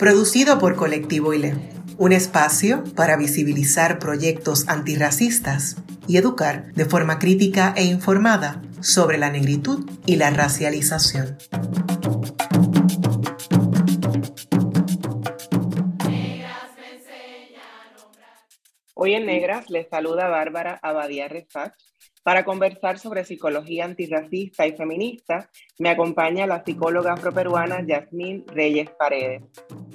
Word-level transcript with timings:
producido 0.00 0.58
por 0.58 0.76
Colectivo 0.76 1.34
ILE, 1.34 1.52
un 1.98 2.12
espacio 2.12 2.84
para 2.96 3.18
visibilizar 3.18 3.98
proyectos 3.98 4.66
antirracistas 4.66 5.76
y 6.08 6.16
educar 6.16 6.72
de 6.72 6.86
forma 6.86 7.18
crítica 7.18 7.74
e 7.76 7.84
informada 7.84 8.62
sobre 8.80 9.18
la 9.18 9.28
negritud 9.28 9.86
y 10.06 10.16
la 10.16 10.30
racialización. 10.30 11.36
Hoy 18.94 19.12
en 19.12 19.26
Negras 19.26 19.68
les 19.68 19.86
saluda 19.90 20.28
Bárbara 20.28 20.80
Abadía 20.82 21.28
Refach 21.28 21.74
para 22.22 22.44
conversar 22.44 22.98
sobre 22.98 23.24
psicología 23.24 23.84
antirracista 23.84 24.66
y 24.66 24.72
feminista, 24.72 25.50
me 25.78 25.90
acompaña 25.90 26.46
la 26.46 26.62
psicóloga 26.64 27.14
afroperuana 27.14 27.84
Yasmín 27.86 28.44
Reyes 28.48 28.90
Paredes. 28.90 29.42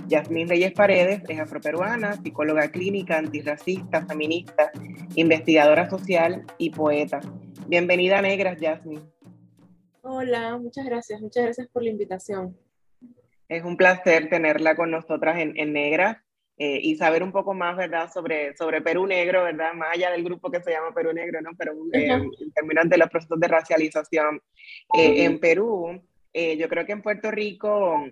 Yasmín 0.07 0.49
Reyes 0.49 0.73
Paredes 0.73 1.21
es 1.27 1.39
afroperuana, 1.39 2.13
psicóloga 2.13 2.69
clínica, 2.69 3.17
antirracista, 3.17 4.05
feminista, 4.05 4.71
investigadora 5.15 5.89
social 5.89 6.45
y 6.57 6.71
poeta. 6.71 7.19
Bienvenida 7.67 8.21
Negras, 8.21 8.59
Yasmín. 8.59 9.01
Hola, 10.01 10.57
muchas 10.57 10.85
gracias. 10.85 11.21
Muchas 11.21 11.43
gracias 11.43 11.67
por 11.67 11.83
la 11.83 11.89
invitación. 11.89 12.57
Es 13.47 13.63
un 13.63 13.77
placer 13.77 14.29
tenerla 14.29 14.75
con 14.75 14.89
nosotras 14.89 15.37
en, 15.37 15.57
en 15.57 15.73
Negras. 15.73 16.17
Eh, 16.57 16.79
y 16.81 16.95
saber 16.95 17.21
un 17.21 17.33
poco 17.33 17.53
más, 17.53 17.75
¿verdad?, 17.75 18.09
sobre, 18.13 18.55
sobre 18.55 18.81
Perú 18.81 19.05
Negro, 19.05 19.43
¿verdad?, 19.43 19.73
más 19.73 19.89
allá 19.93 20.11
del 20.11 20.23
grupo 20.23 20.49
que 20.49 20.61
se 20.61 20.71
llama 20.71 20.93
Perú 20.95 21.11
Negro, 21.11 21.41
¿no?, 21.41 21.51
pero 21.57 21.73
eh, 21.91 22.07
en 22.07 22.51
términos 22.53 22.87
de 22.87 22.97
los 22.97 23.09
procesos 23.09 23.37
de 23.41 23.47
racialización 23.49 24.41
eh, 24.97 25.25
en 25.25 25.39
Perú, 25.39 26.01
yo 26.33 26.69
creo 26.69 26.85
que 26.85 26.93
en 26.93 27.01
Puerto 27.01 27.29
Rico, 27.29 28.07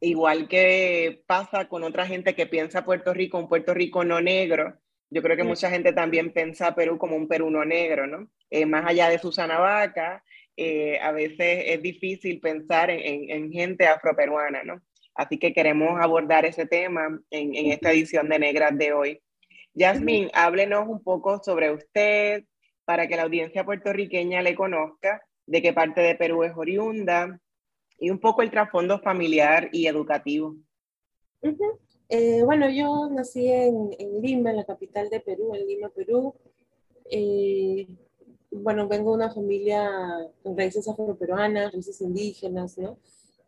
igual 0.00 0.48
que 0.48 1.22
pasa 1.26 1.68
con 1.68 1.82
otra 1.82 2.06
gente 2.06 2.34
que 2.34 2.46
piensa 2.46 2.86
Puerto 2.86 3.12
Rico, 3.12 3.38
un 3.38 3.48
Puerto 3.48 3.74
Rico 3.74 4.02
no 4.02 4.20
negro, 4.20 4.78
yo 5.10 5.22
creo 5.22 5.36
que 5.36 5.44
mucha 5.44 5.70
gente 5.70 5.92
también 5.92 6.32
piensa 6.32 6.74
Perú 6.74 6.96
como 6.96 7.16
un 7.16 7.28
Perú 7.28 7.50
no 7.50 7.66
negro, 7.66 8.06
¿no? 8.06 8.30
más 8.66 8.86
allá 8.86 9.10
de 9.10 9.18
Susana 9.18 9.58
Vaca, 9.58 10.24
a 11.02 11.12
veces 11.12 11.64
es 11.66 11.82
difícil 11.82 12.40
pensar 12.40 12.88
en, 12.88 13.00
en, 13.00 13.30
en 13.30 13.52
gente 13.52 13.86
afroperuana, 13.86 14.62
¿no? 14.62 14.80
Así 15.18 15.36
que 15.36 15.52
queremos 15.52 16.00
abordar 16.00 16.44
ese 16.44 16.64
tema 16.64 17.20
en, 17.30 17.52
esta 17.72 17.90
edición 17.90 18.28
de 18.28 18.38
Negras 18.38 18.78
de 18.78 18.92
hoy. 18.92 19.20
Yasmin, 19.74 20.30
háblenos 20.32 20.86
un 20.88 21.02
poco 21.02 21.42
sobre 21.42 21.72
usted 21.72 22.44
para 22.84 23.08
que 23.08 23.16
la 23.16 23.24
audiencia 23.24 23.64
puertorriqueña 23.64 24.42
le 24.42 24.54
conozca, 24.54 25.20
de 25.44 25.60
qué 25.60 25.72
parte 25.72 26.02
de 26.02 26.14
Perú 26.14 26.44
es 26.44 26.52
oriunda 26.56 27.40
y 27.98 28.10
un 28.10 28.20
poco 28.20 28.42
el 28.42 28.52
trasfondo 28.52 29.00
familiar 29.00 29.68
y 29.72 29.88
educativo. 29.88 30.54
Eh, 32.08 32.44
bueno, 32.44 32.70
yo 32.70 33.10
nací 33.10 33.48
en, 33.50 33.90
Lima, 34.22 34.50
en 34.50 34.56
la 34.58 34.64
capital 34.64 35.10
de 35.10 35.18
Perú, 35.18 35.52
en 35.52 35.66
Lima, 35.66 35.88
Perú. 35.88 36.32
Eh, 37.10 37.88
bueno, 38.52 38.86
vengo 38.86 39.10
de 39.10 39.24
una 39.24 39.34
familia 39.34 39.90
con 40.44 40.56
raíces 40.56 40.86
afroperuanas, 40.86 41.72
raíces 41.72 42.00
indígenas, 42.02 42.78
¿no? 42.78 42.98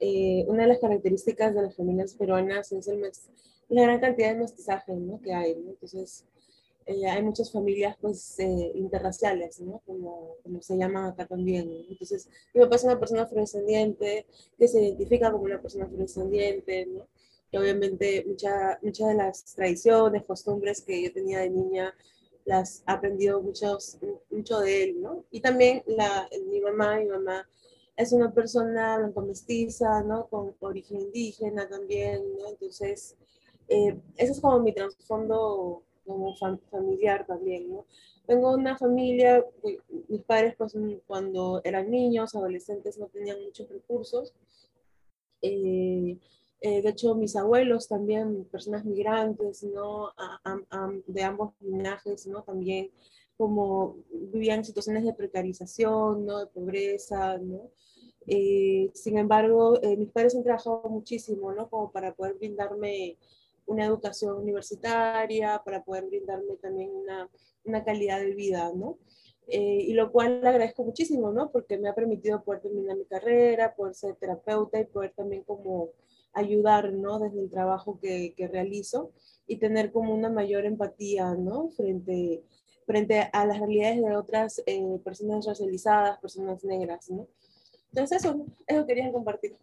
Eh, 0.01 0.45
una 0.49 0.63
de 0.63 0.69
las 0.71 0.79
características 0.79 1.55
de 1.55 1.63
las 1.63 1.77
familias 1.77 2.15
peruanas 2.15 2.73
es 2.73 2.89
el 2.89 3.03
la 3.69 3.83
gran 3.83 4.01
cantidad 4.01 4.33
de 4.33 4.41
mestizaje 4.41 4.95
¿no? 4.95 5.21
que 5.21 5.33
hay. 5.33 5.55
¿no? 5.55 5.71
Entonces, 5.71 6.25
eh, 6.87 7.07
hay 7.07 7.23
muchas 7.23 7.53
familias 7.53 7.97
pues, 8.01 8.39
eh, 8.41 8.73
interraciales, 8.75 9.61
¿no? 9.61 9.81
como, 9.87 10.37
como, 10.43 10.61
se 10.63 10.77
llaman 10.77 11.05
acá 11.07 11.27
también. 11.27 11.71
Entonces, 11.89 12.29
mi 12.53 12.63
papá 12.63 12.77
es 12.77 12.85
una 12.85 12.99
persona 12.99 13.23
afrodescendiente 13.23 14.27
que 14.59 14.69
se 14.69 14.83
identifica 14.83 15.31
como 15.31 15.45
una 15.45 15.61
persona 15.61 15.85
afrodescendiente, 15.85 16.87
¿no? 16.87 17.07
y 17.53 17.57
obviamente 17.57 18.25
muchas 18.27 18.79
mucha 18.83 19.09
de 19.09 19.15
las 19.15 19.45
tradiciones, 19.55 20.25
costumbres 20.25 20.83
que 20.83 21.03
yo 21.03 21.13
tenía 21.13 21.41
de 21.41 21.51
niña 21.51 21.95
las 22.45 22.83
ha 22.87 22.95
aprendido 22.95 23.41
muchos, 23.43 23.99
mucho 24.31 24.61
de 24.61 24.85
él, 24.85 25.03
¿no? 25.03 25.25
Y 25.31 25.41
también 25.41 25.83
la, 25.87 26.29
mi 26.49 26.61
mamá, 26.61 26.99
mi 26.99 27.07
mamá 27.07 27.49
es 28.01 28.13
una 28.13 28.33
persona 28.33 29.13
mestiza, 29.27 30.03
¿no? 30.03 30.27
Con 30.29 30.55
origen 30.61 31.01
indígena 31.01 31.69
también, 31.69 32.23
¿no? 32.39 32.49
Entonces, 32.49 33.17
eh, 33.69 33.95
ese 34.17 34.33
es 34.33 34.41
como 34.41 34.61
mi 34.61 34.73
trasfondo 34.73 35.83
como 36.07 36.35
familiar 36.71 37.27
también, 37.27 37.71
¿no? 37.71 37.85
Tengo 38.27 38.53
una 38.55 38.77
familia, 38.79 39.45
mis 40.09 40.23
padres 40.23 40.55
pues 40.57 40.75
cuando 41.07 41.61
eran 41.63 41.91
niños, 41.91 42.35
adolescentes, 42.35 42.97
no 42.99 43.07
tenían 43.07 43.43
muchos 43.45 43.69
recursos. 43.69 44.33
Eh, 45.43 46.19
eh, 46.63 46.83
de 46.83 46.89
hecho, 46.89 47.15
mis 47.15 47.37
abuelos 47.37 47.89
también, 47.89 48.45
personas 48.45 48.85
migrantes, 48.85 49.63
¿no? 49.63 50.13
de 51.07 51.23
ambos 51.23 51.53
linajes, 51.61 52.27
¿no? 52.27 52.43
También 52.43 52.91
como 53.37 53.97
vivían 54.11 54.65
situaciones 54.65 55.05
de 55.05 55.15
precarización, 55.15 56.27
¿no? 56.27 56.39
De 56.41 56.47
pobreza, 56.47 57.39
¿no? 57.39 57.71
Eh, 58.33 58.93
sin 58.95 59.19
embargo, 59.19 59.83
eh, 59.83 59.97
mis 59.97 60.13
padres 60.13 60.37
han 60.37 60.45
trabajado 60.45 60.85
muchísimo, 60.89 61.53
¿no? 61.53 61.69
Como 61.69 61.91
para 61.91 62.15
poder 62.15 62.35
brindarme 62.35 63.17
una 63.67 63.85
educación 63.85 64.37
universitaria, 64.37 65.61
para 65.65 65.83
poder 65.83 66.07
brindarme 66.07 66.55
también 66.63 66.91
una, 66.95 67.29
una 67.65 67.83
calidad 67.83 68.21
de 68.21 68.33
vida, 68.37 68.71
¿no? 68.73 68.99
Eh, 69.49 69.85
y 69.89 69.95
lo 69.95 70.13
cual 70.13 70.43
le 70.43 70.49
agradezco 70.49 70.85
muchísimo, 70.85 71.33
¿no? 71.33 71.51
Porque 71.51 71.77
me 71.77 71.89
ha 71.89 71.95
permitido 71.97 72.45
poder 72.45 72.61
terminar 72.61 72.97
mi 72.97 73.05
carrera, 73.05 73.75
poder 73.75 73.97
ser 73.97 74.15
terapeuta 74.15 74.79
y 74.79 74.85
poder 74.85 75.13
también 75.17 75.43
como 75.43 75.89
ayudar, 76.33 76.93
¿no? 76.93 77.19
Desde 77.19 77.41
el 77.41 77.51
trabajo 77.51 77.99
que, 78.01 78.33
que 78.37 78.47
realizo 78.47 79.11
y 79.49 79.57
tener 79.57 79.91
como 79.91 80.15
una 80.15 80.31
mayor 80.31 80.67
empatía, 80.67 81.35
¿no? 81.35 81.71
Frente, 81.71 82.45
frente 82.87 83.29
a 83.33 83.45
las 83.45 83.59
realidades 83.59 84.03
de 84.03 84.15
otras 84.17 84.63
personas 85.03 85.47
racializadas, 85.47 86.21
personas 86.21 86.63
negras, 86.63 87.11
¿no? 87.11 87.27
Entonces 87.93 88.25
eso, 88.25 88.47
eso 88.67 88.87
quería 88.87 89.11
compartir. 89.11 89.57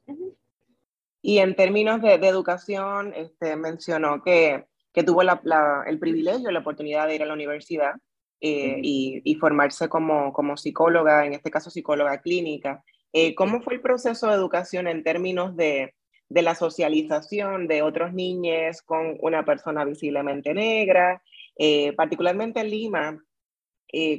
Y 1.21 1.39
en 1.39 1.55
términos 1.55 2.01
de, 2.01 2.13
educación, 2.13 3.13
este, 3.15 3.55
mencionó 3.55 4.21
que, 4.21 4.65
que 4.93 5.03
tuvo 5.03 5.23
la, 5.23 5.41
el 5.85 5.99
privilegio, 5.99 6.51
la 6.51 6.59
oportunidad 6.59 7.07
de 7.07 7.15
ir 7.15 7.23
a 7.23 7.25
la 7.25 7.33
universidad 7.33 7.95
eh, 8.39 8.79
y, 8.83 9.21
y, 9.23 9.35
formarse 9.35 9.89
como, 9.89 10.31
como 10.31 10.57
psicóloga, 10.57 11.25
en 11.25 11.33
este 11.33 11.49
caso 11.49 11.69
psicóloga 11.69 12.21
clínica. 12.21 12.83
Eh, 13.11 13.33
¿Cómo 13.33 13.61
fue 13.61 13.73
el 13.73 13.81
proceso 13.81 14.27
de 14.27 14.35
educación 14.35 14.88
en 14.88 15.03
términos 15.03 15.55
de, 15.55 15.95
de 16.29 16.41
la 16.44 16.53
socialización 16.53 17.67
de 17.67 17.81
otros 17.81 18.13
niños 18.13 18.81
con 18.83 19.17
una 19.21 19.44
persona 19.44 19.85
visiblemente 19.85 20.53
negra? 20.53 21.23
Eh, 21.57 21.94
particularmente 21.94 22.59
en 22.59 22.69
Lima, 22.69 23.23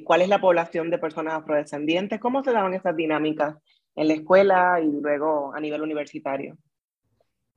¿cuál 0.05 0.23
es 0.23 0.29
la 0.29 0.41
población 0.41 0.91
de 0.91 0.99
personas 0.99 1.35
afrodescendientes? 1.35 2.19
¿Cómo 2.19 2.43
se 2.43 2.53
daban 2.53 2.75
esas 2.75 2.97
dinámicas 2.97 3.57
en 3.99 4.09
la 4.09 4.15
escuela 4.15 4.81
y 4.81 4.91
luego 5.01 5.53
a 5.53 5.61
nivel 5.61 5.83
universitario? 5.83 6.57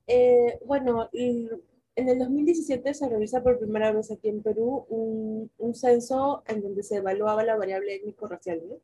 Eh, 0.08 0.58
bueno, 0.66 1.08
en 1.12 2.08
el 2.08 2.18
2017 2.18 2.94
se 2.94 3.08
realiza 3.08 3.42
por 3.42 3.60
primera 3.60 3.92
vez 3.92 4.10
aquí 4.10 4.28
en 4.28 4.42
Perú 4.42 4.84
un, 4.88 5.50
un 5.58 5.74
censo 5.74 6.42
en 6.46 6.60
donde 6.60 6.82
se 6.82 6.96
evaluaba 6.96 7.44
la 7.44 7.56
variable 7.56 7.94
étnico-racial. 7.94 8.60
¿no? 8.68 8.76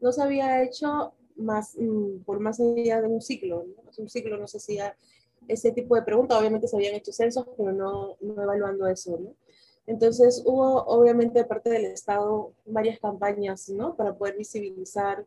¿no? 0.00 0.12
se 0.12 0.22
había 0.22 0.62
hecho 0.62 1.14
más, 1.36 1.74
mm, 1.78 2.24
por 2.24 2.38
más 2.40 2.60
allá 2.60 3.00
de 3.00 3.08
un 3.08 3.22
ciclo. 3.22 3.64
¿no? 3.64 3.90
Un 3.96 4.08
ciclo 4.10 4.36
no 4.36 4.46
se 4.46 4.58
hacía 4.58 4.94
ese 5.48 5.72
tipo 5.72 5.96
de 5.96 6.02
preguntas. 6.02 6.38
Obviamente 6.38 6.68
se 6.68 6.76
habían 6.76 6.96
hecho 6.96 7.12
censos, 7.12 7.46
pero 7.56 7.72
no, 7.72 8.18
no 8.20 8.42
evaluando 8.42 8.86
eso. 8.88 9.18
¿no? 9.18 9.34
Entonces 9.86 10.42
hubo 10.44 10.84
obviamente 10.84 11.38
de 11.38 11.44
parte 11.46 11.70
del 11.70 11.86
Estado 11.86 12.52
varias 12.66 12.98
campañas, 12.98 13.68
¿no? 13.68 13.94
Para 13.94 14.16
poder 14.16 14.36
visibilizar 14.36 15.24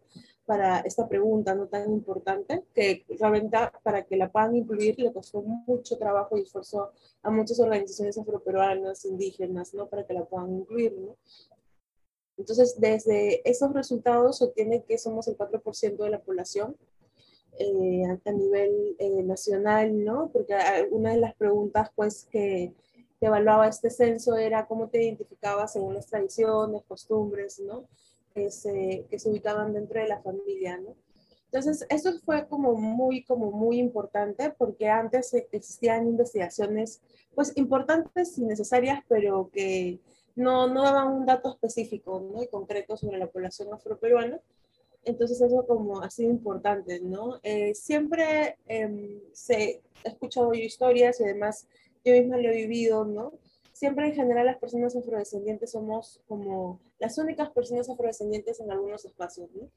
para 0.50 0.80
esta 0.80 1.08
pregunta 1.08 1.54
no 1.54 1.68
tan 1.68 1.94
importante, 1.94 2.64
que 2.74 3.06
realmente 3.20 3.56
para 3.84 4.04
que 4.04 4.18
la 4.18 4.32
puedan 4.32 4.56
incluir 4.56 4.98
le 4.98 5.14
costó 5.14 5.44
mucho 5.44 5.96
trabajo 6.00 6.36
y 6.36 6.42
esfuerzo 6.42 6.92
a 7.22 7.30
muchas 7.30 7.60
organizaciones 7.60 8.18
afroperuanas, 8.18 9.06
indígenas, 9.06 9.76
¿no? 9.76 9.88
Para 9.88 10.08
que 10.08 10.14
la 10.16 10.26
puedan 10.26 10.52
incluir, 10.56 10.98
¿no? 10.98 11.16
Entonces, 12.36 12.80
desde 12.80 13.48
esos 13.48 13.72
resultados 13.76 14.40
se 14.40 14.46
obtiene 14.46 14.84
que 14.86 14.98
somos 14.98 15.28
el 15.28 15.38
4% 15.38 15.98
de 15.98 16.10
la 16.10 16.20
población 16.20 16.76
eh, 17.60 18.06
a, 18.26 18.32
nivel 18.32 18.96
eh, 18.98 19.22
nacional, 19.22 20.04
¿no? 20.04 20.32
Porque 20.34 20.56
una 20.90 21.12
de 21.12 21.20
las 21.20 21.36
preguntas, 21.36 21.92
pues, 21.96 22.26
que, 22.32 22.74
que, 23.20 23.28
evaluaba 23.28 23.68
este 23.68 23.92
censo 23.92 24.36
era 24.36 24.66
cómo 24.66 24.90
te 24.90 25.04
identificabas 25.04 25.74
según 25.74 25.94
las 25.94 26.08
tradiciones, 26.08 26.82
costumbres, 26.88 27.60
¿no? 27.60 27.88
Que 28.40 28.52
se, 28.52 29.06
que 29.10 29.20
se 29.20 29.30
ubicaban 29.30 29.74
dentro 29.74 30.00
de 30.00 30.08
la 30.08 30.22
familia, 30.22 30.78
¿no? 30.78 30.96
Entonces, 31.52 31.86
eso 31.90 32.18
fue 32.24 32.48
como 32.48 32.76
muy, 32.76 33.24
como 33.24 33.52
muy 33.52 33.80
importante 33.80 34.54
porque 34.58 34.88
antes 34.88 35.34
existían 35.52 36.08
investigaciones, 36.08 37.02
pues, 37.36 37.52
importantes 37.58 38.38
y 38.38 38.46
necesarias, 38.46 39.04
pero 39.10 39.50
que 39.52 40.00
no, 40.36 40.68
no 40.68 40.84
daban 40.84 41.12
un 41.12 41.26
dato 41.26 41.50
específico, 41.50 42.22
¿no? 42.22 42.42
Y 42.42 42.48
concreto 42.48 42.96
sobre 42.96 43.18
la 43.18 43.28
población 43.28 43.74
afroperuana. 43.74 44.40
Entonces 45.04 45.42
eso 45.42 45.66
como 45.68 46.02
ha 46.02 46.10
sido 46.10 46.30
importante, 46.30 47.02
¿no? 47.02 47.40
Eh, 47.44 47.74
siempre 47.76 48.58
eh, 48.68 49.22
se, 49.34 49.82
he 50.04 50.10
escuchado 50.10 50.54
yo 50.54 50.62
historias 50.62 51.20
y 51.20 51.26
además 51.26 51.68
yo 52.06 52.14
misma 52.14 52.38
lo 52.38 52.50
he 52.50 52.56
vivido, 52.56 53.04
¿no? 53.04 53.34
Siempre 53.80 54.08
en 54.08 54.14
general 54.14 54.46
las 54.46 54.58
personas 54.58 54.94
afrodescendientes 54.94 55.72
somos 55.72 56.20
como 56.28 56.82
las 57.00 57.18
únicas 57.18 57.50
personas 57.52 57.90
afrodescendientes 57.90 58.60
en 58.60 58.70
algunos 58.70 59.06
espacios, 59.06 59.50
¿no? 59.54 59.70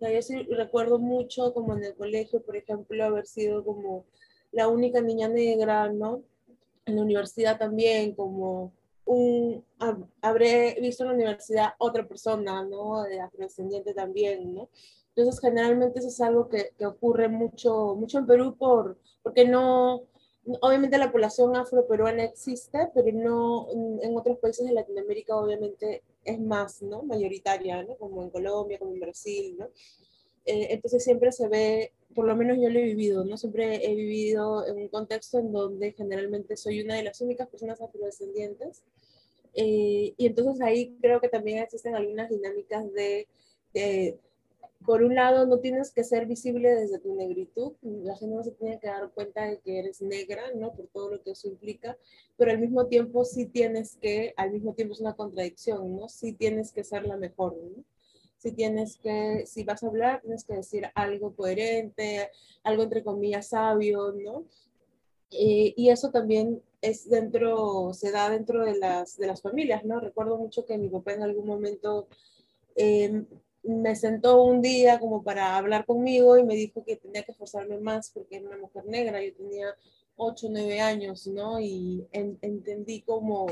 Yo 0.00 0.22
sí 0.22 0.44
recuerdo 0.44 0.98
mucho 0.98 1.52
como 1.52 1.74
en 1.76 1.84
el 1.84 1.94
colegio, 1.94 2.40
por 2.40 2.56
ejemplo, 2.56 3.04
haber 3.04 3.26
sido 3.26 3.62
como 3.62 4.06
la 4.52 4.68
única 4.68 5.02
niña 5.02 5.28
negra, 5.28 5.92
¿no? 5.92 6.22
En 6.86 6.96
la 6.96 7.02
universidad 7.02 7.58
también, 7.58 8.14
como 8.14 8.72
un, 9.04 9.62
habré 10.22 10.78
visto 10.80 11.02
en 11.02 11.10
la 11.10 11.14
universidad 11.16 11.74
otra 11.76 12.08
persona, 12.08 12.64
¿no? 12.64 13.02
De 13.02 13.20
afrodescendiente 13.20 13.92
también, 13.92 14.54
¿no? 14.54 14.70
Entonces, 15.14 15.38
generalmente 15.42 15.98
eso 15.98 16.08
es 16.08 16.20
algo 16.22 16.48
que, 16.48 16.72
que, 16.78 16.86
ocurre 16.86 17.28
mucho, 17.28 17.96
mucho 17.96 18.18
en 18.18 18.26
Perú 18.26 18.56
por, 18.56 18.96
porque 19.22 19.46
no, 19.46 20.04
obviamente 20.60 20.98
la 20.98 21.12
población 21.12 21.56
afroperuana 21.56 22.24
existe, 22.24 22.88
pero 22.94 23.12
no, 23.12 23.68
en 24.02 24.16
otros 24.16 24.38
países 24.38 24.66
de 24.66 24.72
Latinoamérica 24.72 25.36
obviamente 25.36 26.02
es 26.24 26.40
más, 26.40 26.82
¿no? 26.82 27.02
Mayoritaria, 27.02 27.82
¿no? 27.82 27.96
Como 27.96 28.22
en 28.22 28.30
Colombia, 28.30 28.78
como 28.78 28.92
en 28.92 29.00
Brasil, 29.00 29.56
¿no? 29.58 29.66
Eh, 30.44 30.68
entonces 30.70 31.04
siempre 31.04 31.30
se 31.32 31.48
ve, 31.48 31.92
por 32.14 32.26
lo 32.26 32.34
menos 32.36 32.58
yo 32.60 32.68
lo 32.68 32.78
he 32.78 32.84
vivido, 32.84 33.24
¿no? 33.24 33.36
Siempre 33.36 33.86
he 33.86 33.94
vivido 33.94 34.66
en 34.66 34.76
un 34.76 34.88
contexto 34.88 35.38
en 35.38 35.52
donde 35.52 35.92
generalmente 35.92 36.56
soy 36.56 36.82
una 36.82 36.96
de 36.96 37.04
las 37.04 37.20
únicas 37.20 37.48
personas 37.48 37.80
afrodescendientes. 37.80 38.82
Eh, 39.54 40.14
y 40.16 40.26
entonces 40.26 40.60
ahí 40.62 40.96
creo 41.00 41.20
que 41.20 41.28
también 41.28 41.58
existen 41.58 41.94
algunas 41.94 42.30
dinámicas 42.30 42.90
de, 42.92 43.28
por 44.84 45.02
un 45.02 45.14
lado, 45.14 45.46
no 45.46 45.58
tienes 45.58 45.92
que 45.92 46.04
ser 46.04 46.26
visible 46.26 46.74
desde 46.74 46.98
tu 46.98 47.14
negritud, 47.14 47.72
la 47.82 48.16
gente 48.16 48.34
no 48.34 48.42
se 48.42 48.52
tiene 48.52 48.78
que 48.78 48.88
dar 48.88 49.10
cuenta 49.10 49.44
de 49.46 49.58
que 49.60 49.78
eres 49.78 50.02
negra, 50.02 50.42
¿no? 50.54 50.74
Por 50.74 50.86
todo 50.88 51.10
lo 51.10 51.22
que 51.22 51.32
eso 51.32 51.48
implica, 51.48 51.96
pero 52.36 52.50
al 52.50 52.58
mismo 52.58 52.86
tiempo 52.86 53.24
sí 53.24 53.46
tienes 53.46 53.96
que, 53.96 54.34
al 54.36 54.52
mismo 54.52 54.74
tiempo 54.74 54.94
es 54.94 55.00
una 55.00 55.14
contradicción, 55.14 55.96
¿no? 55.96 56.08
Sí 56.08 56.32
tienes 56.32 56.72
que 56.72 56.84
ser 56.84 57.06
la 57.06 57.16
mejor, 57.16 57.56
¿no? 57.56 57.84
si 58.42 58.50
tienes 58.50 58.96
que, 58.96 59.44
si 59.46 59.62
vas 59.62 59.84
a 59.84 59.86
hablar, 59.86 60.20
tienes 60.20 60.44
que 60.44 60.54
decir 60.54 60.90
algo 60.96 61.36
coherente, 61.36 62.28
algo 62.64 62.82
entre 62.82 63.04
comillas 63.04 63.50
sabio, 63.50 64.12
¿no? 64.12 64.44
Eh, 65.30 65.72
y 65.76 65.90
eso 65.90 66.10
también 66.10 66.60
es 66.80 67.08
dentro, 67.08 67.94
se 67.94 68.10
da 68.10 68.28
dentro 68.28 68.64
de 68.64 68.76
las, 68.78 69.16
de 69.16 69.28
las 69.28 69.42
familias, 69.42 69.84
¿no? 69.84 70.00
Recuerdo 70.00 70.36
mucho 70.38 70.66
que 70.66 70.76
mi 70.76 70.88
papá 70.88 71.12
en 71.12 71.22
algún 71.22 71.46
momento 71.46 72.08
em, 72.74 73.26
me 73.62 73.94
sentó 73.96 74.42
un 74.42 74.60
día 74.60 74.98
como 74.98 75.22
para 75.22 75.56
hablar 75.56 75.86
conmigo 75.86 76.36
y 76.36 76.44
me 76.44 76.56
dijo 76.56 76.84
que 76.84 76.96
tenía 76.96 77.22
que 77.22 77.32
esforzarme 77.32 77.78
más 77.78 78.10
porque 78.10 78.36
era 78.36 78.48
una 78.48 78.58
mujer 78.58 78.84
negra, 78.86 79.22
yo 79.22 79.34
tenía 79.34 79.74
8 80.16 80.46
o 80.46 80.50
9 80.50 80.80
años, 80.80 81.26
¿no? 81.26 81.60
Y 81.60 82.06
entendí 82.12 83.02
como 83.02 83.46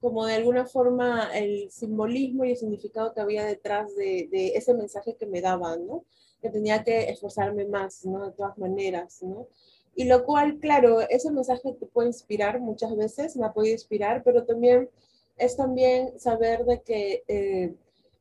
como 0.00 0.24
de 0.24 0.34
alguna 0.34 0.66
forma 0.66 1.30
el 1.34 1.70
simbolismo 1.70 2.44
y 2.44 2.52
el 2.52 2.56
significado 2.56 3.12
que 3.12 3.20
había 3.20 3.44
detrás 3.44 3.94
de, 3.94 4.28
ese 4.54 4.72
mensaje 4.74 5.14
que 5.14 5.26
me 5.26 5.42
daban, 5.42 5.86
¿no? 5.86 6.04
Que 6.40 6.48
tenía 6.48 6.82
que 6.82 7.10
esforzarme 7.10 7.66
más, 7.66 8.04
¿no? 8.06 8.24
De 8.24 8.32
todas 8.32 8.56
maneras, 8.56 9.22
¿no? 9.22 9.46
Y 9.94 10.04
lo 10.04 10.24
cual, 10.24 10.58
claro, 10.58 11.00
ese 11.02 11.30
mensaje 11.30 11.74
te 11.74 11.84
puede 11.84 12.08
inspirar 12.08 12.60
muchas 12.60 12.96
veces, 12.96 13.36
me 13.36 13.46
ha 13.46 13.52
podido 13.52 13.74
inspirar, 13.74 14.22
pero 14.24 14.44
también 14.44 14.88
es 15.36 15.56
también 15.56 16.18
saber 16.18 16.64
de 16.64 16.80
que 16.80 17.22
eh, 17.28 17.74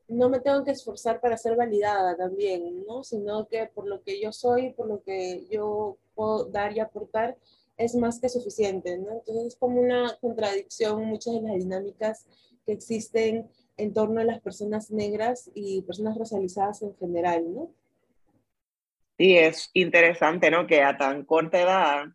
no 0.10 0.30
me 0.30 0.40
tengo 0.40 0.64
que 0.64 0.72
esforzar 0.72 1.22
para 1.22 1.38
ser 1.38 1.56
validada 1.56 2.18
también, 2.18 2.84
¿no? 2.86 3.04
Sino 3.04 3.48
que 3.48 3.68
por 3.68 3.88
lo 3.88 4.02
que 4.02 4.20
yo 4.20 4.32
soy, 4.32 4.74
por 4.74 4.88
lo 4.88 5.04
que 5.04 5.46
yo 5.50 5.98
puedo 6.16 6.46
dar 6.46 6.76
y 6.76 6.80
aportar, 6.80 7.38
es 7.78 7.96
más 7.96 8.20
que 8.20 8.28
suficiente, 8.28 8.98
¿no? 8.98 9.12
Entonces 9.12 9.46
es 9.46 9.56
como 9.56 9.80
una 9.80 10.18
contradicción 10.20 11.06
muchas 11.06 11.36
de 11.36 11.42
las 11.42 11.58
dinámicas 11.58 12.26
que 12.66 12.74
existen 12.74 13.50
en 13.78 13.94
torno 13.94 14.20
a 14.20 14.26
las 14.26 14.42
personas 14.42 14.92
negras 14.92 15.50
y 15.54 15.84
personas 15.84 16.18
racializadas 16.18 16.82
en 16.82 16.96
general, 16.98 17.54
¿no? 17.54 17.72
Sí, 19.18 19.38
es 19.38 19.70
interesante, 19.74 20.50
¿no? 20.50 20.66
Que 20.66 20.82
a 20.82 20.98
tan 20.98 21.24
corta 21.24 21.62
edad 21.62 22.06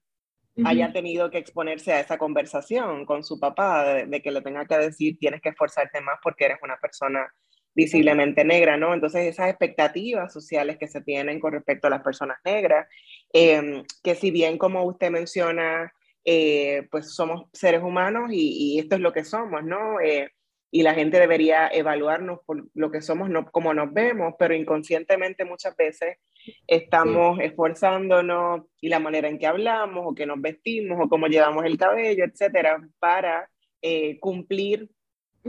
haya 0.65 0.93
tenido 0.93 1.31
que 1.31 1.39
exponerse 1.39 1.93
a 1.93 2.01
esa 2.01 2.17
conversación 2.17 3.07
con 3.07 3.25
su 3.25 3.41
papá, 3.41 3.85
de, 3.85 4.23
que 4.23 4.31
le 4.31 4.41
tenga 4.41 4.65
que 4.67 4.79
decir 4.79 5.19
tienes 5.19 5.41
que 5.41 5.49
esforzarte 5.49 6.01
más 6.01 6.19
porque 6.23 6.45
eres 6.45 6.59
una 6.63 6.77
persona 6.77 7.27
visiblemente 7.75 8.45
negra, 8.45 8.77
¿no? 8.77 8.95
Entonces 8.95 9.27
esas 9.27 9.49
expectativas 9.51 10.33
sociales 10.33 10.79
que 10.79 10.89
se 10.89 11.01
tienen 11.01 11.41
con 11.41 11.53
respecto 11.53 11.87
a 11.87 11.91
las 11.91 12.03
personas 12.03 12.39
negras, 12.45 12.89
em, 13.33 13.85
que 14.03 14.15
si 14.15 14.31
bien 14.31 14.59
como 14.59 14.85
usted 14.85 15.11
menciona, 15.11 15.93
eh, 16.25 16.87
pues 16.91 17.15
somos 17.15 17.47
seres 17.53 17.83
humanos 17.83 18.31
y, 18.33 18.79
esto 18.79 18.97
es 18.97 19.01
lo 19.03 19.13
que 19.13 19.25
somos, 19.25 19.63
¿no? 19.65 20.01
Eh, 20.01 20.31
y 20.71 20.83
la 20.83 20.95
gente 20.95 21.21
debería 21.21 21.69
evaluarnos 21.69 22.41
por 22.45 22.67
lo 22.75 22.91
que 22.91 23.01
somos, 23.01 23.31
no 23.31 23.45
como 23.53 23.75
nos 23.75 23.93
vemos, 23.93 24.35
pero 24.39 24.55
inconscientemente 24.55 25.45
muchas 25.45 25.77
veces 25.77 26.19
estamos 26.67 27.39
esforzándonos 27.41 28.63
y 28.81 28.89
la 28.89 28.99
manera 28.99 29.29
en 29.29 29.39
que 29.39 29.47
hablamos 29.47 30.05
o 30.07 30.15
que 30.15 30.27
nos 30.27 30.41
vestimos 30.41 30.99
o 31.01 31.09
cómo 31.09 31.29
llevamos 31.29 31.65
el 31.65 31.79
cabello, 31.79 32.25
etcétera, 32.25 32.81
para 32.99 33.49
eh, 33.83 34.19
cumplir 34.19 34.89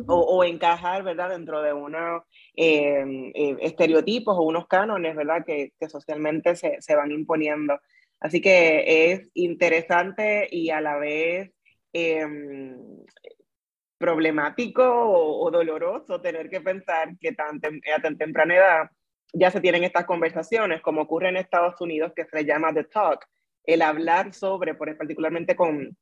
o, 0.07 0.43
encajar, 0.43 1.03
¿verdad?, 1.03 1.29
dentro 1.29 1.61
de 1.61 1.73
unos 1.73 2.23
em, 2.55 3.31
eh, 3.33 3.57
estereotipos 3.61 4.37
o 4.37 4.43
unos 4.43 4.67
cánones, 4.67 5.15
¿verdad?, 5.15 5.43
que, 5.45 5.71
que 5.79 5.89
socialmente 5.89 6.55
se, 6.55 6.81
se, 6.81 6.95
van 6.95 7.11
imponiendo. 7.11 7.79
Así 8.19 8.41
que 8.41 9.11
es 9.11 9.29
interesante 9.33 10.47
y 10.51 10.69
a 10.69 10.81
la 10.81 10.97
vez 10.97 11.51
em, 11.93 12.77
problemático 13.97 14.83
o, 14.83 15.49
doloroso 15.51 16.21
tener 16.21 16.49
que 16.49 16.61
pensar 16.61 17.17
que 17.19 17.31
tan 17.31 17.59
a 17.95 18.01
tan 18.01 18.17
temprana 18.17 18.55
edad 18.55 18.89
ya 19.33 19.51
se 19.51 19.61
tienen 19.61 19.83
estas 19.83 20.05
conversaciones, 20.05 20.81
como 20.81 21.01
ocurre 21.01 21.29
en 21.29 21.37
Estados 21.37 21.79
Unidos, 21.81 22.13
que 22.15 22.25
se 22.25 22.45
llama 22.45 22.73
The 22.73 22.85
Talk, 22.85 23.25
el 23.65 23.81
hablar 23.81 24.33
sobre, 24.33 24.75
por, 24.75 24.95
particularmente 24.97 25.55
con, 25.55 25.97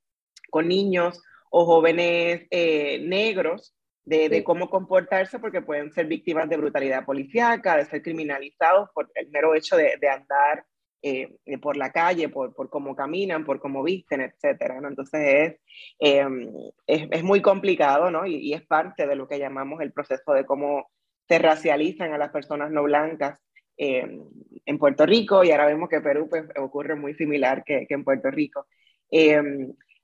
con 0.51 0.67
niños 0.67 1.21
o 1.49 1.65
jóvenes 1.65 2.47
eh, 2.51 2.99
negros, 3.07 3.75
de, 4.05 4.43
cómo 4.43 4.69
comportarse 4.69 5.39
porque 5.39 5.61
pueden 5.61 5.91
ser 5.91 6.07
víctimas 6.07 6.49
de 6.49 6.57
brutalidad 6.57 7.05
policíaca, 7.05 7.77
de 7.77 7.85
ser 7.85 8.01
criminalizados 8.01 8.89
por 8.93 9.09
el 9.15 9.29
mero 9.29 9.55
hecho 9.55 9.77
de, 9.77 9.97
de 9.99 10.09
andar 10.09 10.65
eh, 11.01 11.37
por 11.61 11.77
la 11.77 11.91
calle, 11.91 12.29
por, 12.29 12.53
por, 12.53 12.69
cómo 12.69 12.95
caminan, 12.95 13.45
por 13.45 13.59
cómo 13.59 13.83
visten, 13.83 14.21
etc. 14.21 14.79
¿no? 14.81 14.87
Entonces 14.87 15.59
em, 15.99 16.49
es, 16.87 17.07
es, 17.11 17.23
muy 17.23 17.41
complicado 17.41 18.09
¿no? 18.09 18.25
Y, 18.25 18.35
y, 18.35 18.53
es 18.53 18.65
parte 18.65 19.05
de 19.07 19.15
lo 19.15 19.27
que 19.27 19.39
llamamos 19.39 19.81
el 19.81 19.91
proceso 19.91 20.33
de 20.33 20.45
cómo 20.45 20.89
se 21.27 21.39
racializan 21.39 22.13
a 22.13 22.17
las 22.17 22.31
personas 22.31 22.71
no 22.71 22.83
blancas 22.83 23.39
em, 23.77 24.23
en 24.65 24.77
Puerto 24.77 25.05
Rico 25.05 25.43
y 25.43 25.51
ahora 25.51 25.65
vemos 25.65 25.89
que 25.89 26.01
Perú 26.01 26.27
pues, 26.29 26.45
ocurre 26.57 26.95
muy 26.95 27.13
similar 27.15 27.63
que, 27.63 27.85
que 27.87 27.93
en 27.93 28.03
Puerto 28.03 28.31
Rico. 28.31 28.65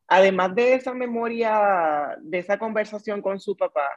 Em, 0.10 0.18
Además 0.18 0.56
de 0.56 0.74
esa 0.74 0.94
memoria, 0.94 2.18
de 2.22 2.40
esa 2.40 2.58
conversación 2.58 3.22
con 3.22 3.40
su 3.40 3.56
papá, 3.56 3.88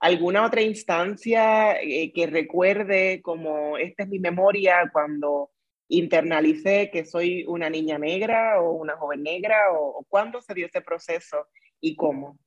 ¿alguna 0.00 0.44
otra 0.44 0.62
instancia 0.62 1.80
eh, 1.80 2.12
que 2.12 2.26
recuerde 2.26 3.20
como 3.22 3.78
esta 3.78 4.02
es 4.02 4.08
mi 4.08 4.18
memoria 4.18 4.90
cuando 4.92 5.50
internalicé 5.88 6.90
que 6.92 7.04
soy 7.04 7.44
una 7.46 7.68
niña 7.70 7.98
negra 7.98 8.60
o 8.60 8.72
una 8.72 8.96
joven 8.96 9.22
negra? 9.22 9.72
¿O, 9.72 10.04
cuándo 10.08 10.40
se 10.40 10.54
dio 10.54 10.66
ese 10.66 10.80
proceso 10.80 11.46
y 11.80 11.94
cómo? 11.94 12.38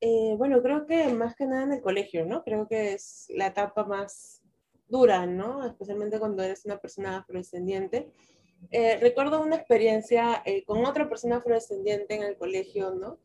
Eh, 0.00 0.34
bueno, 0.36 0.62
creo 0.62 0.86
que 0.86 1.12
más 1.12 1.36
que 1.36 1.46
nada 1.46 1.64
en 1.64 1.72
el 1.72 1.80
colegio, 1.80 2.24
¿no? 2.26 2.42
Creo 2.42 2.66
que 2.66 2.94
es 2.94 3.26
la 3.28 3.48
etapa 3.48 3.84
más 3.84 4.42
dura, 4.88 5.26
¿no? 5.26 5.64
Especialmente 5.64 6.18
cuando 6.18 6.42
eres 6.42 6.64
una 6.64 6.78
persona 6.78 7.18
afrodescendiente. 7.18 8.10
Eh, 8.70 8.96
recuerdo 8.96 9.42
una 9.42 9.56
experiencia 9.56 10.42
eh, 10.44 10.64
con 10.64 10.84
otra 10.84 11.08
persona 11.08 11.36
afrodescendiente 11.36 12.14
en 12.14 12.22
el 12.22 12.36
colegio, 12.36 12.92
¿no? 12.92 13.18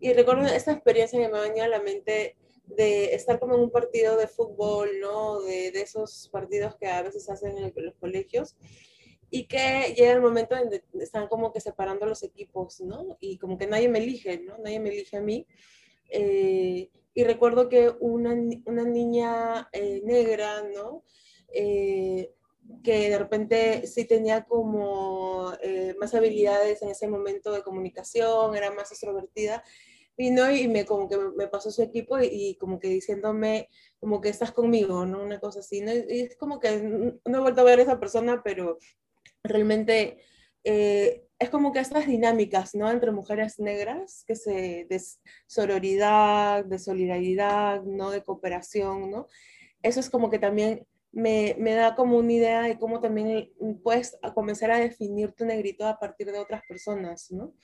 Y 0.00 0.12
recuerdo 0.12 0.46
esta 0.46 0.72
experiencia 0.72 1.18
que 1.18 1.28
me 1.28 1.40
venía 1.40 1.64
a 1.64 1.68
la 1.68 1.80
mente 1.80 2.36
de 2.66 3.14
estar 3.14 3.38
como 3.38 3.54
en 3.54 3.62
un 3.62 3.70
partido 3.70 4.16
de 4.16 4.28
fútbol, 4.28 4.88
¿no? 5.00 5.40
De, 5.42 5.70
de 5.70 5.80
esos 5.82 6.28
partidos 6.32 6.76
que 6.76 6.86
a 6.86 7.02
veces 7.02 7.28
hacen 7.28 7.58
en, 7.58 7.72
los 7.74 7.94
colegios. 7.96 8.56
y 9.30 9.46
que 9.46 9.94
llega 9.96 10.12
el 10.12 10.20
momento 10.20 10.54
en 10.56 10.70
que 10.70 10.82
están 11.00 11.26
como 11.28 11.52
que 11.52 11.60
separando 11.60 12.06
los 12.06 12.22
equipos, 12.22 12.80
¿no? 12.80 13.16
Y 13.20 13.38
como 13.38 13.58
que 13.58 13.66
nadie 13.66 13.88
me 13.88 13.98
elige, 13.98 14.38
¿no? 14.38 14.56
Nadie 14.58 14.80
me 14.80 14.90
elige 14.90 15.16
a 15.16 15.20
mí. 15.20 15.46
Eh, 16.08 16.90
y 17.14 17.24
recuerdo 17.24 17.68
que 17.68 17.92
una, 18.00 18.34
una 18.66 18.84
niña 18.84 19.68
eh, 19.72 20.00
negra, 20.04 20.62
¿no? 20.74 21.04
Eh, 21.52 22.34
que 22.82 23.10
de 23.10 23.18
repente 23.18 23.86
sí 23.86 24.04
tenía 24.04 24.44
como 24.44 25.52
más 25.98 26.14
habilidades 26.14 26.82
en 26.82 26.90
ese 26.90 27.08
momento 27.08 27.52
de 27.52 27.62
comunicación, 27.62 28.56
era 28.56 28.70
más 28.72 28.90
extrovertida, 28.90 29.62
vino 30.16 30.50
y 30.50 30.68
me 30.68 30.84
como 30.84 31.08
que 31.08 31.16
me 31.36 31.48
pasó 31.48 31.70
su 31.70 31.82
equipo 31.82 32.18
y, 32.20 32.56
como 32.56 32.78
que 32.78 32.88
diciéndome 32.88 33.68
como 33.98 34.20
que 34.20 34.28
estás 34.28 34.52
conmigo, 34.52 35.06
¿no? 35.06 35.22
Una 35.22 35.40
cosa 35.40 35.60
así, 35.60 35.80
¿no? 35.80 35.92
Y 35.92 36.20
es 36.20 36.36
como 36.36 36.60
que 36.60 36.80
no 37.24 37.38
he 37.38 37.40
vuelto 37.40 37.60
a 37.62 37.64
ver 37.64 37.80
a 37.80 37.82
esa 37.82 38.00
persona, 38.00 38.42
pero 38.44 38.78
realmente 39.42 40.18
eh, 40.62 41.26
es 41.38 41.50
como 41.50 41.72
que 41.72 41.80
estas 41.80 42.06
dinámicas, 42.06 42.74
¿no? 42.74 42.90
Entre 42.90 43.10
mujeres 43.10 43.58
negras, 43.58 44.24
que 44.26 44.36
se, 44.36 44.86
de 44.88 45.02
sororidad, 45.46 46.64
de 46.64 46.78
solidaridad, 46.78 47.82
¿no? 47.82 48.10
De 48.10 48.22
cooperación, 48.22 49.10
¿no? 49.10 49.26
Eso 49.82 50.00
es 50.00 50.10
como 50.10 50.30
que 50.30 50.38
también 50.38 50.86
me, 51.14 51.56
me, 51.58 51.74
da 51.74 51.94
como 51.94 52.18
una 52.18 52.32
idea 52.32 52.62
de 52.62 52.78
cómo 52.78 53.00
también 53.00 53.50
puedes 53.82 54.18
comenzar 54.34 54.70
a 54.70 54.78
definir 54.78 55.32
tu 55.32 55.44
negrito 55.44 55.86
a 55.86 55.98
partir 55.98 56.30
de 56.30 56.38
otras 56.38 56.62
personas, 56.68 57.30
¿no? 57.30 57.54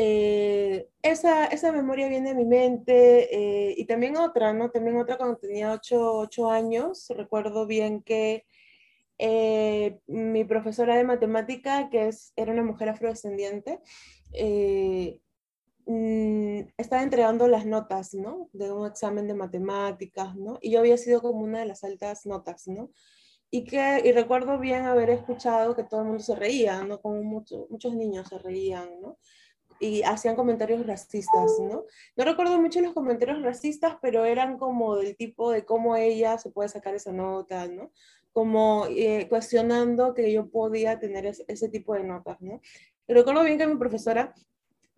Eh, 0.00 0.88
esa, 1.02 1.46
esa, 1.46 1.72
memoria 1.72 2.08
viene 2.08 2.30
a 2.30 2.34
mi 2.34 2.44
mente 2.44 3.34
eh, 3.34 3.74
y 3.76 3.84
también 3.86 4.16
otra, 4.16 4.52
¿no? 4.52 4.70
También 4.70 4.96
otra 4.96 5.16
cuando 5.16 5.38
tenía 5.38 5.72
8 5.72 6.50
años, 6.50 7.08
recuerdo 7.16 7.66
bien 7.66 8.02
que 8.02 8.46
eh, 9.18 9.98
mi 10.06 10.44
profesora 10.44 10.96
de 10.96 11.02
matemática, 11.02 11.90
que 11.90 12.08
es, 12.08 12.32
era 12.36 12.52
una 12.52 12.62
mujer 12.62 12.90
afrodescendiente, 12.90 13.80
mm, 15.88 16.70
estaba 16.76 17.02
entregando 17.02 17.48
las 17.48 17.66
notas, 17.66 18.14
¿no? 18.14 18.48
De 18.52 18.70
un 18.72 18.86
examen 18.86 19.26
de 19.26 19.34
matemáticas, 19.34 20.36
¿no? 20.36 20.58
Y 20.60 20.70
yo 20.72 20.80
había 20.80 20.96
sido 20.96 21.20
como 21.20 21.40
una 21.40 21.60
de 21.60 21.66
las 21.66 21.82
altas 21.82 22.26
notas, 22.26 22.68
¿no? 22.68 22.90
Y, 23.50 23.64
que, 23.64 24.02
y 24.04 24.12
recuerdo 24.12 24.58
bien 24.58 24.84
haber 24.84 25.10
escuchado 25.10 25.74
que 25.74 25.84
todo 25.84 26.02
el 26.02 26.06
mundo 26.08 26.22
se 26.22 26.36
reía, 26.36 26.84
¿no? 26.84 27.00
Como 27.00 27.22
muchos 27.22 27.94
niños 27.94 28.28
se 28.28 28.38
reían, 28.38 29.00
¿no? 29.00 29.18
y 29.80 30.02
hacían 30.02 30.34
comentarios 30.34 30.84
racistas, 30.84 31.52
¿no? 31.60 31.84
No 32.16 32.24
recuerdo 32.24 32.60
mucho 32.60 32.80
los 32.80 32.92
comentarios 32.94 33.42
racistas, 33.42 33.96
pero 34.02 34.24
eran 34.24 34.58
como 34.58 34.96
del 34.96 35.16
tipo 35.16 35.52
de 35.52 35.64
cómo 35.64 35.94
ella 35.94 36.36
se 36.36 36.50
puede 36.50 36.68
sacar 36.68 36.96
esa 36.96 37.12
nota, 37.12 37.68
¿no? 37.68 37.92
como 38.38 38.86
eh, 38.88 39.26
cuestionando 39.28 40.14
que 40.14 40.32
yo 40.32 40.48
podía 40.48 41.00
tener 41.00 41.26
ese 41.26 41.68
tipo 41.68 41.94
de 41.94 42.04
notas, 42.04 42.40
¿no? 42.40 42.60
Y 43.08 43.12
recuerdo 43.12 43.42
bien 43.42 43.58
que 43.58 43.66
mi 43.66 43.76
profesora, 43.76 44.32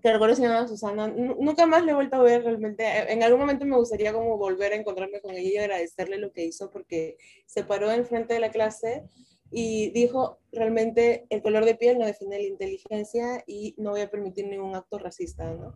que 0.03 0.13
recuerdo 0.13 0.35
se 0.35 0.69
Susana, 0.69 1.09
nunca 1.09 1.67
más 1.67 1.85
le 1.85 1.93
he 1.93 1.95
vuelto 1.95 2.17
a 2.17 2.23
ver 2.23 2.45
realmente. 2.45 2.85
Eh, 2.85 3.13
en 3.13 3.23
algún 3.23 3.41
momento 3.41 3.65
me 3.65 3.77
gustaría 3.77 4.13
como 4.13 4.37
volver 4.37 4.73
a 4.73 4.77
encontrarme 4.77 5.21
con 5.21 5.33
ella 5.33 5.51
y 5.51 5.57
agradecerle 5.59 6.19
lo 6.19 6.33
que 6.33 6.45
hizo 6.45 6.71
porque 6.71 7.17
se 7.47 7.65
paró 7.65 7.91
en 7.91 8.07
frente 8.07 8.35
de 8.35 8.41
la 8.41 8.51
clase 8.51 9.05
y 9.51 9.91
dijo 9.91 10.39
realmente 10.53 11.27
el 11.29 11.43
color 11.43 11.65
de 11.65 11.75
piel 11.75 11.99
no 11.99 12.07
define 12.07 12.39
la 12.39 12.47
inteligencia 12.47 13.43
y 13.47 13.75
no 13.79 13.91
voy 13.91 14.03
a 14.03 14.11
permitir 14.11 14.47
ningún 14.47 14.75
acto 14.77 14.99
racista, 14.99 15.53
¿no? 15.55 15.75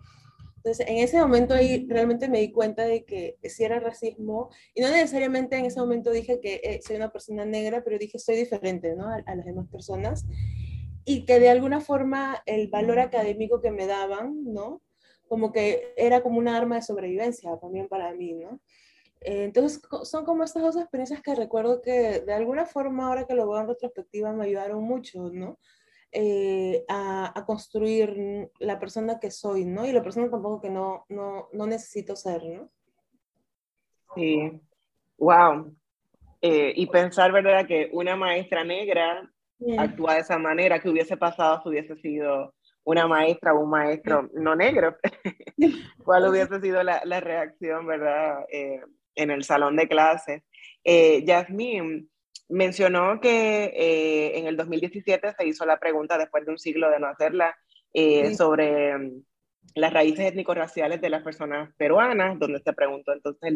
Entonces, 0.57 0.87
en 0.89 0.97
ese 0.97 1.19
momento 1.19 1.53
ahí 1.53 1.87
realmente 1.91 2.27
me 2.27 2.41
di 2.41 2.51
cuenta 2.51 2.85
de 2.85 3.05
que 3.05 3.37
si 3.43 3.65
era 3.65 3.81
racismo, 3.81 4.49
y 4.75 4.81
no 4.81 4.89
necesariamente 4.89 5.59
en 5.59 5.67
ese 5.67 5.79
momento 5.79 6.11
dije 6.11 6.41
que 6.41 6.59
eh, 6.65 6.81
soy 6.83 6.97
una 6.97 7.13
persona 7.13 7.45
negra, 7.45 7.85
pero 7.85 7.99
dije 7.99 8.19
soy 8.19 8.37
diferente, 8.37 8.97
¿no? 8.97 9.07
A, 9.11 9.17
a, 9.27 9.35
las 9.35 9.45
demás 9.45 9.69
personas. 9.69 10.25
Y 11.05 11.25
que 11.27 11.39
de 11.39 11.51
alguna 11.51 11.81
forma 11.81 12.43
el 12.47 12.69
valor 12.69 12.99
académico 12.99 13.61
que 13.61 13.71
me 13.71 13.87
daban, 13.87 14.45
¿no? 14.45 14.83
Como 15.29 15.53
que 15.53 15.93
era 15.97 16.23
como 16.23 16.39
una 16.39 16.57
arma 16.57 16.77
de 16.77 16.83
sobrevivencia 16.83 17.59
también 17.61 17.89
para 17.89 18.13
mí, 18.15 18.35
¿no? 18.35 18.61
Eh, 19.21 19.45
entonces, 19.45 19.81
son 20.03 20.25
como 20.25 20.45
estas 20.45 20.63
dos 20.63 20.77
experiencias 20.77 21.23
que 21.23 21.35
recuerdo 21.35 21.81
que 21.81 22.21
de 22.21 22.33
alguna 22.35 22.67
forma, 22.67 23.07
ahora 23.07 23.27
que 23.27 23.35
lo 23.35 23.49
veo 23.49 23.61
en 23.61 23.69
retrospectiva, 23.69 24.33
me 24.33 24.45
ayudaron 24.45 24.83
mucho, 24.83 25.31
¿no? 25.33 25.59
Eh, 26.13 26.85
a, 26.89 27.43
construir 27.47 28.51
la 28.61 28.79
persona 28.79 29.19
que 29.19 29.31
soy, 29.31 29.65
¿no? 29.65 29.85
Y 29.87 29.93
la 29.93 30.03
persona 30.03 30.31
tampoco 30.31 30.61
que 30.61 30.71
no, 30.71 31.07
no, 31.09 31.49
no 31.53 31.67
necesito 31.67 32.15
ser, 32.15 32.45
¿no? 32.45 32.71
Sí, 34.15 34.61
wow. 35.19 35.75
Eh, 36.41 36.73
y 36.77 36.87
pensar, 36.87 37.33
¿verdad? 37.33 37.67
Que 37.67 37.89
una 37.93 38.15
maestra 38.15 38.63
negra 38.63 39.29
actúa 39.79 40.15
de 40.15 40.21
esa 40.21 40.39
manera, 40.39 40.79
que 40.79 40.89
hubiese 40.89 41.17
pasado 41.17 41.63
si 41.63 41.69
hubiese 41.69 41.97
sido 41.97 42.55
una 42.85 43.07
maestra 43.07 43.55
o 43.55 43.61
un 43.61 43.71
maestro 43.71 44.29
no 44.35 44.55
negro. 44.55 44.97
¿Cuál 46.05 46.29
hubiese 46.29 46.61
sido 46.61 46.83
la, 46.83 47.01
la 47.05 47.21
reacción, 47.21 47.87
verdad? 47.87 48.45
Eh, 48.51 48.81
en 49.15 49.31
el 49.31 49.45
salón 49.45 49.77
de 49.77 49.89
clases. 49.89 50.43
Eh, 50.83 51.25
Yasmín, 51.25 52.11
mencionó 52.49 53.21
que 53.21 53.65
eh, 53.65 54.39
en 54.39 54.47
el 54.47 54.57
2017 54.57 55.35
se 55.37 55.47
hizo 55.47 55.65
la 55.65 55.79
pregunta, 55.79 56.19
después 56.19 56.45
de 56.45 56.53
un 56.53 56.59
siglo 56.59 56.91
de 56.91 57.01
no 57.01 57.07
hacerla, 57.07 57.57
eh, 57.93 58.35
sobre 58.35 58.97
mm, 58.99 59.23
las 59.77 59.93
raíces 59.93 60.27
étnico-raciales 60.27 61.01
de 61.01 61.11
las 61.11 61.23
personas 61.23 61.73
peruanas, 61.77 62.39
donde 62.39 62.61
se 62.61 62.73
preguntó 62.73 63.13
entonces 63.13 63.55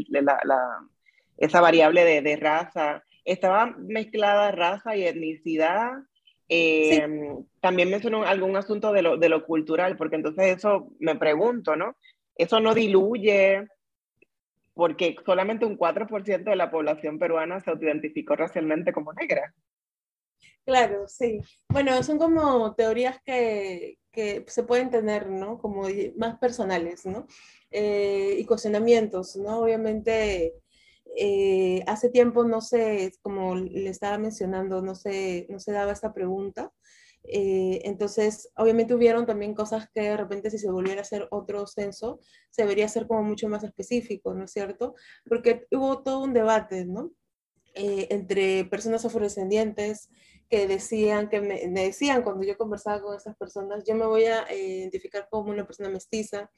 esa 1.37 1.61
variable 1.61 2.23
de, 2.23 2.37
raza. 2.37 3.05
¿Estaba 3.29 3.75
mezclada 3.77 4.51
raza 4.53 4.97
y 4.97 5.07
etnicidad? 5.07 5.91
Eh, 6.49 7.07
también 7.61 7.91
mencionó 7.91 8.25
algún 8.25 8.57
asunto 8.57 8.91
de 8.93 9.03
lo, 9.03 9.19
de 9.19 9.29
lo 9.29 9.45
cultural, 9.45 9.99
porque 9.99 10.17
entonces 10.17 10.57
eso 10.57 10.93
me 10.99 11.15
pregunto, 11.15 11.77
¿no? 11.77 11.97
Eso 12.35 12.59
no 12.59 12.73
diluye 12.75 13.67
porque 14.73 15.17
solamente 15.27 15.67
un 15.67 15.77
4% 15.77 16.45
de 16.45 16.57
la 16.57 16.71
población 16.71 17.19
peruana 17.19 17.61
se 17.61 17.73
identificó 17.73 18.35
racialmente 18.35 18.93
como 18.93 19.13
negra. 19.13 19.53
Claro, 20.65 21.07
sí. 21.07 21.41
Bueno, 21.69 22.03
son 22.03 22.19
como 22.19 22.75
teorías 22.77 23.21
que, 23.23 23.99
que 24.11 24.45
se 24.47 24.63
pueden 24.63 24.89
tener, 24.89 25.29
¿no? 25.29 25.59
Como 25.59 25.83
más 26.17 26.39
personales, 26.39 27.05
¿no? 27.05 27.27
Eh, 27.71 28.37
y 28.39 28.45
cuestionamientos, 28.47 29.37
¿no? 29.37 29.61
Obviamente, 29.61 30.55
eh, 31.21 31.83
hace 31.87 32.11
tiempo 32.11 32.45
no 32.45 32.61
sé, 32.61 33.13
como 33.23 33.57
le 33.57 33.91
estaba 33.91 34.19
mencionando, 34.19 34.83
no 34.83 34.95
se, 34.95 35.47
no 35.51 35.59
se 35.59 35.73
daba 35.73 35.93
esta 35.93 36.13
pregunta. 36.15 36.73
Eh, 37.25 37.81
entonces, 37.85 38.51
obviamente 38.57 38.95
hubieron 38.95 39.27
también 39.27 39.55
cosas 39.55 39.89
que 39.93 40.03
de 40.03 40.17
repente 40.17 40.51
si 40.51 40.59
se 40.59 40.71
volviera 40.71 41.01
a 41.01 41.03
hacer 41.03 41.27
otro 41.31 41.67
censo, 41.67 42.21
se 42.51 42.63
debería 42.63 42.87
hacer 42.87 43.07
como 43.09 43.23
mucho 43.25 43.49
más 43.49 43.65
específico, 43.65 44.33
¿no 44.33 44.45
es 44.45 44.53
cierto? 44.53 44.95
Porque 45.29 45.67
hubo 45.73 46.03
todo 46.03 46.23
un 46.23 46.33
debate, 46.33 46.87
¿no? 46.87 47.13
Eh, 47.75 48.07
entre 48.11 48.65
personas 48.65 49.05
afrodescendientes 49.05 50.09
que 50.49 50.67
decían, 50.67 51.29
que 51.29 51.41
me, 51.41 51.69
decían 51.69 52.23
cuando 52.23 52.45
yo 52.45 52.57
conversaba 52.57 53.03
con 53.03 53.17
esas 53.17 53.37
personas, 53.37 53.85
yo 53.87 53.95
me 53.95 54.07
voy 54.07 54.25
a 54.25 54.53
identificar 54.55 55.29
como 55.31 55.51
una 55.51 55.67
persona 55.67 55.91
mestiza, 55.91 56.51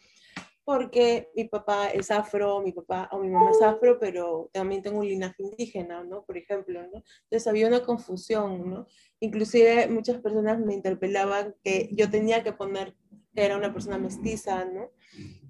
porque 0.71 1.33
mi 1.35 1.47
papá 1.47 1.89
es 1.89 2.13
afro, 2.13 2.61
mi 2.61 2.71
papá 2.71 3.09
o 3.11 3.19
mi 3.19 3.29
mamá 3.29 3.51
es 3.51 3.61
afro, 3.61 3.99
pero 3.99 4.51
también 4.53 4.83
tengo 4.83 5.01
un 5.01 5.09
linaje 5.09 5.43
indígena, 5.43 6.05
¿no? 6.05 6.25
Por 6.25 6.39
ejemplo, 6.39 6.81
¿no? 6.81 7.03
Entonces 7.25 7.49
había 7.49 7.67
una 7.67 7.83
confusión, 7.83 8.71
¿no? 8.71 8.87
Inclusive 9.19 9.89
muchas 9.89 10.21
personas 10.21 10.61
me 10.61 10.75
interpelaban 10.75 11.57
que 11.65 11.89
yo 11.91 12.09
tenía 12.09 12.45
que 12.45 12.53
poner 12.53 12.95
que 13.35 13.45
era 13.45 13.57
una 13.57 13.73
persona 13.73 13.99
mestiza, 13.99 14.65
¿no? 14.65 14.93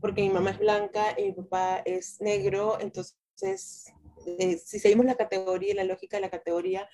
Porque 0.01 0.23
mi 0.23 0.31
mamá 0.31 0.53
es 0.53 0.59
blanca 0.59 1.15
y 1.19 1.25
mi 1.25 1.33
papá 1.33 1.83
es 1.85 2.19
negro, 2.23 2.79
entonces 2.81 3.93
eh, 4.25 4.57
si 4.57 4.79
seguimos 4.79 5.05
la 5.05 5.17
categoría, 5.17 5.75
la 5.75 5.85
lógica 5.85 6.17
de 6.17 6.23
la 6.23 6.31
categoría, 6.31 6.89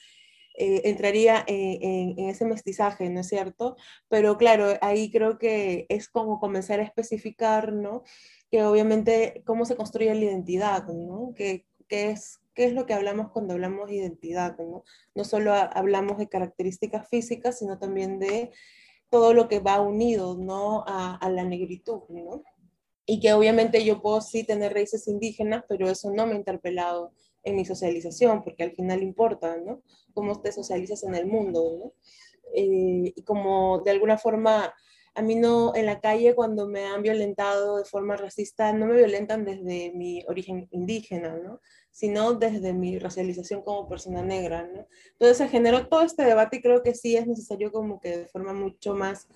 eh, 0.58 0.82
entraría 0.84 1.44
en, 1.46 2.18
ese 2.18 2.46
mestizaje, 2.46 3.10
¿no 3.10 3.20
es 3.20 3.28
cierto? 3.28 3.76
Pero 4.08 4.38
claro, 4.38 4.68
ahí 4.80 5.10
creo 5.10 5.38
que 5.38 5.86
es 5.90 6.08
como 6.08 6.40
comenzar 6.40 6.80
a 6.80 6.84
especificar, 6.84 7.72
¿no? 7.74 8.04
Que 8.50 8.64
obviamente 8.64 9.42
cómo 9.44 9.66
se 9.66 9.76
construye 9.76 10.14
la 10.14 10.24
identidad, 10.24 10.86
¿no? 10.88 11.34
Que, 11.36 11.66
es, 11.90 12.40
¿Qué 12.54 12.64
es 12.64 12.72
lo 12.72 12.86
que 12.86 12.94
hablamos 12.94 13.30
cuando 13.32 13.52
hablamos 13.52 13.88
de 13.88 13.96
identidad? 13.96 14.56
¿no? 14.58 14.82
no 15.14 15.24
solo 15.24 15.52
hablamos 15.54 16.18
de 16.18 16.28
características 16.28 17.08
físicas, 17.08 17.58
sino 17.58 17.78
también 17.78 18.18
de 18.18 18.50
todo 19.10 19.34
lo 19.34 19.48
que 19.48 19.60
va 19.60 19.80
unido 19.80 20.36
¿no? 20.36 20.84
a, 20.86 21.16
a 21.16 21.30
la 21.30 21.44
negritud, 21.44 22.02
¿no? 22.08 22.42
Y 23.04 23.20
que 23.20 23.32
obviamente 23.34 23.84
yo 23.84 24.02
puedo 24.02 24.20
sí 24.20 24.42
tener 24.42 24.72
raíces 24.72 25.06
indígenas, 25.06 25.64
pero 25.68 25.88
eso 25.88 26.10
no 26.10 26.26
me 26.26 26.32
ha 26.32 26.38
interpelado 26.38 27.12
en 27.46 27.56
mi 27.56 27.64
socialización, 27.64 28.42
porque 28.44 28.64
al 28.64 28.72
final 28.72 29.02
importa, 29.02 29.56
¿no? 29.56 29.82
Cómo 30.12 30.42
te 30.42 30.52
socializas 30.52 31.02
en 31.04 31.14
el 31.14 31.26
mundo. 31.26 31.94
Eh, 32.54 33.12
y 33.14 33.22
como 33.22 33.80
de 33.80 33.92
alguna 33.92 34.18
forma 34.18 34.74
a 35.16 35.22
mí 35.22 35.34
no, 35.34 35.74
en 35.74 35.86
la 35.86 35.98
calle 36.00 36.34
cuando 36.34 36.68
me 36.68 36.84
han 36.84 37.02
violentado 37.02 37.78
de 37.78 37.86
forma 37.86 38.16
racista, 38.16 38.74
no 38.74 38.84
me 38.84 38.96
violentan 38.96 39.46
desde 39.46 39.90
mi 39.94 40.22
origen 40.28 40.68
indígena, 40.70 41.38
¿no? 41.38 41.60
sino 41.90 42.34
desde 42.34 42.74
mi 42.74 42.98
racialización 42.98 43.62
como 43.62 43.88
persona 43.88 44.22
negra. 44.22 44.68
¿no? 44.70 44.86
Entonces 45.12 45.38
se 45.38 45.48
generó 45.48 45.88
todo 45.88 46.02
este 46.02 46.22
debate 46.22 46.58
y 46.58 46.60
creo 46.60 46.82
que 46.82 46.94
sí 46.94 47.16
es 47.16 47.26
necesario 47.26 47.72
como 47.72 47.98
que 47.98 48.18
de 48.18 48.26
forma 48.26 48.52
mucho 48.52 48.94
más 48.94 49.26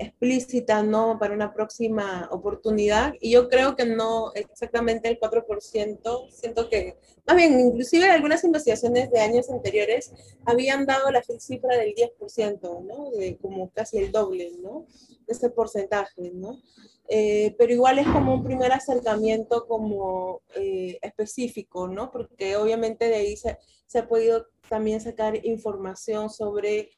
explícita, 0.00 0.82
¿no? 0.82 1.18
Para 1.18 1.34
una 1.34 1.52
próxima 1.52 2.28
oportunidad. 2.32 3.14
Y 3.20 3.32
yo 3.32 3.48
creo 3.48 3.76
que 3.76 3.84
no 3.84 4.32
exactamente 4.34 5.08
el 5.08 5.20
4%, 5.20 6.30
siento 6.30 6.68
que, 6.68 6.96
más 7.26 7.36
bien, 7.36 7.60
inclusive 7.60 8.10
algunas 8.10 8.42
investigaciones 8.44 9.10
de 9.10 9.20
años 9.20 9.50
anteriores 9.50 10.12
habían 10.46 10.86
dado 10.86 11.10
la 11.10 11.22
cifra 11.22 11.76
del 11.76 11.94
10%, 11.94 12.82
¿no? 12.82 13.10
De 13.10 13.36
como 13.36 13.70
casi 13.70 13.98
el 13.98 14.10
doble, 14.10 14.52
¿no? 14.62 14.86
De 15.26 15.34
ese 15.34 15.50
porcentaje, 15.50 16.32
¿no? 16.32 16.58
Eh, 17.08 17.54
pero 17.58 17.72
igual 17.72 17.98
es 17.98 18.06
como 18.06 18.34
un 18.34 18.44
primer 18.44 18.72
acercamiento 18.72 19.66
como 19.66 20.42
eh, 20.54 20.98
específico, 21.02 21.88
¿no? 21.88 22.10
Porque 22.10 22.56
obviamente 22.56 23.08
de 23.08 23.16
ahí 23.16 23.36
se, 23.36 23.58
se 23.86 23.98
ha 23.98 24.08
podido 24.08 24.46
también 24.68 25.00
sacar 25.00 25.44
información 25.44 26.30
sobre 26.30 26.90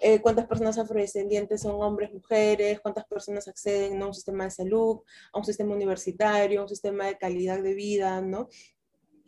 eh, 0.00 0.20
cuántas 0.20 0.46
personas 0.46 0.78
afrodescendientes 0.78 1.62
son 1.62 1.80
hombres, 1.82 2.12
mujeres, 2.12 2.80
cuántas 2.80 3.04
personas 3.06 3.46
acceden 3.48 4.00
a 4.02 4.06
un 4.06 4.14
sistema 4.14 4.44
de 4.44 4.50
salud, 4.50 5.00
a 5.32 5.38
un 5.38 5.44
sistema 5.44 5.74
universitario, 5.74 6.60
a 6.60 6.62
un 6.62 6.68
sistema 6.68 7.06
de 7.06 7.18
calidad 7.18 7.62
de 7.62 7.74
vida, 7.74 8.20
¿no? 8.20 8.48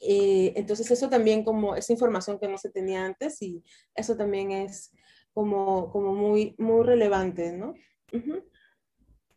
Eh, 0.00 0.52
entonces 0.56 0.90
eso 0.90 1.08
también 1.08 1.44
como 1.44 1.76
esa 1.76 1.92
información 1.92 2.38
que 2.38 2.48
no 2.48 2.58
se 2.58 2.70
tenía 2.70 3.04
antes 3.04 3.40
y 3.40 3.62
eso 3.94 4.16
también 4.16 4.50
es 4.50 4.92
como, 5.32 5.90
como 5.92 6.12
muy, 6.12 6.54
muy 6.58 6.84
relevante, 6.84 7.52
¿no? 7.52 7.74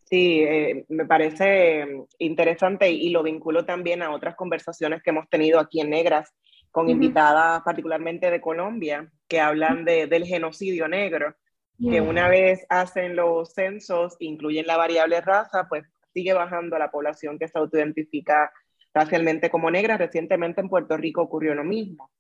Sí, 0.10 0.42
eh, 0.42 0.86
me 0.89 1.06
parece 1.06 1.86
interesante 2.20 2.89
y 2.92 3.10
lo 3.10 3.24
vinculo 3.24 3.65
también 3.65 4.01
a 4.01 4.12
otras 4.12 4.36
conversaciones 4.36 5.01
que 5.04 5.10
hemos 5.10 5.30
tenido 5.30 5.60
aquí 5.60 5.82
en 5.82 5.89
Negras 5.89 6.34
con 6.75 6.89
invitadas 6.89 7.62
particularmente 7.63 8.29
de 8.29 8.41
Colombia, 8.41 9.10
que 9.29 9.39
hablan 9.39 9.86
de, 9.86 10.08
del 10.08 10.25
genocidio 10.25 10.89
negro, 10.89 11.34
que 11.79 12.01
una 12.01 12.27
vez 12.27 12.65
hacen 12.67 13.15
los 13.15 13.53
censos, 13.53 14.17
incluyen 14.20 14.67
la 14.67 14.75
variable 14.75 15.22
raza, 15.22 15.70
pues 15.70 15.86
sigue 16.13 16.34
bajando 16.34 16.77
la 16.77 16.91
población 16.91 17.39
que 17.39 17.48
se 17.48 17.58
autoidentifica 17.58 18.51
racialmente 18.94 19.50
como 19.50 19.72
negra. 19.72 19.96
Recientemente 19.96 20.60
en 20.60 20.67
Puerto 20.67 20.98
Rico 20.98 21.22
ocurrió 21.22 21.55
lo 21.55 21.63
mismo. 21.63 22.12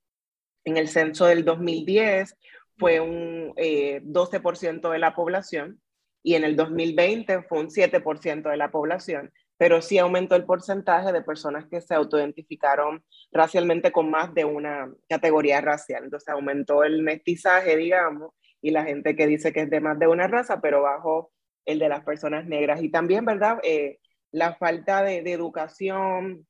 En 0.63 0.77
el 0.77 0.87
censo 0.87 1.25
del 1.25 1.43
2010 1.43 2.37
fue 2.77 3.01
un 3.01 3.53
12% 3.55 3.57
eh, 3.57 4.89
de 4.89 4.99
la 4.99 5.15
población 5.15 5.81
y 6.23 6.35
en 6.35 6.45
el 6.45 6.55
2020 6.55 7.43
fue 7.43 7.59
un 7.59 7.67
7% 7.67 8.49
de 8.49 8.57
la 8.57 8.71
población 8.71 9.33
pero 9.57 9.81
sí 9.81 9.97
aumentó 9.97 10.35
el 10.35 10.45
porcentaje 10.45 11.11
de 11.11 11.21
personas 11.21 11.65
que 11.69 11.81
se 11.81 11.95
autoidentificaron 11.95 13.03
racialmente 13.31 13.91
con 13.91 14.09
más 14.09 14.33
de 14.33 14.45
una 14.45 14.91
categoría 15.07 15.61
racial. 15.61 16.03
Entonces 16.03 16.29
aumentó 16.29 16.83
el 16.83 17.01
mestizaje, 17.01 17.77
digamos, 17.77 18.31
y 18.61 18.71
la 18.71 18.83
gente 18.83 19.15
que 19.15 19.27
dice 19.27 19.53
que 19.53 19.61
es 19.61 19.69
de 19.69 19.79
más 19.79 19.97
de 19.99 20.07
una 20.07 20.27
raza, 20.27 20.59
pero 20.61 20.81
bajo 20.81 21.31
el 21.65 21.79
de 21.79 21.89
las 21.89 22.03
personas 22.03 22.45
negras. 22.45 22.81
Y 22.81 22.89
también, 22.89 23.25
¿verdad? 23.25 23.59
Eh, 23.63 23.99
la 24.31 24.55
falta 24.55 25.01
de, 25.03 25.19
educación, 25.31 26.45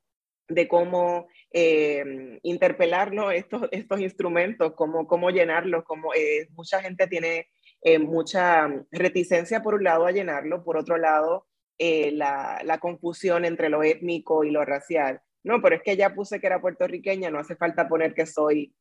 de 0.47 0.67
cómo 0.67 1.27
eh, 1.51 2.39
interpelar 2.41 3.13
estos, 3.33 3.67
estos 3.71 3.99
instrumentos, 3.99 4.73
cómo, 4.75 5.07
cómo 5.07 5.29
llenarlos, 5.29 5.83
como 5.83 6.13
eh, 6.13 6.47
mucha 6.55 6.81
gente 6.81 7.07
tiene 7.07 7.47
eh, 7.81 7.99
mucha 7.99 8.67
reticencia 8.91 9.61
por 9.61 9.75
un 9.75 9.83
lado 9.83 10.07
a 10.07 10.11
llenarlo, 10.11 10.63
por 10.63 10.77
otro 10.77 10.97
lado 10.97 11.45
eh, 11.77 12.11
la, 12.11 12.61
la, 12.63 12.77
confusión 12.79 13.45
entre 13.45 13.69
lo 13.69 13.83
étnico 13.83 14.43
y 14.43 14.51
lo 14.51 14.63
racial. 14.65 15.21
No, 15.43 15.61
pero 15.61 15.75
es 15.75 15.83
que 15.83 15.97
ya 15.97 16.15
puse 16.15 16.39
que 16.39 16.47
era 16.47 16.61
puertorriqueña, 16.61 17.29
no 17.29 17.39
hace 17.39 17.55
falta 17.55 17.87
poner 17.87 18.13
que 18.13 18.25
soy 18.25 18.73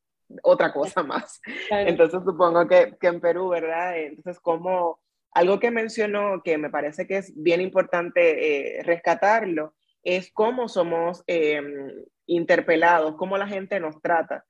otra 0.42 0.72
cosa 0.72 1.02
más. 1.02 1.40
Entonces 1.70 2.22
supongo 2.24 2.66
que, 2.66 2.96
que, 3.00 3.08
en 3.08 3.20
Perú, 3.20 3.48
¿verdad? 3.48 3.98
Entonces, 3.98 4.40
como 4.40 5.00
algo 5.32 5.58
que 5.58 5.70
mencionó 5.70 6.42
que 6.42 6.58
me 6.58 6.70
parece 6.70 7.06
que 7.06 7.18
es 7.18 7.32
bien 7.36 7.60
importante 7.60 8.78
eh, 8.78 8.82
rescatarlo, 8.84 9.74
es 10.02 10.30
cómo 10.32 10.68
somos 10.68 11.24
em, 11.26 11.90
interpelados, 12.26 13.16
cómo 13.16 13.36
la 13.36 13.48
gente 13.48 13.80
nos 13.80 14.00
trata. 14.00 14.44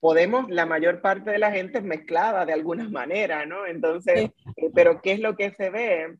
Podemos, 0.00 0.48
la 0.50 0.66
mayor 0.66 1.02
parte 1.02 1.30
de 1.30 1.38
la 1.38 1.50
gente 1.50 1.78
es 1.78 1.84
mezclada 1.84 2.46
de 2.46 2.52
alguna 2.52 2.88
manera, 2.90 3.44
¿no? 3.44 3.66
Entonces, 3.66 4.30
eh, 4.56 4.70
pero 4.74 5.02
¿qué 5.02 5.12
es 5.12 5.20
lo 5.20 5.36
que 5.36 5.52
se 5.52 5.70
ve? 5.70 6.16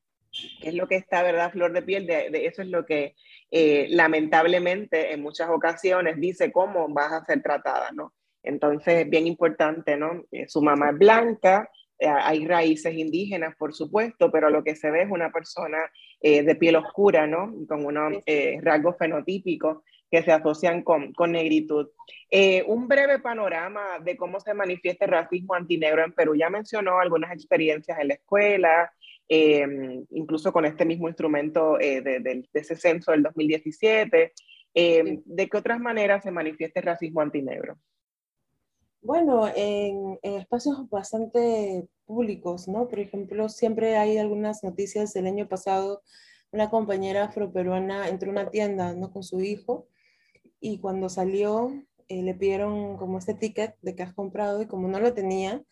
Que 0.61 0.69
es 0.69 0.75
lo 0.75 0.87
que 0.87 0.97
está, 0.97 1.23
¿verdad? 1.23 1.53
Flor 1.53 1.73
de 1.73 1.83
piel, 1.83 2.07
de, 2.07 2.47
eso 2.47 2.62
es 2.62 2.69
lo 2.69 2.85
que 2.85 3.15
eh, 3.51 3.87
lamentablemente 3.91 5.12
en 5.12 5.23
muchas 5.23 5.49
ocasiones 5.51 6.17
dice 6.21 6.53
cómo 6.53 6.89
vas 6.89 7.12
a 7.12 7.25
ser 7.25 7.43
tratada, 7.43 7.91
¿no? 7.93 8.12
Entonces 8.43 9.05
es 9.05 9.11
bien 9.11 9.27
importante, 9.27 9.97
¿no? 9.97 10.25
Eh, 10.31 10.47
su 10.49 10.62
mamá 10.62 10.91
es 10.91 10.99
blanca, 10.99 11.71
eh, 11.99 12.07
hay 12.09 12.47
raíces 12.47 12.95
indígenas, 12.95 13.55
por 13.57 13.73
supuesto, 13.73 14.31
pero 14.31 14.51
lo 14.51 14.62
que 14.62 14.77
se 14.77 14.91
ve 14.91 15.03
es 15.03 15.11
una 15.11 15.31
persona 15.31 15.79
de 16.21 16.57
piel 16.57 16.75
oscura, 16.75 17.27
¿no? 17.27 17.55
Con 17.69 17.85
unos 17.85 18.15
rasgos 18.61 18.97
fenotípicos 18.99 19.85
que 20.11 20.25
se 20.25 20.33
asocian 20.33 20.83
con, 20.83 21.12
con 21.12 21.31
negritud. 21.31 21.89
un 22.67 22.89
breve 22.89 23.21
panorama 23.21 24.01
de 24.03 24.17
cómo 24.17 24.41
se 24.41 24.53
manifiesta 24.53 25.05
el 25.05 25.12
racismo 25.12 25.55
antinegro 25.55 26.03
en 26.03 26.12
Perú. 26.12 26.35
Ya 26.35 26.51
mencionó 26.51 26.99
algunas 26.99 27.31
experiencias 27.31 27.99
en 28.01 28.09
la 28.09 28.15
escuela, 28.15 28.91
Em, 29.29 30.07
incluso 30.11 30.53
con 30.53 30.65
este 30.67 30.85
mismo 30.85 31.09
instrumento 31.09 31.81
eh, 31.81 32.01
de, 32.01 32.49
ese 32.53 32.77
censo 32.77 33.11
del 33.11 33.25
2017. 33.25 34.33
Em, 34.73 35.23
¿De 35.25 35.49
qué 35.49 35.57
otras 35.57 35.81
maneras 35.81 36.23
se 36.23 36.31
manifiesta 36.31 36.81
el 36.81 36.87
racismo 36.87 37.21
antinegro? 37.21 37.77
Bueno, 39.03 39.49
en, 39.55 40.19
espacios 40.23 40.89
bastante 40.91 41.89
públicos, 42.05 42.69
¿no? 42.69 42.89
Por 42.89 43.01
ejemplo, 43.01 43.49
siempre 43.49 43.97
hay 43.97 44.19
algunas 44.19 44.62
noticias 44.62 45.12
del 45.12 45.27
año 45.27 45.49
pasado, 45.49 46.03
una 46.53 46.71
compañera 46.71 47.25
afroperuana 47.25 48.09
entró 48.09 48.31
a 48.31 48.33
una 48.33 48.51
tienda, 48.51 48.95
¿no? 48.95 49.11
Con 49.11 49.25
su 49.25 49.41
hijo 49.41 49.89
y 50.61 50.79
cuando 50.79 51.09
salió 51.09 51.73
eh, 52.09 52.23
le 52.23 52.35
pidieron 52.35 52.97
como 52.97 53.19
este 53.19 53.35
ticket 53.35 53.77
de 53.83 53.97
que 53.97 54.05
has 54.05 54.15
comprado 54.15 54.62
y 54.62 54.67
como 54.67 54.87
no 54.89 55.01
lo 55.01 55.12
tenía, 55.12 55.62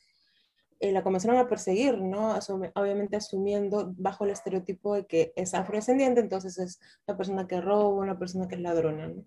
eh, 0.81 0.93
la 0.93 1.03
comenzaron 1.03 1.39
a 1.39 1.49
perseguir, 1.49 1.99
¿no? 2.01 2.37
obviamente 2.75 3.17
asumiendo 3.17 3.93
bajo 3.97 4.25
el 4.25 4.31
estereotipo 4.31 4.95
de 4.95 5.07
que 5.07 5.33
es 5.37 5.55
afrodescendiente, 5.55 6.21
entonces 6.21 6.59
es 6.59 6.81
una 7.07 7.17
persona 7.17 7.47
que 7.47 7.61
roba, 7.61 7.89
una 7.89 8.19
persona 8.19 8.49
que 8.49 8.57
es 8.57 8.61
ladrona, 8.61 9.09
¿no? 9.09 9.25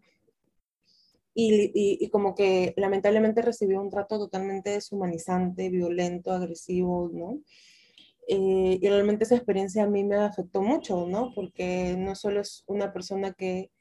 Y, 1.40 1.72
y, 2.04 2.10
como 2.10 2.34
que 2.34 2.74
lamentablemente 2.78 3.44
recibió 3.44 3.80
un 3.80 3.92
trato 3.92 4.18
totalmente 4.18 4.72
deshumanizante, 4.72 5.70
violento, 5.70 6.32
agresivo, 6.32 7.12
¿no? 7.14 7.42
Eh, 8.28 8.80
y 8.82 8.90
realmente 8.90 9.24
esa 9.24 9.36
experiencia 9.36 9.84
a 9.84 9.88
mí 9.88 10.04
me 10.04 10.18
afectó 10.18 10.62
mucho, 10.62 11.08
¿no? 11.08 11.32
Porque 11.34 11.96
no 11.98 12.14
solo 12.16 12.42
es 12.42 12.64
una 12.68 12.92
persona 12.92 13.34
que 13.34 13.72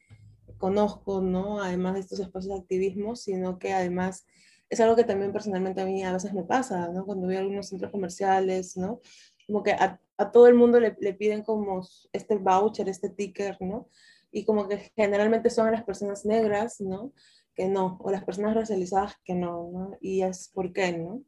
conozco, 0.59 1.21
¿no? 1.21 1.61
Además 1.61 1.95
de 1.95 2.01
estos 2.01 2.21
espacios 2.21 2.55
de 2.55 2.61
activismo, 2.61 3.17
sino 3.17 3.59
que 3.59 3.73
además 3.73 4.27
es 4.69 4.81
algo 4.81 4.97
que 4.97 5.05
también 5.05 5.33
personalmente 5.33 5.81
a 5.81 5.87
mí 5.87 6.03
a 6.03 6.13
veces 6.13 6.33
me 6.33 6.43
pasa, 6.43 6.89
¿no? 6.89 7.05
Cuando 7.05 7.27
voy 7.27 7.37
a 7.37 7.41
algunos 7.41 7.69
centros 7.69 7.91
comerciales, 7.91 8.77
¿no? 8.77 9.01
Como 9.47 9.63
que 9.63 9.73
a, 9.73 10.01
todo 10.33 10.49
el 10.49 10.55
mundo 10.55 10.81
le, 10.81 10.97
le, 11.01 11.15
piden 11.15 11.43
como 11.43 11.87
este 12.13 12.37
voucher, 12.37 12.89
este 12.89 13.11
ticker, 13.11 13.57
¿no? 13.61 13.89
Y 14.33 14.45
como 14.45 14.69
que 14.69 14.91
generalmente 14.97 15.51
son 15.51 15.71
las 15.71 15.85
personas 15.85 16.25
negras, 16.25 16.81
¿no? 16.81 17.13
Que 17.55 17.69
no, 17.69 17.99
o 18.01 18.11
las 18.11 18.25
personas 18.25 18.55
racializadas 18.55 19.15
que 19.25 19.35
no, 19.35 19.71
¿no? 19.73 19.99
Y 20.01 20.23
es 20.23 20.49
por 20.49 20.73
qué, 20.73 20.93
¿no? 20.93 21.23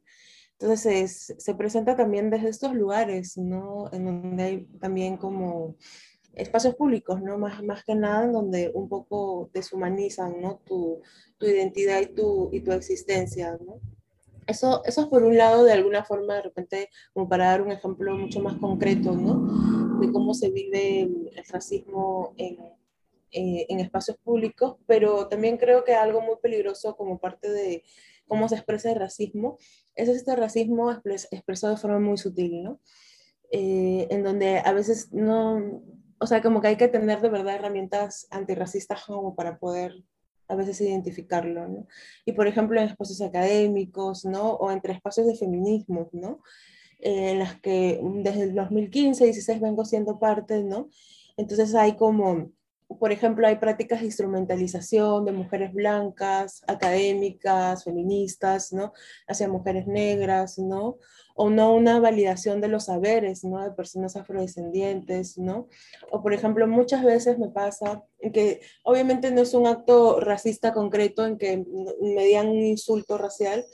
Entonces 0.59 1.33
se 1.37 1.55
presenta 1.55 1.95
también 1.95 2.29
desde 2.29 2.49
estos 2.49 2.73
lugares, 2.73 3.37
¿no? 3.37 3.89
En 3.93 4.05
donde 4.05 4.43
hay 4.43 4.65
también 4.81 5.15
como 5.15 5.77
espacios 6.33 6.75
públicos, 6.75 7.21
¿no? 7.21 7.37
Más, 7.37 7.63
más 7.63 7.83
que 7.83 7.95
nada 7.95 8.25
en 8.25 8.33
donde 8.33 8.71
un 8.73 8.87
poco 8.87 9.49
deshumanizan, 9.53 10.41
¿no? 10.41 10.61
Tu, 10.65 11.01
tu 11.37 11.45
identidad 11.45 12.01
y 12.01 12.07
tu, 12.07 12.49
y 12.51 12.61
tu 12.61 12.71
existencia, 12.71 13.57
¿no? 13.65 13.79
Eso, 14.47 14.83
eso 14.85 15.01
es 15.01 15.07
por 15.07 15.23
un 15.23 15.37
lado, 15.37 15.63
de 15.63 15.73
alguna 15.73 16.03
forma, 16.03 16.35
de 16.35 16.41
repente, 16.41 16.89
como 17.13 17.29
para 17.29 17.45
dar 17.45 17.61
un 17.61 17.71
ejemplo 17.71 18.17
mucho 18.17 18.39
más 18.41 18.57
concreto, 18.57 19.11
¿no? 19.11 19.99
De 19.99 20.11
cómo 20.11 20.33
se 20.33 20.49
vive 20.49 21.01
el 21.01 21.45
racismo 21.49 22.33
en, 22.37 22.57
eh, 23.31 23.67
en 23.69 23.79
espacios 23.79 24.17
públicos, 24.17 24.77
pero 24.87 25.27
también 25.27 25.57
creo 25.57 25.83
que 25.83 25.93
algo 25.93 26.21
muy 26.21 26.37
peligroso 26.41 26.95
como 26.95 27.19
parte 27.19 27.51
de 27.51 27.83
cómo 28.27 28.49
se 28.49 28.55
expresa 28.55 28.91
el 28.91 28.99
racismo, 28.99 29.57
es 29.95 30.09
este 30.09 30.35
racismo 30.35 30.91
expresado 31.31 31.75
de 31.75 31.79
forma 31.79 31.99
muy 31.99 32.17
sutil, 32.17 32.63
¿no? 32.63 32.79
Eh, 33.51 34.07
en 34.09 34.23
donde 34.23 34.59
a 34.59 34.71
veces 34.73 35.11
no, 35.11 35.83
o 36.19 36.27
sea, 36.27 36.41
como 36.41 36.61
que 36.61 36.67
hay 36.69 36.77
que 36.77 36.87
tener 36.87 37.21
de 37.21 37.29
verdad 37.29 37.55
herramientas 37.55 38.27
antirracistas 38.31 39.03
como 39.05 39.35
para 39.35 39.57
poder 39.57 39.93
a 40.47 40.55
veces 40.55 40.81
identificarlo, 40.81 41.67
¿no? 41.67 41.87
Y 42.25 42.31
por 42.31 42.47
ejemplo 42.47 42.79
en 42.79 42.87
espacios 42.87 43.21
académicos, 43.21 44.25
¿no? 44.25 44.53
O 44.53 44.71
entre 44.71 44.93
espacios 44.93 45.27
de 45.27 45.35
feminismo, 45.35 46.09
¿no? 46.11 46.41
en 46.99 47.39
las 47.39 47.59
que 47.61 47.99
desde 48.15 48.43
el 48.43 48.55
2015, 48.55 49.23
16 49.23 49.61
vengo 49.61 49.85
siendo 49.85 50.19
parte, 50.19 50.63
¿no? 50.63 50.89
Entonces 51.37 51.73
hay 51.75 51.95
como 51.95 52.51
por 52.97 53.11
ejemplo, 53.11 53.45
hay 53.45 53.57
prácticas 53.57 53.99
de 53.99 54.07
instrumentalización 54.07 55.23
de 55.23 55.31
mujeres 55.31 55.71
blancas, 55.73 56.63
académicas, 56.67 57.83
feministas, 57.83 58.73
¿no? 58.73 58.93
Hacia 59.27 59.47
mujeres 59.47 59.85
negras, 59.85 60.57
¿no? 60.57 60.97
O 61.41 61.49
no 61.49 61.73
una 61.73 62.01
validación 62.01 62.59
de 62.59 62.67
los 62.67 62.85
saberes, 62.85 63.45
¿no? 63.45 63.63
De 63.63 63.71
personas 63.71 64.17
afrodescendientes, 64.17 65.37
¿no? 65.37 65.69
O, 66.11 66.21
por 66.21 66.33
ejemplo, 66.33 66.67
muchas 66.67 67.01
veces 67.01 67.39
me 67.39 67.47
pasa 67.47 68.03
que 68.33 68.59
obviamente 68.83 69.31
no 69.31 69.41
es 69.43 69.53
un 69.53 69.65
acto 69.65 70.19
racista 70.19 70.73
concreto 70.73 71.25
en 71.25 71.37
que 71.37 71.63
me 72.01 72.25
digan 72.25 72.49
un 72.49 72.59
insulto 72.65 73.17
racial, 73.17 73.65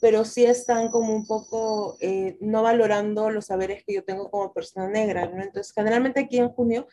pero 0.00 0.24
sí 0.24 0.44
están 0.44 0.88
como 0.88 1.12
un 1.12 1.26
poco 1.26 1.96
eh, 2.00 2.36
no 2.40 2.62
valorando 2.62 3.28
los 3.30 3.46
saberes 3.46 3.82
que 3.84 3.94
yo 3.94 4.04
tengo 4.04 4.30
como 4.30 4.52
persona 4.52 4.88
negra, 4.88 5.26
¿no? 5.26 5.42
Entonces, 5.42 5.72
generalmente 5.74 6.20
aquí 6.20 6.38
en 6.38 6.50
junio 6.50 6.86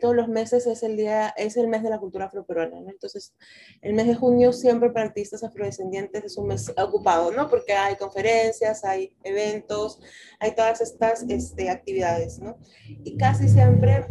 todos 0.00 0.16
los 0.16 0.28
meses 0.28 0.66
es 0.66 0.82
el 0.82 0.96
día, 0.96 1.28
es 1.36 1.56
el 1.56 1.68
mes 1.68 1.82
de 1.82 1.90
la 1.90 1.98
cultura 1.98 2.26
afroperuana, 2.26 2.80
¿no? 2.80 2.90
Entonces, 2.90 3.34
el 3.82 3.94
mes 3.94 4.08
de 4.08 4.16
junio 4.16 4.52
siempre 4.52 4.90
para 4.90 5.06
artistas 5.06 5.44
afrodescendientes 5.44 6.24
es 6.24 6.36
un 6.36 6.48
mes 6.48 6.72
ocupado, 6.76 7.30
¿no? 7.30 7.48
Porque 7.48 7.72
hay 7.72 7.94
conferencias, 7.94 8.84
hay 8.84 9.14
eventos, 9.22 10.00
hay 10.40 10.54
todas 10.56 10.80
estas 10.80 11.24
este, 11.28 11.70
actividades, 11.70 12.40
¿no? 12.40 12.58
Y 13.04 13.16
casi 13.16 13.48
siempre, 13.48 14.06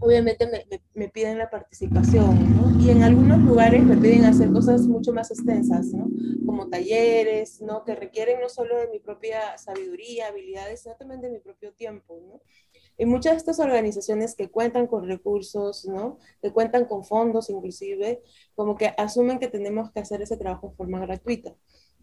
obviamente, 0.00 0.46
me, 0.46 0.64
me, 0.94 1.10
piden 1.10 1.36
la 1.36 1.50
participación. 1.50 2.80
Y 2.80 2.88
en 2.88 3.02
algunos 3.02 3.38
lugares 3.40 3.84
me 3.84 3.98
piden 3.98 4.24
hacer 4.24 4.50
cosas 4.50 4.86
mucho 4.86 5.12
más 5.12 5.30
extensas, 5.30 5.88
¿no? 5.92 6.08
Como 6.46 6.70
talleres, 6.70 7.60
¿no? 7.60 7.84
Que 7.84 7.94
requieren 7.94 8.40
no 8.40 8.48
solo 8.48 8.78
de 8.78 8.88
mi 8.88 8.98
propia 8.98 9.58
sabiduría, 9.58 10.28
habilidades, 10.28 10.82
sino 10.82 10.96
también 10.96 11.20
de 11.20 11.30
mi 11.30 11.38
propio 11.38 11.74
tiempo, 11.74 12.18
¿no? 12.26 12.40
Y 12.98 13.06
muchas 13.06 13.32
de 13.32 13.38
estas 13.38 13.58
organizaciones 13.58 14.34
que 14.34 14.50
cuentan 14.50 14.86
con 14.86 15.06
recursos, 15.08 15.84
¿no? 15.86 16.18
Que 16.40 16.52
cuentan 16.52 16.84
con 16.86 17.04
fondos 17.04 17.50
inclusive, 17.50 18.22
como 18.54 18.76
que 18.76 18.92
asumen 18.98 19.38
que 19.38 19.48
tenemos 19.48 19.90
que 19.92 20.00
hacer 20.00 20.22
ese 20.22 20.36
trabajo 20.36 20.70
de 20.70 20.76
forma 20.76 21.00
gratuita, 21.00 21.54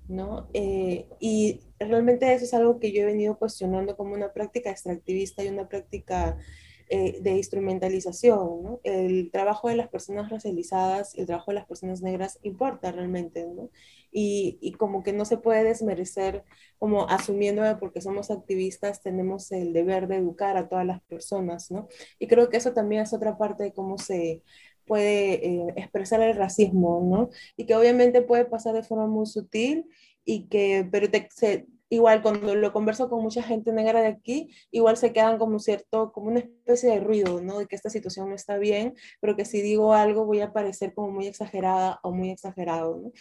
¿no? 0.07 0.49
Eh, 0.53 1.07
y 1.19 1.61
realmente 1.79 2.33
eso 2.33 2.45
es 2.45 2.53
algo 2.53 2.79
que 2.79 2.91
yo 2.91 3.03
he 3.03 3.05
venido 3.05 3.37
cuestionando 3.37 3.95
como 3.95 4.13
una 4.13 4.33
práctica 4.33 4.71
extractivista 4.71 5.43
y 5.43 5.49
una 5.49 5.69
práctica 5.69 6.37
eh, 6.91 7.21
de 7.21 7.31
instrumentalización, 7.37 8.63
¿no? 8.63 8.79
El 8.83 9.29
trabajo 9.31 9.69
de 9.69 9.75
las 9.75 9.89
personas 9.89 10.31
racializadas, 10.31 11.13
el 11.15 11.27
trabajo 11.27 11.51
de 11.51 11.55
las 11.55 11.67
personas 11.67 12.01
negras 12.01 12.39
importa 12.41 12.91
realmente, 12.91 13.45
¿no? 13.45 13.69
Y, 14.11 14.73
como 14.77 15.03
que 15.03 15.13
no 15.13 15.25
se 15.25 15.37
puede 15.37 15.63
desmerecer, 15.63 16.43
como 16.77 17.07
asumiendo 17.09 17.63
que 17.63 17.75
porque 17.79 18.01
somos 18.01 18.31
activistas 18.31 19.01
tenemos 19.01 19.51
el 19.51 19.73
deber 19.73 20.07
de 20.07 20.17
educar 20.17 20.57
a 20.57 20.67
todas 20.69 20.85
las 20.85 21.01
personas, 21.03 21.71
¿no? 21.71 21.87
Y 22.19 22.27
creo 22.27 22.49
que 22.49 22.57
eso 22.57 22.73
también 22.73 23.01
es 23.03 23.13
otra 23.13 23.37
parte 23.37 23.63
de 23.63 23.73
cómo 23.73 23.97
se 23.97 24.43
puede 24.85 25.45
eh, 25.45 25.73
expresar 25.75 26.21
el 26.21 26.35
racismo, 26.35 27.01
¿no? 27.05 27.29
Y 27.55 27.65
que 27.65 27.75
obviamente 27.75 28.21
puede 28.21 28.45
pasar 28.45 28.73
de 28.73 28.83
forma 28.83 29.07
muy 29.07 29.27
sutil 29.27 29.85
y 30.25 30.47
que, 30.47 30.87
pero 30.91 31.07
igual 31.89 32.21
cuando 32.21 32.55
lo 32.55 32.71
converso 32.71 33.09
con 33.09 33.21
mucha 33.23 33.43
gente 33.43 33.71
negra 33.73 34.01
de 34.01 34.07
aquí, 34.07 34.49
igual 34.71 34.97
se 34.97 35.11
quedan 35.11 35.37
como 35.37 35.59
cierto, 35.59 36.11
como 36.11 36.27
una 36.27 36.39
especie 36.39 36.91
de 36.91 36.99
ruido, 36.99 37.41
¿no? 37.41 37.59
De 37.59 37.67
que 37.67 37.75
esta 37.75 37.89
situación 37.89 38.29
no 38.29 38.35
está 38.35 38.57
bien, 38.57 38.95
pero 39.19 39.35
que 39.35 39.45
si 39.45 39.61
digo 39.61 39.93
algo 39.93 40.25
voy 40.25 40.41
a 40.41 40.53
parecer 40.53 40.93
como 40.93 41.11
muy 41.11 41.27
exagerada 41.27 41.99
o 42.03 42.11
muy 42.11 42.29
exagerado, 42.31 42.97
¿no? 42.97 43.11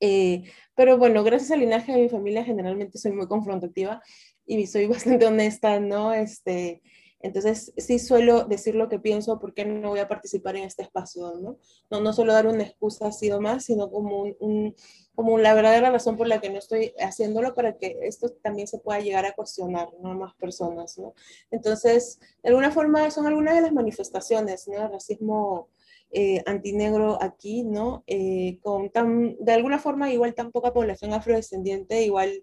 Eh, 0.00 0.44
pero 0.74 0.98
bueno, 0.98 1.24
gracias 1.24 1.50
al 1.50 1.60
linaje 1.60 1.92
de 1.92 2.02
mi 2.02 2.08
familia 2.08 2.44
generalmente 2.44 2.98
soy 2.98 3.12
muy 3.12 3.26
confrontativa 3.26 4.02
y 4.46 4.66
soy 4.66 4.86
bastante 4.86 5.26
honesta, 5.26 5.80
¿no? 5.80 6.12
Este, 6.12 6.82
entonces, 7.20 7.72
sí 7.76 7.98
suelo 7.98 8.44
decir 8.44 8.74
lo 8.74 8.88
que 8.88 8.98
pienso, 8.98 9.38
¿por 9.38 9.54
qué 9.54 9.64
no 9.64 9.88
voy 9.88 10.00
a 10.00 10.08
participar 10.08 10.56
en 10.56 10.64
este 10.64 10.82
espacio? 10.82 11.32
No, 11.40 11.58
no, 11.90 12.00
no 12.00 12.12
solo 12.12 12.32
dar 12.32 12.46
una 12.46 12.62
excusa 12.62 13.08
así 13.08 13.30
o 13.32 13.40
más, 13.40 13.64
sino 13.64 13.90
como, 13.90 14.24
un, 14.38 14.76
como 15.14 15.38
la 15.38 15.54
verdadera 15.54 15.90
razón 15.90 16.16
por 16.16 16.28
la 16.28 16.40
que 16.40 16.50
no 16.50 16.58
estoy 16.58 16.92
haciéndolo 17.00 17.54
para 17.54 17.78
que 17.78 17.98
esto 18.02 18.28
también 18.42 18.68
se 18.68 18.78
pueda 18.78 19.00
llegar 19.00 19.24
a 19.24 19.32
cuestionar, 19.32 19.88
¿no? 20.00 20.14
Más 20.14 20.34
personas, 20.34 20.98
¿no? 20.98 21.14
Entonces, 21.50 22.20
de 22.42 22.50
alguna 22.50 22.70
forma 22.70 23.10
son 23.10 23.26
algunas 23.26 23.54
de 23.56 23.62
las 23.62 23.72
manifestaciones, 23.72 24.68
¿no? 24.68 24.84
El 24.84 24.92
racismo 24.92 25.70
eh, 26.10 26.42
antinegro 26.46 27.22
aquí, 27.22 27.62
¿no? 27.64 28.04
Eh, 28.06 28.58
con 28.62 28.90
tan, 28.90 29.36
de 29.38 29.52
alguna 29.52 29.78
forma 29.78 30.12
igual 30.12 30.34
tan 30.34 30.52
poca 30.52 30.72
población 30.72 31.12
afrodescendiente, 31.12 32.02
igual 32.02 32.42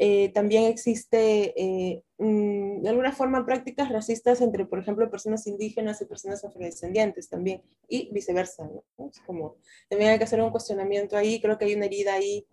eh, 0.00 0.28
también 0.28 0.64
existe 0.64 1.52
eh, 1.60 2.04
mm, 2.18 2.82
de 2.82 2.88
alguna 2.88 3.10
forma 3.10 3.44
prácticas 3.44 3.88
racistas 3.88 4.40
entre, 4.40 4.64
por 4.64 4.78
ejemplo, 4.78 5.10
personas 5.10 5.46
indígenas 5.48 6.00
y 6.00 6.04
personas 6.04 6.44
afrodescendientes 6.44 7.28
también, 7.28 7.62
y 7.88 8.08
viceversa, 8.12 8.70
¿no? 8.96 9.08
Es 9.08 9.18
como, 9.26 9.56
también 9.88 10.12
hay 10.12 10.18
que 10.18 10.24
hacer 10.24 10.40
un 10.40 10.50
cuestionamiento 10.50 11.16
ahí, 11.16 11.40
creo 11.40 11.58
que 11.58 11.64
hay 11.64 11.74
una 11.74 11.86
herida 11.86 12.14
ahí 12.14 12.46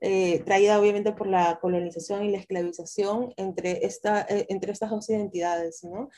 eh, 0.00 0.40
traída 0.46 0.80
obviamente 0.80 1.12
por 1.12 1.26
la 1.26 1.58
colonización 1.60 2.24
y 2.24 2.30
la 2.30 2.38
esclavización 2.38 3.34
entre, 3.36 3.84
esta, 3.84 4.26
entre 4.28 4.72
estas 4.72 4.90
dos 4.90 5.08
identidades, 5.10 5.84
¿no? 5.84 6.08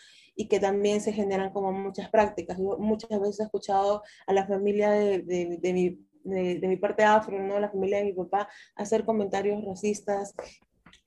Y 0.40 0.46
que 0.46 0.61
también 0.61 1.01
se 1.01 1.12
generan 1.12 1.53
como 1.53 1.72
muchas 1.72 2.09
prácticas. 2.11 2.59
Yo 2.59 2.79
muchas 2.79 3.20
veces 3.20 3.40
he 3.40 3.42
escuchado 3.42 4.03
a 4.27 4.33
la 4.33 4.46
familia 4.46 4.90
de, 4.90 5.18
de, 5.18 5.59
de 5.61 5.72
mi 5.72 6.09
de, 6.24 6.59
de, 6.59 6.68
mi 6.68 6.77
parte 6.77 7.05
afro, 7.05 7.38
¿no? 7.40 7.59
la 7.59 7.70
familia 7.70 7.98
de 7.98 8.05
mi 8.05 8.12
papá, 8.12 8.48
hacer 8.77 9.05
comentarios 9.05 9.64
racistas 9.64 10.35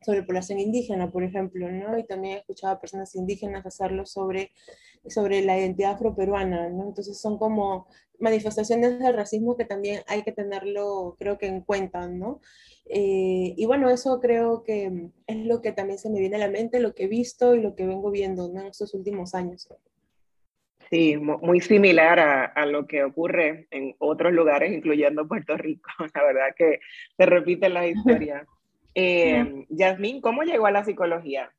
sobre 0.03 0.23
población 0.23 0.59
indígena, 0.59 1.11
por 1.11 1.23
ejemplo, 1.23 1.71
¿no? 1.71 1.97
Y 1.97 2.05
también 2.05 2.35
he 2.35 2.39
escuchado 2.39 2.73
a 2.73 2.81
personas 2.81 3.15
indígenas 3.15 3.65
hacerlo 3.65 4.05
sobre, 4.05 4.51
sobre 5.07 5.43
la 5.43 5.57
identidad 5.57 5.93
afroperuana, 5.93 6.69
¿no? 6.69 6.87
Entonces 6.87 7.19
son 7.19 7.37
como 7.37 7.87
manifestaciones 8.19 8.99
del 8.99 9.15
racismo 9.15 9.57
que 9.57 9.65
también 9.65 10.01
hay 10.07 10.23
que 10.23 10.31
tenerlo, 10.31 11.15
creo 11.19 11.37
que 11.37 11.47
en 11.47 11.61
cuenta, 11.61 12.07
¿no? 12.07 12.41
Eh, 12.85 13.53
y 13.55 13.65
bueno, 13.65 13.89
eso 13.89 14.19
creo 14.19 14.63
que 14.63 15.09
es 15.27 15.37
lo 15.45 15.61
que 15.61 15.71
también 15.71 15.99
se 15.99 16.09
me 16.09 16.19
viene 16.19 16.35
a 16.35 16.39
la 16.39 16.49
mente, 16.49 16.79
lo 16.79 16.93
que 16.93 17.05
he 17.05 17.07
visto 17.07 17.55
y 17.55 17.61
lo 17.61 17.75
que 17.75 17.85
vengo 17.85 18.11
viendo 18.11 18.49
¿no? 18.49 18.61
en 18.61 18.67
estos 18.67 18.93
últimos 18.93 19.33
años. 19.33 19.67
Sí, 20.89 21.15
muy 21.15 21.61
similar 21.61 22.19
a, 22.19 22.45
a, 22.45 22.65
lo 22.65 22.85
que 22.85 23.03
ocurre 23.05 23.67
en 23.71 23.95
otros 23.99 24.33
lugares, 24.33 24.73
incluyendo 24.73 25.25
Puerto 25.25 25.55
Rico. 25.55 25.89
La 26.13 26.23
verdad 26.23 26.55
que 26.55 26.81
se 27.15 27.25
repiten 27.25 27.73
las 27.73 27.87
historias. 27.87 28.47
Eh, 28.93 29.65
Yasmín, 29.69 30.19
¿cómo 30.19 30.43
llegó 30.43 30.65
a 30.65 30.71
la 30.71 30.83
psicología? 30.83 31.49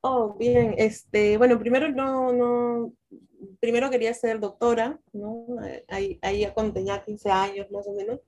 Oh, 0.00 0.34
bien, 0.38 0.74
este, 0.78 1.36
bueno, 1.36 1.58
primero 1.58 1.90
no, 1.90 2.32
no, 2.32 2.94
primero 3.60 3.90
quería 3.90 4.14
ser 4.14 4.40
doctora, 4.40 4.98
¿no? 5.12 5.44
Ahí, 5.88 6.18
ahí 6.22 6.48
cuando 6.54 6.72
tenía 6.72 7.04
15 7.04 7.30
años 7.30 7.70
más 7.70 7.86
o 7.86 7.92
menos. 7.92 8.20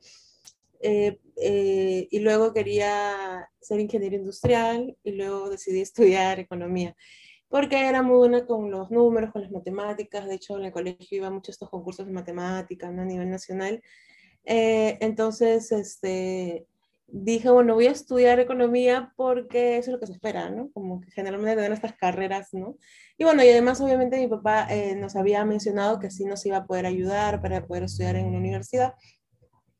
Eh, 0.87 1.19
eh, 1.41 2.09
y 2.11 2.19
luego 2.19 2.53
quería 2.53 3.49
ser 3.59 3.81
ingeniero 3.81 4.17
industrial 4.17 4.95
y 5.03 5.13
luego 5.13 5.49
decidí 5.49 5.81
estudiar 5.81 6.39
economía 6.39 6.95
porque 7.49 7.89
era 7.89 8.03
muy 8.03 8.17
buena 8.17 8.45
con 8.47 8.69
los 8.69 8.91
números, 8.91 9.31
con 9.31 9.43
las 9.43 9.51
matemáticas, 9.53 10.27
de 10.27 10.35
hecho 10.35 10.59
en 10.59 10.65
el 10.65 10.73
colegio 10.73 11.19
iba 11.19 11.31
mucho 11.31 11.53
a 11.53 11.55
estos 11.55 11.71
concursos 11.71 12.05
de 12.05 12.13
matemáticas 12.13 12.91
a 12.91 13.05
nivel 13.05 13.31
nacional. 13.31 13.81
Eh, 14.45 14.99
entonces, 15.01 15.71
este, 15.71 16.67
dije, 17.07 17.51
bueno, 17.51 17.75
voy 17.75 17.87
a 17.87 17.93
estudiar 17.93 18.41
economía 18.41 19.13
porque 19.17 19.79
eso 19.79 19.91
es 19.91 19.93
lo 19.95 20.01
que 20.01 20.07
se 20.09 20.15
espera, 20.15 20.51
¿no? 20.51 20.71
Como 20.73 21.01
que 21.01 21.13
generalmente 21.13 21.63
dan 21.63 21.73
estas 21.73 21.95
carreras, 21.95 22.49
¿no? 22.53 22.77
Y 23.17 23.23
bueno, 23.23 23.45
y 23.45 23.51
además 23.51 23.81
obviamente 23.81 24.19
mi 24.19 24.27
papá 24.27 24.67
eh, 24.71 24.97
nos 24.97 25.15
había 25.15 25.45
mencionado 25.45 26.01
que 26.01 26.11
sí 26.11 26.25
nos 26.25 26.45
iba 26.47 26.57
a 26.57 26.67
poder 26.67 26.87
ayudar 26.87 27.41
para 27.41 27.65
poder 27.67 27.85
estudiar 27.85 28.17
en 28.17 28.27
una 28.27 28.39
universidad. 28.39 28.95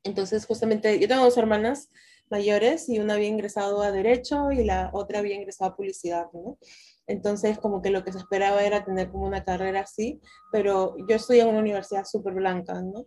Entonces, 0.05 0.47
justamente, 0.47 0.99
yo 1.01 1.09
tengo 1.09 1.25
dos 1.25 1.37
hermanas 1.39 1.89
mayores 2.31 2.89
y 2.89 2.99
una 2.99 3.15
había 3.15 3.29
ingresado 3.29 3.83
a 3.83 3.93
Derecho 3.93 4.51
y 4.53 4.65
la 4.65 4.91
otra 4.93 5.19
había 5.19 5.35
ingresado 5.35 5.71
a 5.71 5.77
Publicidad, 5.77 6.27
¿no? 6.33 6.59
Entonces, 7.07 7.59
como 7.59 7.83
que 7.83 7.91
lo 7.91 8.03
que 8.03 8.13
se 8.13 8.19
esperaba 8.19 8.65
era 8.65 8.85
tener 8.85 9.11
como 9.11 9.27
una 9.27 9.45
carrera 9.45 9.81
así, 9.81 10.21
pero 10.51 10.97
yo 11.07 11.17
estoy 11.17 11.41
en 11.41 11.49
una 11.49 11.59
universidad 11.59 12.05
súper 12.05 12.33
blanca, 12.35 12.81
¿no? 12.81 13.07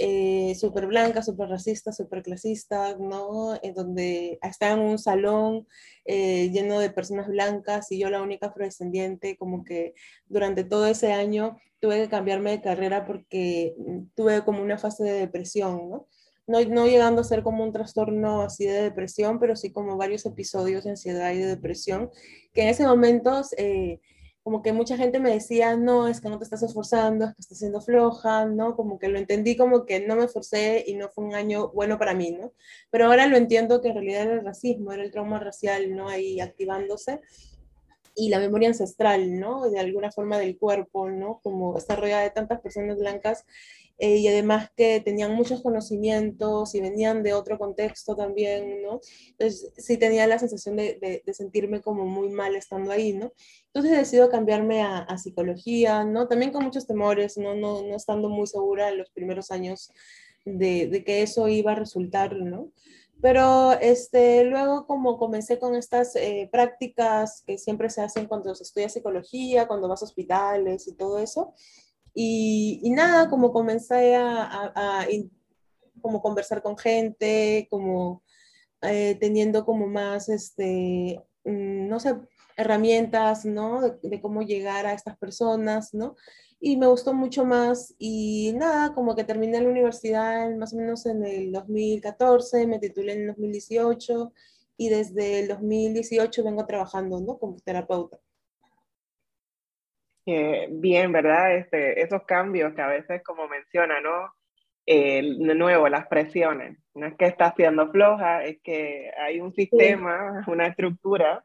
Eh, 0.00 0.54
súper 0.58 0.86
blanca, 0.86 1.22
súper 1.22 1.48
racista, 1.48 1.92
súper 1.92 2.22
clasista, 2.22 2.96
¿no? 2.98 3.56
En 3.62 3.74
donde 3.74 4.38
estaba 4.42 4.72
en 4.72 4.80
un 4.80 4.98
salón 4.98 5.68
eh, 6.04 6.50
lleno 6.50 6.80
de 6.80 6.90
personas 6.90 7.28
blancas 7.28 7.92
y 7.92 7.98
yo 8.00 8.10
la 8.10 8.22
única 8.22 8.48
afrodescendiente, 8.48 9.36
como 9.36 9.64
que 9.64 9.94
durante 10.26 10.64
todo 10.64 10.86
ese 10.86 11.12
año 11.12 11.56
tuve 11.78 12.02
que 12.02 12.08
cambiarme 12.08 12.50
de 12.50 12.62
carrera 12.62 13.06
porque 13.06 13.76
tuve 14.16 14.44
como 14.44 14.60
una 14.62 14.78
fase 14.78 15.04
de 15.04 15.12
depresión, 15.12 15.88
¿no? 15.88 16.08
No, 16.46 16.62
no 16.64 16.86
llegando 16.86 17.20
a 17.20 17.24
ser 17.24 17.42
como 17.42 17.64
un 17.64 17.72
trastorno 17.72 18.42
así 18.42 18.64
de 18.66 18.82
depresión, 18.82 19.38
pero 19.38 19.56
sí 19.56 19.72
como 19.72 19.96
varios 19.96 20.26
episodios 20.26 20.84
de 20.84 20.90
ansiedad 20.90 21.32
y 21.32 21.38
de 21.38 21.46
depresión, 21.46 22.10
que 22.52 22.62
en 22.62 22.68
ese 22.68 22.86
momento 22.86 23.42
eh, 23.56 24.00
como 24.46 24.62
que 24.62 24.72
mucha 24.72 24.96
gente 24.96 25.18
me 25.18 25.32
decía, 25.32 25.76
no, 25.76 26.06
es 26.06 26.20
que 26.20 26.28
no 26.28 26.38
te 26.38 26.44
estás 26.44 26.62
esforzando, 26.62 27.24
es 27.24 27.34
que 27.34 27.40
estás 27.40 27.58
siendo 27.58 27.80
floja, 27.80 28.44
¿no? 28.44 28.76
Como 28.76 28.96
que 28.96 29.08
lo 29.08 29.18
entendí 29.18 29.56
como 29.56 29.84
que 29.86 30.06
no 30.06 30.14
me 30.14 30.24
esforcé 30.24 30.84
y 30.86 30.94
no 30.94 31.08
fue 31.08 31.24
un 31.24 31.34
año 31.34 31.72
bueno 31.72 31.98
para 31.98 32.14
mí, 32.14 32.30
¿no? 32.30 32.52
Pero 32.90 33.06
ahora 33.06 33.26
lo 33.26 33.36
entiendo 33.36 33.80
que 33.82 33.88
en 33.88 33.94
realidad 33.94 34.22
era 34.22 34.34
el 34.34 34.44
racismo, 34.44 34.92
era 34.92 35.02
el 35.02 35.10
trauma 35.10 35.40
racial, 35.40 35.96
¿no? 35.96 36.08
Ahí 36.08 36.38
activándose 36.38 37.20
y 38.16 38.30
la 38.30 38.40
memoria 38.40 38.68
ancestral, 38.68 39.38
¿no? 39.38 39.70
De 39.70 39.78
alguna 39.78 40.10
forma 40.10 40.38
del 40.38 40.58
cuerpo, 40.58 41.10
¿no? 41.10 41.40
Como 41.42 41.76
está 41.76 41.96
rodeada 41.96 42.22
de 42.22 42.30
tantas 42.30 42.60
personas 42.60 42.98
blancas 42.98 43.44
eh, 43.98 44.16
y 44.16 44.28
además 44.28 44.70
que 44.76 45.00
tenían 45.00 45.34
muchos 45.34 45.62
conocimientos 45.62 46.74
y 46.74 46.80
venían 46.80 47.22
de 47.22 47.34
otro 47.34 47.58
contexto 47.58 48.16
también, 48.16 48.82
¿no? 48.82 49.00
Entonces 49.30 49.72
sí 49.76 49.98
tenía 49.98 50.26
la 50.26 50.38
sensación 50.38 50.76
de, 50.76 51.22
de, 51.24 51.34
sentirme 51.34 51.80
como 51.80 52.04
muy 52.04 52.30
mal 52.30 52.56
estando 52.56 52.90
ahí, 52.90 53.12
¿no? 53.12 53.32
Entonces 53.66 53.92
decido 53.92 54.30
cambiarme 54.30 54.82
a, 54.82 54.98
a, 54.98 55.18
psicología, 55.18 56.04
¿no? 56.04 56.26
También 56.26 56.52
con 56.52 56.64
muchos 56.64 56.86
temores, 56.86 57.38
¿no? 57.38 57.54
No, 57.54 57.82
no 57.82 57.96
estando 57.96 58.28
muy 58.28 58.46
segura 58.46 58.90
en 58.90 58.98
los 58.98 59.10
primeros 59.10 59.50
años 59.50 59.90
de, 60.44 60.88
de 60.88 61.04
que 61.04 61.22
eso 61.22 61.48
iba 61.48 61.72
a 61.72 61.76
resultar, 61.76 62.36
¿no? 62.36 62.72
Pero 63.22 63.72
este, 63.80 64.44
luego 64.44 64.86
como 64.86 65.18
comencé 65.18 65.58
con 65.58 65.74
estas 65.74 66.14
eh, 66.16 66.48
prácticas 66.52 67.42
que 67.46 67.58
siempre 67.58 67.88
se 67.88 68.02
hacen 68.02 68.26
cuando 68.26 68.54
se 68.54 68.62
estudia 68.64 68.88
psicología, 68.88 69.66
cuando 69.66 69.88
vas 69.88 70.02
a 70.02 70.04
hospitales 70.04 70.86
y 70.86 70.94
todo 70.94 71.18
eso, 71.18 71.54
y, 72.18 72.80
y 72.82 72.90
nada, 72.90 73.28
como 73.28 73.52
comencé 73.52 74.16
a, 74.16 74.72
a, 74.74 75.06
como 76.00 76.22
conversar 76.22 76.62
con 76.62 76.78
gente, 76.78 77.66
como 77.70 78.22
eh, 78.82 79.16
teniendo 79.20 79.64
como 79.66 79.86
más, 79.86 80.28
este, 80.28 81.22
mm, 81.44 81.88
no 81.88 82.00
sé, 82.00 82.16
herramientas, 82.56 83.44
¿no? 83.44 83.82
De, 83.82 83.98
de, 84.02 84.20
cómo 84.22 84.42
llegar 84.42 84.86
a 84.86 84.94
estas 84.94 85.18
personas, 85.18 85.92
¿no? 85.92 86.16
Y 86.58 86.76
me 86.76 86.86
gustó 86.86 87.12
mucho 87.12 87.44
más 87.44 87.94
y 87.98 88.52
nada, 88.56 88.94
como 88.94 89.14
que 89.14 89.24
terminé 89.24 89.60
la 89.60 89.68
universidad 89.68 90.50
más 90.56 90.72
o 90.72 90.76
menos 90.76 91.04
en 91.06 91.24
el 91.24 91.52
2014, 91.52 92.66
me 92.66 92.78
titulé 92.78 93.12
en 93.12 93.20
el 93.20 93.26
2018 93.28 94.32
y 94.78 94.88
desde 94.88 95.40
el 95.40 95.48
2018 95.48 96.44
vengo 96.44 96.66
trabajando, 96.66 97.20
¿no? 97.20 97.38
Como 97.38 97.56
terapeuta. 97.60 98.18
Eh, 100.26 100.68
bien, 100.70 101.12
¿verdad? 101.12 101.56
Este, 101.56 102.02
esos 102.02 102.24
cambios 102.24 102.74
que 102.74 102.82
a 102.82 102.88
veces, 102.88 103.22
como 103.22 103.46
menciona, 103.48 104.00
¿no? 104.00 104.34
Eh, 104.84 105.22
de 105.22 105.54
nuevo, 105.54 105.88
las 105.88 106.06
presiones. 106.08 106.78
No 106.94 107.06
es 107.06 107.14
que 107.16 107.26
está 107.26 107.52
siendo 107.54 107.90
floja, 107.90 108.44
es 108.44 108.58
que 108.62 109.10
hay 109.18 109.40
un 109.40 109.52
sistema, 109.52 110.42
sí. 110.44 110.50
una 110.50 110.66
estructura 110.66 111.44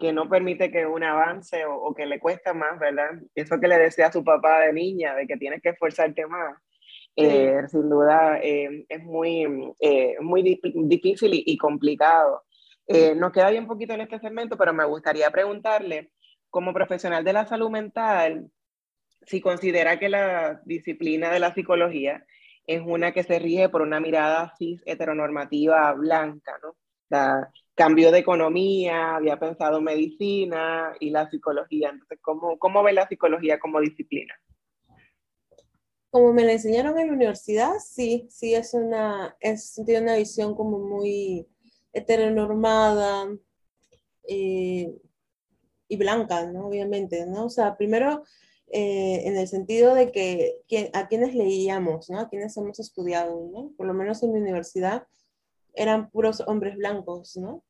que 0.00 0.12
no 0.12 0.28
permite 0.28 0.72
que 0.72 0.86
un 0.86 1.04
avance 1.04 1.64
o, 1.66 1.74
o, 1.74 1.94
que 1.94 2.06
le 2.06 2.18
cuesta 2.18 2.54
más, 2.54 2.78
¿verdad? 2.80 3.10
Eso 3.34 3.60
que 3.60 3.68
le 3.68 3.78
decía 3.78 4.06
a 4.06 4.12
su 4.12 4.24
papá 4.24 4.60
de 4.60 4.72
niña, 4.72 5.14
de 5.14 5.26
que 5.26 5.36
tienes 5.36 5.60
que 5.62 5.68
esforzarte 5.68 6.26
más, 6.26 6.56
sí. 7.16 7.24
eh, 7.24 7.62
sin 7.68 7.88
duda 7.88 8.38
eh, 8.42 8.86
es 8.88 9.04
muy, 9.04 9.46
eh, 9.78 10.16
muy 10.20 10.42
difícil 10.42 11.34
y, 11.34 11.44
y 11.46 11.56
complicado. 11.58 12.44
nos 13.16 13.30
queda 13.30 13.50
bien 13.50 13.66
poquito 13.66 13.92
en 13.92 14.00
este 14.00 14.18
segmento, 14.18 14.56
pero 14.56 14.72
me 14.72 14.86
gustaría 14.86 15.30
preguntarle 15.30 16.12
como 16.48 16.72
profesional 16.72 17.22
de 17.22 17.34
la 17.34 17.46
salud 17.46 17.70
mental, 17.70 18.50
si 19.26 19.40
considera 19.40 19.98
que 19.98 20.08
la 20.08 20.62
disciplina 20.64 21.30
de 21.30 21.40
la 21.40 21.54
psicología 21.54 22.24
es 22.66 22.82
una 22.84 23.12
que 23.12 23.22
se 23.22 23.38
rige 23.38 23.68
por 23.68 23.82
una 23.82 24.00
mirada 24.00 24.54
cis 24.56 24.82
heteronormativa 24.86 25.92
blanca, 25.92 26.52
¿no? 26.62 26.74
La, 27.10 27.50
cambio 27.80 28.12
de 28.12 28.18
economía, 28.18 29.16
había 29.16 29.40
pensado 29.40 29.80
medicina 29.80 30.92
y 31.00 31.08
la 31.08 31.30
psicología. 31.30 31.88
Entonces, 31.88 32.18
¿cómo, 32.20 32.58
cómo 32.58 32.82
ve 32.82 32.92
la 32.92 33.08
psicología 33.08 33.58
como 33.58 33.80
disciplina? 33.80 34.34
Como 36.10 36.34
me 36.34 36.44
la 36.44 36.52
enseñaron 36.52 36.98
en 36.98 37.06
la 37.06 37.14
universidad, 37.14 37.72
sí, 37.82 38.28
sí 38.28 38.54
es 38.54 38.74
una, 38.74 39.34
es, 39.40 39.80
tiene 39.86 40.02
una 40.02 40.16
visión 40.16 40.54
como 40.54 40.78
muy 40.78 41.48
heteronormada, 41.94 43.30
eh, 44.28 44.94
y 45.88 45.96
blanca, 45.96 46.44
¿no? 46.52 46.66
Obviamente, 46.66 47.24
¿no? 47.24 47.46
O 47.46 47.50
sea, 47.50 47.78
primero 47.78 48.24
eh, 48.66 49.22
en 49.24 49.38
el 49.38 49.48
sentido 49.48 49.94
de 49.94 50.12
que, 50.12 50.60
que, 50.68 50.90
a 50.92 51.08
quienes 51.08 51.34
leíamos, 51.34 52.10
¿no? 52.10 52.20
A 52.20 52.28
quienes 52.28 52.54
hemos 52.58 52.78
estudiado, 52.78 53.48
¿no? 53.50 53.72
Por 53.78 53.86
lo 53.86 53.94
menos 53.94 54.22
en 54.22 54.32
mi 54.32 54.38
universidad 54.38 55.06
eran 55.74 56.10
puros 56.10 56.42
hombres 56.46 56.76
blancos, 56.76 57.36
¿no? 57.36 57.64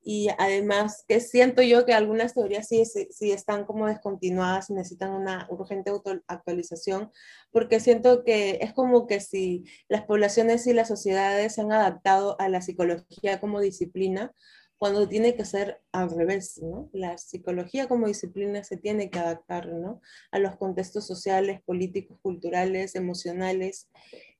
Y 0.00 0.28
además 0.38 1.04
que 1.06 1.20
siento 1.20 1.60
yo 1.60 1.84
que 1.84 1.92
algunas 1.92 2.32
teorías 2.32 2.68
sí, 2.68 2.84
sí 2.84 3.32
están 3.32 3.66
como 3.66 3.86
descontinuadas 3.86 4.70
y 4.70 4.74
necesitan 4.74 5.10
una 5.10 5.46
urgente 5.50 5.92
actualización, 6.28 7.10
porque 7.50 7.80
siento 7.80 8.24
que 8.24 8.58
es 8.62 8.72
como 8.72 9.06
que 9.06 9.20
si 9.20 9.64
las 9.88 10.04
poblaciones 10.04 10.66
y 10.66 10.72
las 10.72 10.88
sociedades 10.88 11.54
se 11.54 11.60
han 11.60 11.72
adaptado 11.72 12.40
a 12.40 12.48
la 12.48 12.62
psicología 12.62 13.40
como 13.40 13.60
disciplina, 13.60 14.32
cuando 14.78 15.08
tiene 15.08 15.34
que 15.34 15.44
ser 15.44 15.82
al 15.92 16.08
revés, 16.08 16.60
¿no? 16.62 16.88
La 16.92 17.18
psicología 17.18 17.88
como 17.88 18.06
disciplina 18.06 18.62
se 18.62 18.76
tiene 18.76 19.10
que 19.10 19.18
adaptar, 19.18 19.66
¿no? 19.66 20.00
A 20.30 20.38
los 20.38 20.56
contextos 20.56 21.04
sociales, 21.06 21.60
políticos, 21.62 22.18
culturales, 22.22 22.94
emocionales, 22.94 23.88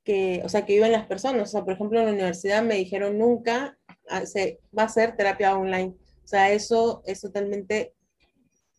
que, 0.09 0.41
o 0.43 0.49
sea, 0.49 0.65
que 0.65 0.73
viven 0.73 0.93
las 0.93 1.07
personas. 1.07 1.51
O 1.51 1.53
sea, 1.53 1.65
por 1.65 1.75
ejemplo, 1.75 2.01
en 2.01 2.07
la 2.07 2.13
universidad 2.13 2.63
me 2.63 2.77
dijeron 2.77 3.19
nunca 3.19 3.79
se 4.25 4.59
va 4.77 4.85
a 4.85 4.89
ser 4.89 5.15
terapia 5.15 5.55
online. 5.55 5.95
O 6.25 6.27
sea, 6.27 6.51
eso 6.51 7.03
es 7.05 7.21
totalmente, 7.21 7.93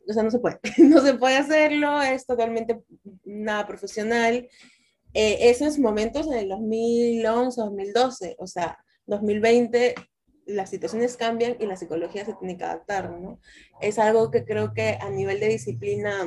o 0.08 0.14
sea, 0.14 0.24
no 0.24 0.32
se 0.32 0.40
puede, 0.40 0.60
no 0.80 1.02
se 1.02 1.14
puede 1.14 1.36
hacerlo, 1.38 2.02
es 2.02 2.26
totalmente 2.26 2.82
nada 3.26 3.68
profesional. 3.68 4.50
Eh, 5.14 5.38
esos 5.52 5.78
momentos 5.78 6.26
en 6.26 6.34
el 6.34 6.50
2011, 6.50 7.62
2012, 7.62 8.36
o 8.40 8.48
sea, 8.48 8.80
2020 9.06 9.94
las 10.48 10.72
situaciones 10.72 11.16
cambian 11.16 11.58
y 11.60 11.68
la 11.68 11.78
psicología 11.78 12.26
se 12.26 12.34
tiene 12.34 12.58
que 12.58 12.64
adaptar, 12.64 13.12
¿no? 13.12 13.40
Es 13.82 14.00
algo 14.00 14.32
que 14.32 14.46
creo 14.46 14.74
que 14.74 14.98
a 15.00 15.12
nivel 15.12 15.40
de 15.40 15.50
disciplina 15.50 16.26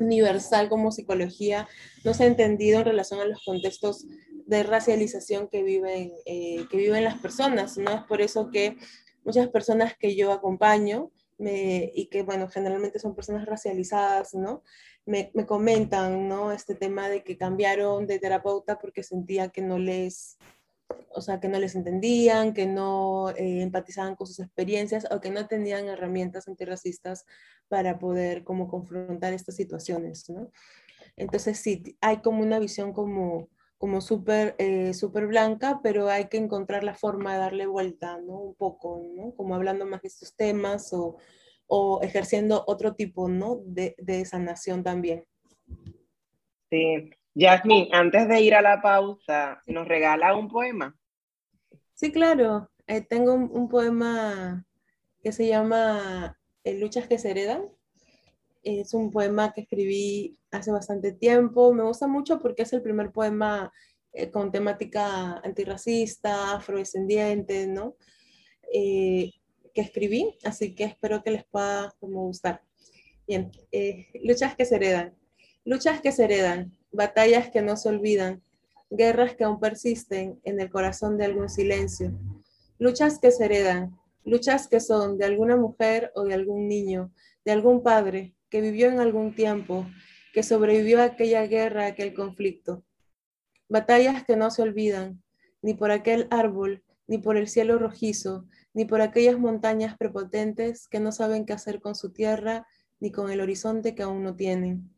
universal 0.00 0.68
como 0.68 0.90
psicología 0.90 1.68
no 2.04 2.12
se 2.12 2.24
ha 2.24 2.26
entendido 2.26 2.80
en 2.80 2.86
relación 2.86 3.20
a 3.20 3.24
los 3.24 3.42
contextos 3.44 4.06
de 4.46 4.62
racialización 4.62 5.48
que 5.48 5.62
viven, 5.62 6.12
eh, 6.26 6.66
que 6.70 6.76
viven 6.76 7.04
las 7.04 7.18
personas, 7.18 7.78
¿no? 7.78 7.90
Es 7.90 8.02
por 8.02 8.20
eso 8.20 8.50
que 8.50 8.76
muchas 9.24 9.48
personas 9.48 9.96
que 9.96 10.14
yo 10.16 10.32
acompaño 10.32 11.10
me, 11.38 11.90
y 11.94 12.06
que, 12.06 12.22
bueno, 12.22 12.48
generalmente 12.48 12.98
son 12.98 13.14
personas 13.14 13.46
racializadas, 13.46 14.34
¿no? 14.34 14.62
Me, 15.06 15.30
me, 15.34 15.46
comentan, 15.46 16.28
¿no? 16.28 16.52
Este 16.52 16.74
tema 16.74 17.08
de 17.08 17.24
que 17.24 17.36
cambiaron 17.36 18.06
de 18.06 18.18
terapeuta 18.18 18.78
porque 18.78 19.02
sentía 19.02 19.48
que 19.48 19.62
no 19.62 19.78
les 19.78 20.38
o 21.14 21.20
sea, 21.20 21.40
que 21.40 21.48
no 21.48 21.58
les 21.58 21.74
entendían, 21.74 22.54
que 22.54 22.66
no 22.66 23.30
eh, 23.30 23.62
empatizaban 23.62 24.16
con 24.16 24.26
sus 24.26 24.40
experiencias 24.40 25.06
o 25.10 25.20
que 25.20 25.30
no 25.30 25.46
tenían 25.46 25.86
herramientas 25.88 26.48
antirracistas 26.48 27.26
para 27.68 27.98
poder 27.98 28.44
como 28.44 28.68
confrontar 28.68 29.32
estas 29.32 29.56
situaciones, 29.56 30.28
¿no? 30.30 30.50
Entonces 31.16 31.58
sí, 31.58 31.96
hay 32.00 32.18
como 32.18 32.42
una 32.42 32.58
visión 32.58 32.92
como, 32.92 33.48
como 33.82 34.00
súper 34.00 34.54
eh, 34.58 34.94
super 34.94 35.26
blanca, 35.26 35.80
pero 35.82 36.08
hay 36.08 36.28
que 36.28 36.36
encontrar 36.36 36.84
la 36.84 36.94
forma 36.94 37.32
de 37.32 37.40
darle 37.40 37.66
vuelta, 37.66 38.16
¿no? 38.18 38.34
Un 38.34 38.54
poco, 38.54 39.04
¿no? 39.16 39.34
Como 39.34 39.56
hablando 39.56 39.84
más 39.86 40.02
de 40.02 40.06
estos 40.06 40.36
temas 40.36 40.92
o, 40.92 41.16
o 41.66 42.00
ejerciendo 42.00 42.62
otro 42.68 42.94
tipo, 42.94 43.28
¿no? 43.28 43.58
De, 43.64 43.96
de 43.98 44.24
sanación 44.24 44.84
también. 44.84 45.24
Sí, 46.70 47.10
Jasmine, 47.34 47.88
antes 47.90 48.28
de 48.28 48.40
ir 48.40 48.54
a 48.54 48.62
la 48.62 48.80
pausa, 48.80 49.60
¿nos 49.66 49.88
regala 49.88 50.36
un 50.36 50.46
poema? 50.46 50.96
Sí, 51.94 52.12
claro. 52.12 52.70
Eh, 52.86 53.00
tengo 53.00 53.34
un, 53.34 53.50
un, 53.52 53.68
poema 53.68 54.64
que 55.24 55.32
se 55.32 55.48
llama 55.48 56.38
eh, 56.62 56.78
Luchas 56.78 57.08
que 57.08 57.18
se 57.18 57.32
heredan. 57.32 57.64
Es 58.62 58.94
un 58.94 59.10
poema 59.10 59.52
que 59.52 59.62
escribí 59.62 60.38
hace 60.50 60.70
bastante 60.70 61.12
tiempo. 61.12 61.72
Me 61.72 61.82
gusta 61.82 62.06
mucho 62.06 62.38
porque 62.38 62.62
es 62.62 62.72
el 62.72 62.82
primer 62.82 63.10
poema 63.10 63.72
eh, 64.12 64.30
con 64.30 64.52
temática 64.52 65.38
antirracista, 65.38 66.54
afrodescendiente, 66.54 67.66
¿no? 67.66 67.96
Eh, 68.72 69.32
que 69.74 69.80
escribí, 69.80 70.36
así 70.44 70.74
que 70.74 70.84
espero 70.84 71.22
que 71.22 71.30
les 71.30 71.44
pueda 71.46 71.94
como 71.98 72.26
gustar. 72.26 72.62
Bien, 73.26 73.50
luchas 74.22 74.54
que 74.54 74.64
se 74.64 74.76
heredan. 74.76 75.16
Luchas 75.64 76.00
que 76.00 76.12
se 76.12 76.24
heredan 76.24 76.72
batallas 76.92 77.50
que 77.50 77.62
no 77.62 77.76
se 77.76 77.88
olvidan, 77.88 78.42
guerras 78.90 79.34
que 79.34 79.44
aún 79.44 79.58
persisten 79.58 80.40
en 80.44 80.60
el 80.60 80.70
corazón 80.70 81.16
de 81.16 81.24
algún 81.24 81.48
silencio, 81.48 82.12
luchas 82.78 83.18
que 83.18 83.30
se 83.30 83.46
heredan, 83.46 83.98
luchas 84.24 84.68
que 84.68 84.78
son 84.78 85.18
de 85.18 85.24
alguna 85.24 85.56
mujer 85.56 86.12
o 86.14 86.24
de 86.24 86.34
algún 86.34 86.68
niño, 86.68 87.12
de 87.44 87.52
algún 87.52 87.82
padre 87.82 88.34
que 88.52 88.60
vivió 88.60 88.88
en 88.88 89.00
algún 89.00 89.34
tiempo, 89.34 89.86
que 90.34 90.42
sobrevivió 90.42 91.00
a 91.00 91.04
aquella 91.04 91.46
guerra, 91.46 91.84
a 91.84 91.86
aquel 91.86 92.12
conflicto. 92.12 92.84
Batallas 93.66 94.24
que 94.24 94.36
no 94.36 94.50
se 94.50 94.60
olvidan, 94.60 95.22
ni 95.62 95.72
por 95.72 95.90
aquel 95.90 96.28
árbol, 96.30 96.84
ni 97.06 97.16
por 97.16 97.38
el 97.38 97.48
cielo 97.48 97.78
rojizo, 97.78 98.46
ni 98.74 98.84
por 98.84 99.00
aquellas 99.00 99.38
montañas 99.38 99.96
prepotentes 99.96 100.86
que 100.86 101.00
no 101.00 101.12
saben 101.12 101.46
qué 101.46 101.54
hacer 101.54 101.80
con 101.80 101.94
su 101.94 102.12
tierra 102.12 102.66
ni 103.00 103.10
con 103.10 103.30
el 103.30 103.40
horizonte 103.40 103.94
que 103.94 104.02
aún 104.02 104.22
no 104.22 104.36
tienen. 104.36 104.90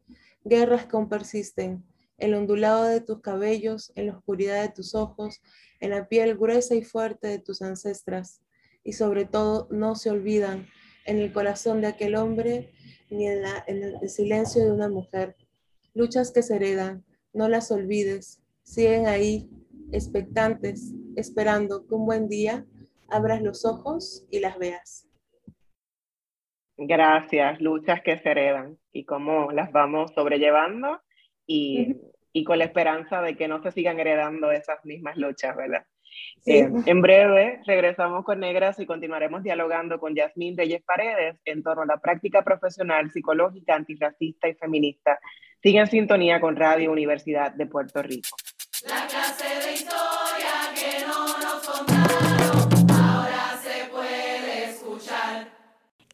Guerras 0.42 0.86
que 0.86 0.96
aún 0.96 1.08
persisten, 1.08 1.84
el 2.18 2.34
ondulado 2.34 2.82
de 2.82 3.00
tus 3.00 3.20
cabellos, 3.20 3.92
en 3.94 4.08
la 4.08 4.16
oscuridad 4.16 4.62
de 4.62 4.70
tus 4.70 4.96
ojos, 4.96 5.40
en 5.78 5.90
la 5.90 6.08
piel 6.08 6.36
gruesa 6.36 6.74
y 6.74 6.82
fuerte 6.82 7.28
de 7.28 7.38
tus 7.38 7.62
ancestras, 7.62 8.42
y 8.82 8.94
sobre 8.94 9.26
todo 9.26 9.68
no 9.70 9.94
se 9.94 10.10
olvidan 10.10 10.66
en 11.06 11.18
el 11.18 11.32
corazón 11.32 11.80
de 11.80 11.86
aquel 11.86 12.16
hombre 12.16 12.72
ni 13.10 13.26
en, 13.26 13.44
en 13.66 13.82
el 14.02 14.08
silencio 14.08 14.64
de 14.64 14.72
una 14.72 14.88
mujer. 14.88 15.36
Luchas 15.94 16.32
que 16.32 16.42
se 16.42 16.56
heredan, 16.56 17.04
no 17.32 17.48
las 17.48 17.70
olvides, 17.70 18.42
siguen 18.62 19.06
ahí, 19.06 19.50
expectantes, 19.92 20.92
esperando 21.16 21.86
que 21.86 21.94
un 21.94 22.06
buen 22.06 22.28
día 22.28 22.66
abras 23.08 23.42
los 23.42 23.64
ojos 23.64 24.26
y 24.30 24.40
las 24.40 24.58
veas. 24.58 25.08
Gracias, 26.76 27.60
luchas 27.60 28.02
que 28.02 28.18
se 28.18 28.30
heredan 28.30 28.78
y 28.92 29.04
cómo 29.04 29.52
las 29.52 29.70
vamos 29.70 30.12
sobrellevando 30.14 31.00
y, 31.46 31.96
y, 32.32 32.42
con 32.42 32.58
la 32.58 32.64
esperanza 32.64 33.22
de 33.22 33.36
que 33.36 33.46
no 33.46 33.62
se 33.62 33.70
sigan 33.70 34.00
heredando 34.00 34.50
esas 34.50 34.84
mismas 34.84 35.16
luchas, 35.16 35.54
¿verdad? 35.56 35.86
Eh, 36.46 36.68
en 36.86 37.02
breve 37.02 37.60
regresamos 37.66 38.24
con 38.24 38.40
Negras 38.40 38.78
y 38.78 38.86
continuaremos 38.86 39.42
dialogando 39.42 39.98
con 39.98 40.14
Yasmín 40.14 40.56
Reyes 40.56 40.82
Paredes 40.82 41.36
en 41.44 41.62
torno 41.62 41.82
a 41.82 41.86
la 41.86 41.96
práctica 41.96 42.42
profesional 42.42 43.10
psicológica 43.10 43.74
antirracista 43.74 44.48
y 44.48 44.54
feminista. 44.54 45.18
Sigue 45.62 45.78
en 45.78 45.86
sintonía 45.86 46.40
con 46.40 46.56
Radio 46.56 46.92
Universidad 46.92 47.52
de 47.52 47.66
Puerto 47.66 48.02
Rico. 48.02 48.36
La 48.86 49.06
clase 49.06 49.66
de 49.66 49.72
historia 49.72 50.74
que 50.74 51.06
no 51.06 51.38
nos 51.38 51.53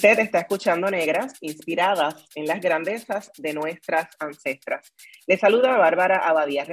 Usted 0.00 0.18
está 0.20 0.38
escuchando 0.38 0.90
Negras, 0.90 1.34
inspiradas 1.42 2.24
en 2.34 2.46
las 2.46 2.62
grandezas 2.62 3.30
de 3.36 3.52
nuestras 3.52 4.08
ancestras. 4.18 4.94
Le 5.26 5.36
saluda 5.36 5.76
Bárbara 5.76 6.26
Abadía. 6.26 6.64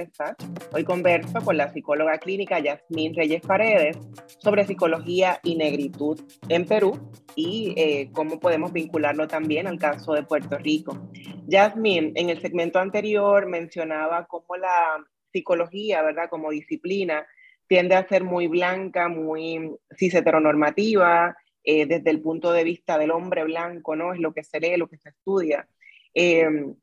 Hoy 0.72 0.82
converso 0.82 1.42
con 1.42 1.58
la 1.58 1.70
psicóloga 1.70 2.16
clínica 2.16 2.58
Yasmín 2.58 3.14
Reyes 3.14 3.42
Paredes 3.42 3.98
sobre 4.38 4.66
psicología 4.66 5.40
y 5.42 5.56
negritud 5.56 6.18
en 6.48 6.64
Perú 6.64 7.10
y 7.36 7.74
eh, 7.76 8.08
cómo 8.14 8.40
podemos 8.40 8.72
vincularlo 8.72 9.28
también 9.28 9.66
al 9.66 9.78
caso 9.78 10.14
de 10.14 10.22
Puerto 10.22 10.56
Rico. 10.56 11.10
Yasmín, 11.46 12.12
en 12.14 12.30
el 12.30 12.40
segmento 12.40 12.78
anterior 12.78 13.44
mencionaba 13.46 14.24
cómo 14.24 14.56
la 14.56 15.04
psicología, 15.30 16.00
¿verdad? 16.00 16.30
Como 16.30 16.50
disciplina, 16.50 17.26
tiende 17.66 17.94
a 17.94 18.08
ser 18.08 18.24
muy 18.24 18.46
blanca, 18.46 19.08
muy 19.08 19.76
cis 19.98 20.14
heteronormativa, 20.14 21.36
eh, 21.70 21.84
desde 21.84 22.08
el 22.08 22.22
punto 22.22 22.50
de 22.50 22.64
vista 22.64 22.96
del 22.96 23.10
hombre 23.10 23.44
blanco, 23.44 23.94
¿no? 23.94 24.14
Es 24.14 24.20
lo 24.20 24.32
que 24.32 24.42
se 24.42 24.58
lee, 24.58 24.78
lo 24.78 24.88
que 24.88 24.96
se 24.96 25.10
estudia. 25.10 25.68
Em, 26.14 26.74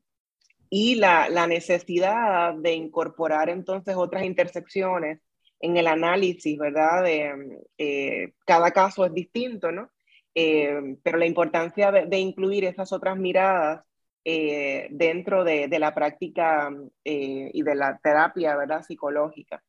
y 0.70 0.94
la, 0.94 1.28
la, 1.28 1.48
necesidad 1.48 2.54
de 2.54 2.74
incorporar 2.74 3.48
entonces 3.50 3.96
otras 3.96 4.24
intersecciones 4.24 5.20
en 5.60 5.76
el 5.76 5.88
análisis, 5.88 6.56
¿verdad? 6.56 7.02
De, 7.02 7.64
eh, 7.78 8.34
cada 8.46 8.70
caso 8.70 9.04
es 9.04 9.12
distinto, 9.12 9.72
¿no? 9.72 9.90
Em, 10.34 10.96
pero 11.02 11.18
la 11.18 11.26
importancia 11.26 11.90
de, 11.90 12.06
de, 12.06 12.18
incluir 12.18 12.64
esas 12.64 12.92
otras 12.92 13.16
miradas 13.16 13.84
eh, 14.24 14.86
dentro 14.92 15.42
de, 15.44 15.66
de, 15.68 15.78
la 15.80 15.94
práctica 15.94 16.70
y 17.04 17.62
de 17.62 17.74
la 17.74 17.98
terapia, 17.98 18.56
¿verdad? 18.56 18.82
Psicológica. 18.82 19.64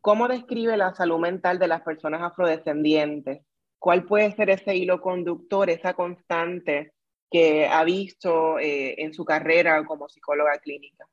¿Cómo 0.00 0.28
describe 0.28 0.76
la 0.76 0.94
salud 0.94 1.18
mental 1.18 1.58
de 1.58 1.68
las 1.68 1.82
personas 1.82 2.22
afrodescendientes? 2.22 3.42
¿Cuál 3.80 4.04
puede 4.04 4.30
ser 4.36 4.50
ese 4.50 4.76
hilo 4.76 5.00
conductor, 5.00 5.70
esa 5.70 5.94
constante 5.94 6.92
que 7.30 7.66
ha 7.66 7.82
visto 7.82 8.58
eh, 8.58 8.94
en 8.98 9.14
su 9.14 9.24
carrera 9.24 9.82
como 9.86 10.06
psicóloga 10.06 10.58
clínica? 10.58 11.08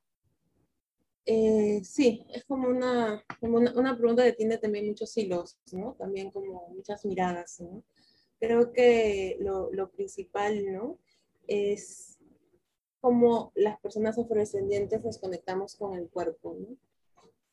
Eh, 1.25 1.79
sí, 1.83 2.25
es 2.29 2.43
como 2.43 2.67
una, 2.67 3.23
como 3.39 3.57
una, 3.57 3.97
pregunta 3.97 4.23
que 4.25 4.33
tiene 4.33 4.57
también 4.57 4.87
muchos 4.87 5.15
hilos, 5.17 5.57
¿no? 5.71 5.95
También 5.97 6.29
como 6.29 6.67
muchas 6.69 7.05
miradas, 7.05 7.61
¿no? 7.61 7.83
Creo 8.37 8.73
que 8.73 9.37
lo, 9.39 9.71
lo 9.71 9.89
principal, 9.89 10.69
¿no? 10.69 10.99
Es 11.47 12.19
cómo 12.99 13.53
las 13.55 13.79
personas 13.79 14.17
afrodescendientes 14.17 15.03
nos 15.05 15.19
conectamos 15.19 15.75
con 15.77 15.95
el 15.95 16.09
cuerpo, 16.09 16.57
¿no? 16.59 16.75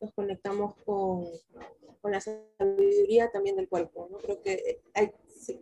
Nos 0.05 0.13
conectamos 0.13 0.75
con, 0.85 1.25
con 2.03 2.13
la 2.13 2.21
sabiduría 2.21 3.31
también 3.31 3.57
del 3.57 3.67
cuerpo. 3.67 4.09
¿no? 4.11 4.19
Creo 4.19 4.43
que 4.43 4.83
hay, 4.93 5.11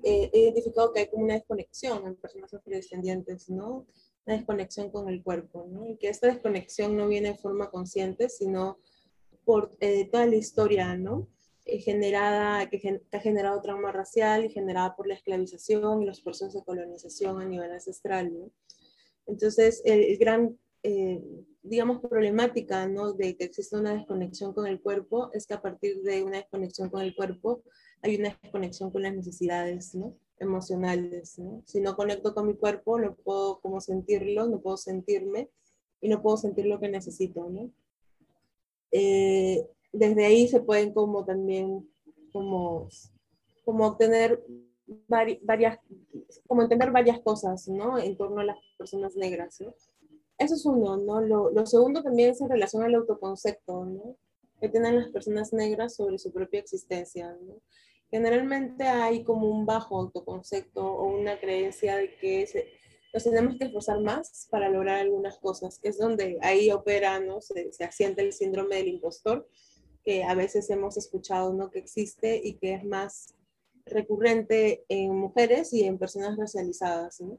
he 0.02 0.30
identificado 0.32 0.92
que 0.92 1.00
hay 1.00 1.08
como 1.08 1.22
una 1.22 1.34
desconexión 1.34 2.04
en 2.04 2.16
personas 2.16 2.52
afrodescendientes, 2.52 3.48
¿no? 3.48 3.86
Una 4.26 4.36
desconexión 4.36 4.90
con 4.90 5.08
el 5.08 5.22
cuerpo, 5.22 5.68
¿no? 5.70 5.86
Y 5.86 5.96
que 5.98 6.08
esta 6.08 6.26
desconexión 6.26 6.96
no 6.96 7.06
viene 7.06 7.28
en 7.28 7.38
forma 7.38 7.70
consciente, 7.70 8.28
sino 8.28 8.78
por 9.44 9.70
eh, 9.78 10.08
toda 10.10 10.26
la 10.26 10.34
historia, 10.34 10.96
¿no? 10.96 11.28
Eh, 11.64 11.78
generada, 11.78 12.68
que, 12.68 13.00
ha 13.12 13.20
generado 13.20 13.60
trauma 13.60 13.92
racial 13.92 14.44
y 14.44 14.50
generada 14.50 14.96
por 14.96 15.06
la 15.06 15.14
esclavización 15.14 16.02
y 16.02 16.06
los 16.06 16.22
procesos 16.22 16.54
de 16.54 16.64
colonización 16.64 17.40
a 17.40 17.44
nivel 17.44 17.70
ancestral, 17.70 18.32
¿no? 18.32 18.50
Entonces, 19.26 19.80
el 19.84 20.18
gran 20.18 20.58
eh, 20.82 21.22
digamos, 21.62 22.00
problemática, 22.00 22.88
¿no? 22.88 23.12
De 23.12 23.36
que 23.36 23.44
existe 23.44 23.76
una 23.76 23.94
desconexión 23.94 24.52
con 24.52 24.66
el 24.66 24.80
cuerpo, 24.80 25.30
es 25.32 25.46
que 25.46 25.54
a 25.54 25.62
partir 25.62 26.02
de 26.02 26.24
una 26.24 26.38
desconexión 26.38 26.90
con 26.90 27.02
el 27.02 27.14
cuerpo 27.14 27.62
hay 28.02 28.16
una 28.16 28.36
desconexión 28.42 28.90
con 28.90 29.02
las 29.02 29.14
necesidades, 29.14 29.94
¿no? 29.94 30.16
Emocionales, 30.38 31.38
¿no? 31.38 31.62
Si 31.66 31.80
no 31.80 31.94
conecto 31.94 32.34
con 32.34 32.48
mi 32.48 32.56
cuerpo, 32.56 32.98
no 32.98 33.14
puedo 33.14 33.60
como 33.60 33.80
sentirlo, 33.80 34.48
no 34.48 34.60
puedo 34.60 34.76
sentirme 34.76 35.50
y 36.00 36.08
no 36.08 36.20
puedo 36.20 36.36
sentir 36.36 36.66
lo 36.66 36.80
que 36.80 36.88
necesito, 36.88 37.48
¿no? 37.48 37.70
Eh, 38.90 39.64
desde 39.92 40.26
ahí 40.26 40.48
se 40.48 40.60
pueden 40.60 40.92
como 40.92 41.24
también, 41.24 41.88
como, 42.32 42.88
como 43.64 43.86
obtener 43.86 44.42
varias, 45.06 45.78
como 46.48 46.62
entender 46.62 46.90
varias 46.90 47.20
cosas, 47.20 47.68
¿no? 47.68 47.98
En 47.98 48.16
torno 48.16 48.40
a 48.40 48.44
las 48.44 48.58
personas 48.76 49.14
negras, 49.14 49.60
¿no? 49.60 49.74
Eso 50.42 50.56
es 50.56 50.66
uno, 50.66 50.96
¿no? 50.96 51.20
Lo, 51.20 51.52
lo 51.52 51.66
segundo 51.66 52.02
también 52.02 52.30
es 52.30 52.40
en 52.40 52.48
relación 52.48 52.82
al 52.82 52.96
autoconcepto, 52.96 53.84
¿no? 53.84 54.16
Que 54.60 54.68
tienen 54.68 54.96
las 54.96 55.08
personas 55.10 55.52
negras 55.52 55.94
sobre 55.94 56.18
su 56.18 56.32
propia 56.32 56.58
existencia, 56.58 57.36
¿no? 57.42 57.60
Generalmente 58.10 58.84
hay 58.84 59.22
como 59.22 59.48
un 59.48 59.64
bajo 59.64 59.96
autoconcepto 59.98 60.84
o 60.84 61.06
una 61.16 61.38
creencia 61.38 61.96
de 61.96 62.16
que 62.16 62.66
nos 63.14 63.22
tenemos 63.22 63.56
que 63.56 63.66
esforzar 63.66 64.00
más 64.00 64.48
para 64.50 64.68
lograr 64.68 64.98
algunas 64.98 65.38
cosas, 65.38 65.78
que 65.78 65.90
es 65.90 65.98
donde 65.98 66.38
ahí 66.42 66.72
opera, 66.72 67.20
¿no? 67.20 67.40
Se, 67.40 67.72
se 67.72 67.84
asienta 67.84 68.20
el 68.20 68.32
síndrome 68.32 68.76
del 68.76 68.88
impostor, 68.88 69.48
que 70.04 70.24
a 70.24 70.34
veces 70.34 70.68
hemos 70.70 70.96
escuchado, 70.96 71.52
¿no? 71.52 71.70
Que 71.70 71.78
existe 71.78 72.40
y 72.42 72.54
que 72.54 72.74
es 72.74 72.84
más 72.84 73.36
recurrente 73.86 74.84
en 74.88 75.16
mujeres 75.16 75.72
y 75.72 75.84
en 75.84 75.98
personas 75.98 76.36
racializadas, 76.36 77.20
¿no? 77.20 77.38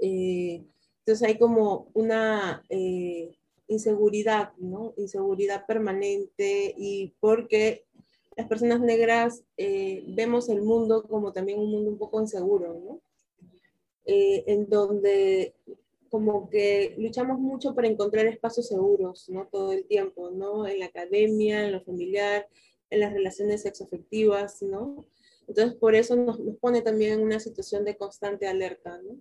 Eh, 0.00 0.64
entonces 1.10 1.28
hay 1.28 1.38
como 1.38 1.90
una 1.94 2.64
eh, 2.68 3.36
inseguridad, 3.66 4.52
¿no? 4.58 4.94
Inseguridad 4.96 5.66
permanente 5.66 6.72
y 6.78 7.14
porque 7.18 7.84
las 8.36 8.46
personas 8.46 8.80
negras 8.80 9.42
eh, 9.56 10.04
vemos 10.06 10.48
el 10.48 10.62
mundo 10.62 11.02
como 11.08 11.32
también 11.32 11.58
un 11.58 11.68
mundo 11.68 11.90
un 11.90 11.98
poco 11.98 12.20
inseguro, 12.20 12.74
¿no? 12.74 13.00
Eh, 14.04 14.44
en 14.46 14.68
donde 14.68 15.56
como 16.10 16.48
que 16.48 16.94
luchamos 16.96 17.40
mucho 17.40 17.74
para 17.74 17.88
encontrar 17.88 18.26
espacios 18.26 18.68
seguros, 18.68 19.28
¿no? 19.28 19.48
Todo 19.50 19.72
el 19.72 19.86
tiempo, 19.86 20.30
¿no? 20.30 20.68
En 20.68 20.78
la 20.78 20.86
academia, 20.86 21.64
en 21.64 21.72
lo 21.72 21.80
familiar, 21.80 22.46
en 22.88 23.00
las 23.00 23.12
relaciones 23.12 23.62
sexoafectivas, 23.62 24.62
¿no? 24.62 25.04
Entonces, 25.48 25.76
por 25.76 25.96
eso 25.96 26.14
nos, 26.14 26.38
nos 26.38 26.56
pone 26.58 26.82
también 26.82 27.14
en 27.14 27.22
una 27.22 27.40
situación 27.40 27.84
de 27.84 27.96
constante 27.96 28.46
alerta, 28.46 29.00
¿no? 29.02 29.18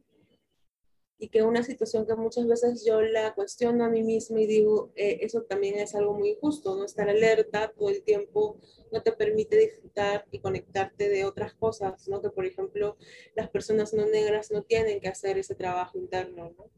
Y 1.19 1.27
que 1.27 1.43
una 1.43 1.63
situación 1.63 2.07
que 2.07 2.15
muchas 2.15 2.47
veces 2.47 2.85
yo 2.85 3.01
la 3.01 3.35
cuestiono 3.35 3.83
a 3.83 3.89
mí 3.89 4.03
misma 4.03 4.41
y 4.41 4.47
digo, 4.47 4.91
eh, 4.95 5.19
eso 5.21 5.43
también 5.43 5.77
es 5.77 5.93
algo 5.93 6.13
muy 6.13 6.29
injusto, 6.29 6.75
no 6.75 6.85
estar 6.85 7.09
alerta 7.09 7.73
todo 7.77 7.89
el 7.89 8.01
tiempo 8.03 8.57
no 8.91 9.01
te 9.01 9.11
permite 9.11 9.57
disfrutar 9.57 10.25
y 10.31 10.39
conectarte 10.39 11.09
de 11.09 11.25
otras 11.25 11.53
cosas, 11.53 12.07
¿no? 12.07 12.21
Que 12.21 12.29
por 12.29 12.45
ejemplo 12.45 12.97
las 13.35 13.49
personas 13.49 13.93
no 13.93 14.05
negras 14.05 14.51
no 14.51 14.63
tienen 14.63 14.99
que 14.99 15.07
hacer 15.07 15.37
ese 15.37 15.55
trabajo 15.55 15.97
interno, 15.97 16.53
¿no? 16.57 16.71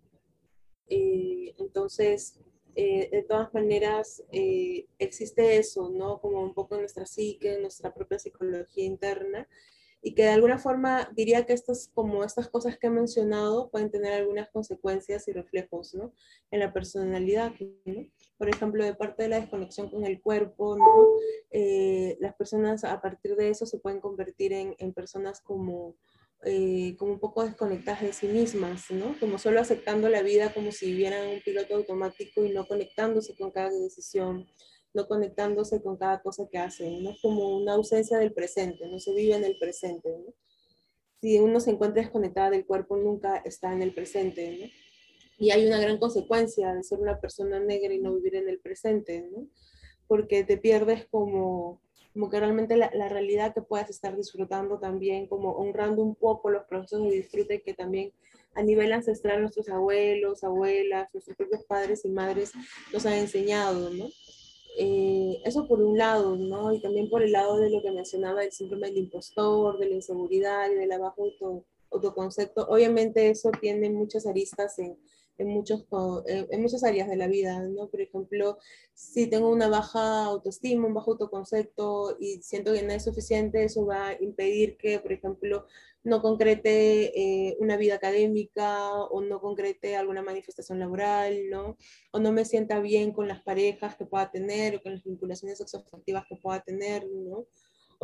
Eh, 0.88 1.56
entonces, 1.58 2.40
eh, 2.76 3.10
de 3.12 3.24
todas 3.24 3.54
maneras 3.54 4.24
eh, 4.32 4.88
existe 5.00 5.58
eso, 5.58 5.90
¿no? 5.90 6.20
Como 6.20 6.42
un 6.42 6.54
poco 6.54 6.76
en 6.76 6.82
nuestra 6.82 7.06
psique, 7.06 7.56
en 7.56 7.62
nuestra 7.62 7.94
propia 7.94 8.20
psicología 8.20 8.86
interna, 8.86 9.48
y 10.02 10.16
que 10.16 10.24
de 10.24 10.30
alguna 10.30 10.58
forma 10.58 11.10
diría 11.16 11.46
que 11.46 11.54
estas, 11.54 11.90
como 11.94 12.24
estas 12.24 12.50
cosas 12.50 12.78
que 12.78 12.88
he 12.88 12.90
mencionado 12.90 13.70
pueden 13.70 13.92
tener 13.92 14.14
algunas 14.14 14.50
consecuencias 14.50 15.28
y 15.28 15.34
reflejos, 15.34 15.94
¿no? 15.94 16.14
En 16.50 16.60
la 16.60 16.74
personalidad. 16.74 17.52
Por 18.38 18.50
ejemplo, 18.50 18.84
de 18.84 18.96
parte 18.96 19.24
de 19.24 19.30
la 19.30 19.40
desconexión 19.40 19.90
con 19.90 20.06
el 20.06 20.22
cuerpo, 20.22 20.76
¿no? 20.78 21.08
Eh, 21.52 22.18
las 22.20 22.36
personas 22.36 22.84
a 22.84 23.00
partir 23.02 23.36
de 23.36 23.50
eso 23.50 23.66
se 23.66 23.78
pueden 23.78 24.02
convertir 24.02 24.54
en, 24.54 24.76
en 24.80 24.94
personas 24.94 25.40
como 25.42 25.96
eh, 26.44 26.96
como 26.98 27.12
un 27.14 27.20
poco 27.20 27.44
desconectadas 27.44 28.02
de 28.02 28.14
sí 28.14 28.28
mismas, 28.28 28.90
¿no? 28.90 29.16
Como 29.20 29.38
solo 29.38 29.62
aceptando 29.62 30.10
la 30.10 30.24
vida 30.24 30.52
como 30.52 30.72
si 30.72 30.88
vivieran 30.88 31.28
un 31.28 31.42
piloto 31.42 31.76
automático 31.76 32.44
y 32.44 32.50
no 32.50 32.66
conectándose 32.66 33.36
con 33.36 33.52
cada 33.52 33.70
decisión, 33.70 34.48
no 34.94 35.08
conectándose 35.08 35.82
con 35.82 35.98
cada 35.98 36.22
cosa 36.22 36.48
que 36.50 36.58
hacen, 36.58 37.04
¿no? 37.04 37.12
Es 37.12 37.22
como 37.22 37.58
una 37.58 37.74
ausencia 37.74 38.18
del 38.18 38.34
presente, 38.34 38.88
no 38.88 39.00
se 39.00 39.14
vive 39.14 39.36
en 39.36 39.44
el 39.44 39.58
presente. 39.58 40.10
Si 41.22 41.40
uno 41.40 41.60
se 41.60 41.72
encuentra 41.72 42.02
desconectada 42.02 42.50
del 42.50 42.66
cuerpo, 42.66 42.98
nunca 42.98 43.38
está 43.38 43.72
en 43.74 43.82
el 43.82 43.94
presente. 43.94 44.72
Y 45.38 45.52
hay 45.52 45.66
una 45.66 45.80
gran 45.80 45.98
consecuencia 45.98 46.74
de 46.74 46.84
ser 46.84 47.00
una 47.00 47.20
persona 47.20 47.60
negra 47.60 47.94
y 47.94 48.00
no 48.00 48.16
vivir 48.16 48.36
en 48.36 48.50
el 48.50 48.60
presente. 48.60 49.30
Porque 50.08 50.44
te 50.44 50.58
pierdes 50.58 51.08
como 51.10 51.82
como 52.14 52.30
que 52.30 52.40
realmente 52.40 52.76
la, 52.76 52.90
realidad 53.10 53.54
que 53.54 53.62
puedas 53.62 53.90
estar 53.90 54.16
disfrutando 54.16 54.80
también, 54.80 55.28
como 55.28 55.52
honrando 55.52 56.02
un 56.02 56.16
poco 56.16 56.50
los 56.50 56.66
procesos 56.66 57.04
de 57.04 57.12
disfrute 57.12 57.62
que 57.62 57.74
también 57.74 58.12
a 58.54 58.64
nivel 58.64 58.92
ancestral 58.92 59.42
nuestros 59.42 59.70
abuelos, 59.70 60.44
abuelas, 60.44 61.08
nuestros 61.14 61.38
propios 61.38 61.64
padres 61.64 62.04
y 62.04 62.10
madres 62.10 62.52
nos 62.92 63.06
han 63.06 63.14
enseñado. 63.14 63.90
Eh, 64.78 65.42
eso 65.44 65.68
por 65.68 65.82
un 65.82 65.98
lado, 65.98 66.36
¿no? 66.36 66.74
Y 66.74 66.80
también 66.80 67.10
por 67.10 67.24
el 67.24 67.32
lado 67.32 67.58
de 67.58 67.70
lo 67.70 67.82
que 67.82 67.92
mencionaba 67.92 68.42
del 68.42 68.52
síndrome 68.52 68.88
del 68.88 69.00
impostor, 69.00 69.78
de 69.78 69.90
la 69.90 69.96
inseguridad 69.96 70.70
y 70.72 70.76
del 70.76 71.00
bajo 71.00 71.24
auto, 71.24 71.66
autoconcepto. 71.92 72.68
Obviamente 72.70 73.30
eso 73.30 73.52
tiene 73.60 73.90
muchas 73.90 74.26
aristas 74.26 74.80
en, 74.80 74.98
en, 75.38 75.48
muchos, 75.48 75.86
en 76.28 76.62
muchas 76.62 76.84
áreas 76.84 77.10
de 77.10 77.16
la 77.16 77.28
vida, 77.28 77.62
¿no? 77.64 77.90
Por 77.90 78.02
ejemplo, 78.02 78.58
si 78.94 79.28
tengo 79.28 79.50
una 79.50 79.68
baja 79.68 80.26
autoestima, 80.26 80.88
un 80.88 80.94
bajo 80.94 81.12
autoconcepto 81.12 82.18
y 82.20 82.42
siento 82.42 82.74
que 82.74 82.84
no 82.84 82.94
es 82.94 83.04
suficiente, 83.04 83.64
eso 83.64 83.86
va 83.86 84.10
a 84.10 84.22
impedir 84.22 84.78
que, 84.78 85.00
por 85.00 85.12
ejemplo, 85.14 85.66
no 86.04 86.22
concrete 86.22 87.12
eh, 87.50 87.58
una 87.60 87.78
vida 87.78 87.96
académica 87.96 88.92
o 88.94 89.22
no 89.22 89.40
concrete 89.40 89.96
alguna 89.96 90.24
manifestación 90.24 90.80
laboral, 90.80 91.50
¿no? 91.50 91.78
O 92.12 92.20
no 92.20 92.32
me 92.32 92.46
sienta 92.46 92.80
bien 92.80 93.12
con 93.12 93.28
las 93.28 93.42
parejas 93.44 93.96
que 93.96 94.06
pueda 94.06 94.32
tener 94.32 94.76
o 94.76 94.82
con 94.82 94.94
las 94.94 95.04
vinculaciones 95.04 95.60
sexoafectivas 95.60 96.26
que 96.28 96.38
pueda 96.38 96.62
tener, 96.62 97.08
¿no? 97.08 97.46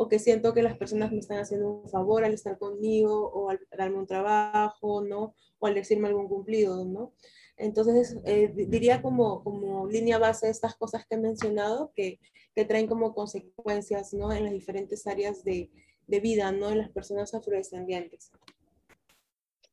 O 0.00 0.08
que 0.08 0.20
siento 0.20 0.54
que 0.54 0.62
las 0.62 0.76
personas 0.78 1.10
me 1.10 1.18
están 1.18 1.38
haciendo 1.38 1.72
un 1.72 1.88
favor 1.88 2.22
al 2.22 2.32
estar 2.32 2.56
conmigo 2.56 3.32
o 3.32 3.50
al 3.50 3.58
darme 3.76 3.98
un 3.98 4.06
trabajo, 4.06 5.02
¿no? 5.02 5.34
O 5.58 5.66
al 5.66 5.74
decirme 5.74 6.06
algún 6.06 6.28
cumplido, 6.28 6.84
¿no? 6.84 7.12
Entonces, 7.56 8.16
eh, 8.24 8.48
diría 8.54 9.02
como, 9.02 9.42
como 9.42 9.88
línea 9.88 10.18
base 10.18 10.48
estas 10.50 10.76
cosas 10.76 11.04
que 11.04 11.16
he 11.16 11.18
mencionado 11.18 11.90
que, 11.96 12.20
que 12.54 12.64
traen 12.64 12.86
como 12.86 13.12
consecuencias, 13.12 14.14
¿no? 14.14 14.32
En 14.32 14.44
las 14.44 14.52
diferentes 14.52 15.04
áreas 15.08 15.42
de, 15.42 15.68
de 16.06 16.20
vida, 16.20 16.52
¿no? 16.52 16.70
En 16.70 16.78
las 16.78 16.90
personas 16.90 17.34
afrodescendientes. 17.34 18.30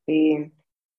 Sí. 0.08 0.52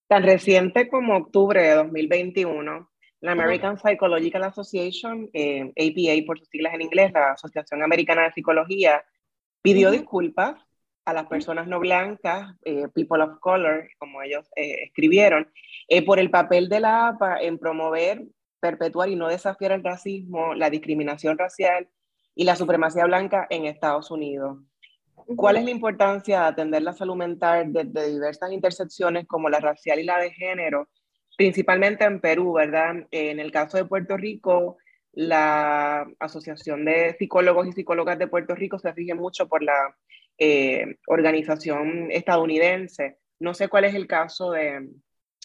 Tan 0.07 0.22
reciente 0.22 0.89
como 0.89 1.16
octubre 1.16 1.61
de 1.61 1.74
2021, 1.74 2.89
la 3.22 3.33
American 3.33 3.77
Psychological 3.77 4.45
Association, 4.45 5.29
eh, 5.33 5.62
APA 5.62 6.27
por 6.27 6.39
sus 6.39 6.49
siglas 6.49 6.74
en 6.74 6.83
inglés, 6.83 7.11
la 7.12 7.33
Asociación 7.33 7.83
Americana 7.83 8.22
de 8.22 8.33
Psicología, 8.33 9.03
pidió 9.67 9.91
disculpas 9.91 10.55
a 11.05 11.12
las 11.12 11.27
personas 11.27 11.67
no 11.67 11.81
blancas, 11.81 12.55
eh, 12.64 12.87
people 12.95 13.21
of 13.21 13.41
color, 13.41 13.89
como 13.99 14.23
ellos 14.23 14.49
eh, 14.55 14.85
escribieron, 14.85 15.51
eh, 15.89 16.05
por 16.05 16.21
el 16.21 16.31
papel 16.31 16.69
de 16.69 16.79
la 16.79 17.09
APA 17.09 17.39
en 17.41 17.59
promover, 17.59 18.23
perpetuar 18.61 19.09
y 19.09 19.17
no 19.17 19.27
desafiar 19.27 19.73
el 19.73 19.83
racismo, 19.83 20.55
la 20.55 20.71
discriminación 20.71 21.37
racial 21.37 21.89
y 22.37 22.45
la 22.45 22.55
supremacía 22.55 23.07
blanca 23.07 23.49
en 23.51 23.67
Estados 23.67 24.12
Unidos. 24.12 24.61
¿Cuál 25.35 25.57
es 25.57 25.64
la 25.64 25.73
importancia 25.73 26.43
de 26.43 26.47
atender 26.47 26.83
la 26.83 26.93
salud 26.93 27.17
mental 27.17 27.73
desde 27.73 28.12
diversas 28.12 28.53
intersecciones 28.53 29.27
como 29.27 29.49
la 29.49 29.59
racial 29.59 29.99
y 29.99 30.05
la 30.05 30.19
de 30.19 30.31
género, 30.31 30.89
principalmente 31.37 32.05
en 32.05 32.21
Perú, 32.21 32.53
¿verdad? 32.53 33.05
En 33.11 33.41
el 33.41 33.51
caso 33.51 33.79
de 33.79 33.85
Puerto 33.85 34.17
Rico, 34.17 34.77
la 35.17 36.07
Asociación 36.21 36.85
de 36.85 37.17
Psicólogos 37.19 37.67
y 37.67 37.73
Psicólogas 37.73 38.19
de 38.19 38.29
Puerto 38.29 38.55
Rico 38.55 38.79
se 38.79 38.93
rige 38.93 39.14
mucho 39.14 39.49
por 39.49 39.62
la 39.62 39.97
eh, 40.37 40.99
organización 41.07 42.11
estadounidense. 42.11 43.17
No 43.41 43.55
sé 43.55 43.69
cuál 43.69 43.87
es 43.87 43.95
el 43.95 44.07
caso 44.07 44.51
de, 44.51 44.91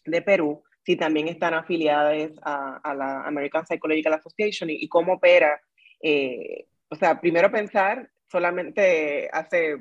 de 0.06 0.22
Perú, 0.22 0.62
si 0.84 0.98
también 0.98 1.30
están 1.30 1.54
afiliadas 1.54 2.32
a, 2.44 2.94
la 2.94 3.26
American 3.26 3.66
Psychological 3.66 4.14
Association 4.14 4.70
y, 4.70 4.90
cómo 4.90 5.14
opera. 5.14 5.62
Eh, 6.02 6.68
o 6.90 6.96
sea, 6.96 7.22
primero 7.22 7.50
pensar, 7.50 8.10
solamente 8.30 9.30
hace 9.32 9.78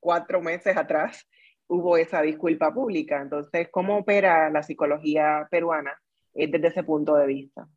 cuatro 0.00 0.40
meses 0.40 0.78
atrás 0.78 1.28
hubo 1.66 1.98
esa 1.98 2.22
disculpa 2.22 2.72
pública. 2.72 3.20
Entonces, 3.20 3.68
¿cómo 3.70 3.98
opera 3.98 4.48
la 4.48 4.62
psicología 4.62 5.46
peruana 5.50 5.92
eh, 6.32 6.46
desde 6.50 6.68
ese 6.68 6.84
punto 6.84 7.16
de 7.16 7.26
vista? 7.26 7.68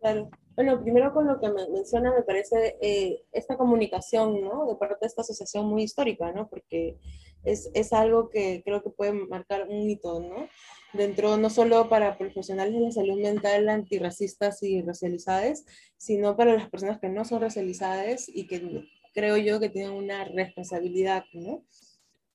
Claro. 0.00 0.30
Bueno, 0.56 0.82
primero 0.82 1.12
con 1.12 1.26
lo 1.26 1.38
que 1.38 1.50
me 1.50 1.68
menciona, 1.68 2.14
me 2.14 2.22
parece 2.22 2.78
eh, 2.80 3.22
esta 3.30 3.58
comunicación, 3.58 4.40
¿no? 4.40 4.66
De 4.66 4.76
parte 4.76 4.96
de 5.02 5.08
esta 5.08 5.20
asociación 5.20 5.66
muy 5.66 5.82
histórica, 5.82 6.32
¿no? 6.32 6.48
Porque 6.48 6.96
es, 7.44 7.70
es, 7.74 7.92
algo 7.92 8.30
que 8.30 8.62
creo 8.64 8.82
que 8.82 8.88
puede 8.88 9.12
marcar 9.12 9.68
un 9.68 9.90
hito, 9.90 10.18
¿no? 10.18 10.48
Dentro, 10.94 11.36
no 11.36 11.50
solo 11.50 11.90
para 11.90 12.16
profesionales 12.16 12.72
de 12.72 12.80
la 12.80 12.90
salud 12.90 13.20
mental 13.20 13.68
antirracistas 13.68 14.62
y 14.62 14.80
racializadas, 14.80 15.66
sino 15.98 16.38
para 16.38 16.54
las 16.54 16.70
personas 16.70 17.00
que 17.00 17.10
no 17.10 17.26
son 17.26 17.42
racializadas 17.42 18.26
y 18.26 18.46
que 18.46 18.88
creo 19.12 19.36
yo 19.36 19.60
que 19.60 19.68
tienen 19.68 19.92
una 19.92 20.24
responsabilidad, 20.24 21.24
¿no? 21.34 21.64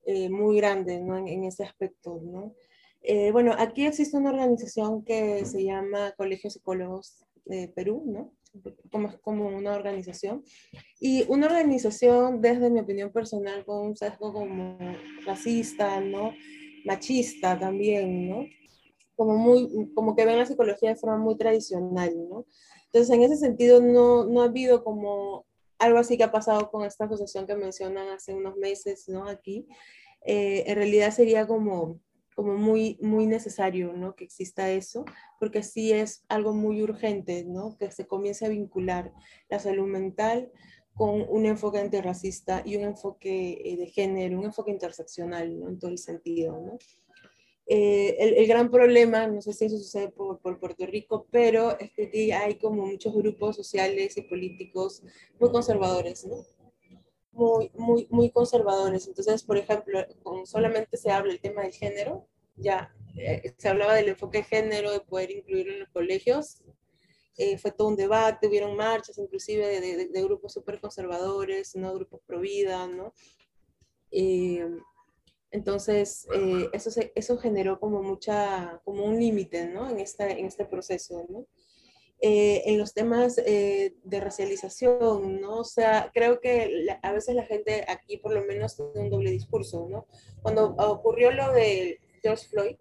Eh, 0.05 0.29
muy 0.29 0.57
grande, 0.57 0.99
¿no? 1.01 1.17
En, 1.17 1.27
en 1.27 1.45
ese 1.45 1.63
aspecto, 1.63 2.19
¿no? 2.23 2.53
Eh, 3.01 3.31
bueno, 3.31 3.55
aquí 3.57 3.87
existe 3.87 4.15
una 4.15 4.29
organización 4.29 5.03
que 5.03 5.43
se 5.45 5.63
llama 5.63 6.13
Colegio 6.15 6.51
Psicólogos 6.51 7.25
de 7.57 7.67
Perú, 7.67 8.03
¿no? 8.05 8.33
Como, 8.91 9.17
como 9.21 9.47
una 9.47 9.73
organización. 9.73 10.43
Y 10.99 11.25
una 11.29 11.47
organización, 11.47 12.41
desde 12.41 12.69
mi 12.69 12.79
opinión 12.79 13.11
personal, 13.11 13.65
con 13.65 13.87
un 13.87 13.95
sesgo 13.95 14.33
como 14.33 14.77
racista, 15.25 16.01
¿no? 16.01 16.33
Machista 16.85 17.57
también, 17.57 18.29
¿no? 18.29 18.45
Como, 19.15 19.37
muy, 19.37 19.91
como 19.93 20.15
que 20.15 20.25
ven 20.25 20.37
la 20.37 20.45
psicología 20.45 20.89
de 20.89 20.95
forma 20.95 21.17
muy 21.17 21.37
tradicional, 21.37 22.13
¿no? 22.29 22.45
Entonces, 22.85 23.15
en 23.15 23.23
ese 23.23 23.37
sentido, 23.37 23.81
no, 23.81 24.25
no 24.25 24.41
ha 24.41 24.45
habido 24.45 24.83
como 24.83 25.45
algo 25.79 25.97
así 25.97 26.17
que 26.17 26.23
ha 26.23 26.31
pasado 26.31 26.69
con 26.69 26.85
esta 26.85 27.05
asociación 27.05 27.47
que 27.47 27.55
mencionan 27.55 28.09
hace 28.09 28.33
unos 28.33 28.55
meses, 28.57 29.07
¿no? 29.07 29.27
Aquí. 29.27 29.67
Eh, 30.23 30.63
en 30.67 30.75
realidad 30.75 31.11
sería 31.11 31.47
como 31.47 31.99
como 32.41 32.57
muy, 32.57 32.97
muy 33.01 33.27
necesario, 33.27 33.93
¿no? 33.93 34.15
Que 34.15 34.23
exista 34.23 34.71
eso, 34.71 35.05
porque 35.39 35.61
sí 35.61 35.93
es 35.93 36.25
algo 36.27 36.53
muy 36.53 36.81
urgente, 36.81 37.43
¿no? 37.45 37.77
Que 37.77 37.91
se 37.91 38.07
comience 38.07 38.47
a 38.47 38.49
vincular 38.49 39.13
la 39.47 39.59
salud 39.59 39.85
mental 39.85 40.51
con 40.95 41.23
un 41.29 41.45
enfoque 41.45 41.77
antirracista 41.77 42.63
y 42.65 42.77
un 42.77 42.83
enfoque 42.85 43.61
eh, 43.63 43.77
de 43.77 43.85
género, 43.85 44.39
un 44.39 44.45
enfoque 44.45 44.71
interseccional, 44.71 45.59
¿no? 45.59 45.69
En 45.69 45.77
todo 45.77 45.91
el 45.91 45.99
sentido, 45.99 46.59
¿no? 46.59 46.79
Eh, 47.67 48.15
el, 48.17 48.33
el, 48.33 48.47
gran 48.47 48.71
problema, 48.71 49.27
no 49.27 49.39
sé 49.39 49.53
si 49.53 49.65
eso 49.65 49.77
sucede 49.77 50.09
por, 50.09 50.39
por, 50.39 50.59
Puerto 50.59 50.87
Rico, 50.87 51.27
pero 51.29 51.79
es 51.79 51.91
que 51.91 52.33
hay 52.33 52.55
como 52.55 52.87
muchos 52.87 53.13
grupos 53.13 53.55
sociales 53.55 54.17
y 54.17 54.23
políticos 54.23 55.03
muy 55.39 55.51
conservadores, 55.51 56.25
¿no? 56.25 56.37
Muy, 57.31 57.71
muy, 57.73 58.07
muy 58.09 58.29
conservadores. 58.31 59.07
Entonces, 59.07 59.43
por 59.43 59.57
ejemplo, 59.57 59.99
con 60.23 60.45
solamente 60.45 60.97
se 60.97 61.11
habla 61.11 61.31
el 61.31 61.39
tema 61.39 61.63
del 61.63 61.73
género, 61.73 62.27
ya 62.55 62.93
eh, 63.15 63.53
se 63.57 63.69
hablaba 63.69 63.93
del 63.95 64.09
enfoque 64.09 64.39
de 64.39 64.43
género, 64.43 64.91
de 64.91 64.99
poder 65.01 65.31
incluirlo 65.31 65.73
en 65.73 65.79
los 65.81 65.89
colegios. 65.89 66.61
Eh, 67.37 67.57
fue 67.57 67.71
todo 67.71 67.87
un 67.87 67.95
debate, 67.95 68.47
hubieron 68.47 68.75
marchas 68.75 69.17
inclusive 69.17 69.65
de, 69.65 69.81
de, 69.81 70.07
de 70.07 70.23
grupos 70.23 70.53
súper 70.53 70.79
conservadores, 70.79 71.75
¿no? 71.75 71.93
grupos 71.93 72.21
pro 72.25 72.39
vida, 72.39 72.87
¿no? 72.87 73.13
Eh, 74.11 74.69
entonces, 75.49 76.27
eso, 76.71 76.91
se, 76.91 77.11
eso 77.13 77.37
generó 77.37 77.79
como 77.79 78.01
mucha, 78.01 78.81
como 78.85 79.03
un 79.03 79.19
límite, 79.19 79.67
¿no? 79.67 79.89
En, 79.89 79.99
esta, 79.99 80.29
en 80.29 80.45
este 80.45 80.65
proceso, 80.65 81.25
¿no? 81.29 81.45
Eh, 82.23 82.61
en 82.69 82.77
los 82.77 82.93
temas 82.93 83.39
eh, 83.39 83.95
de 84.03 84.19
racialización, 84.19 85.41
¿no? 85.41 85.57
O 85.57 85.63
sea, 85.63 86.11
creo 86.13 86.39
que 86.39 86.85
a 87.01 87.13
veces 87.13 87.33
la 87.33 87.45
gente 87.45 87.83
aquí 87.87 88.17
por 88.17 88.31
lo 88.31 88.45
menos 88.45 88.75
tiene 88.75 88.91
un 88.99 89.09
doble 89.09 89.31
discurso, 89.31 89.87
¿no? 89.89 90.05
Cuando 90.43 90.75
ocurrió 90.77 91.31
lo 91.31 91.51
de 91.51 91.99
George 92.21 92.47
Floyd, 92.47 92.75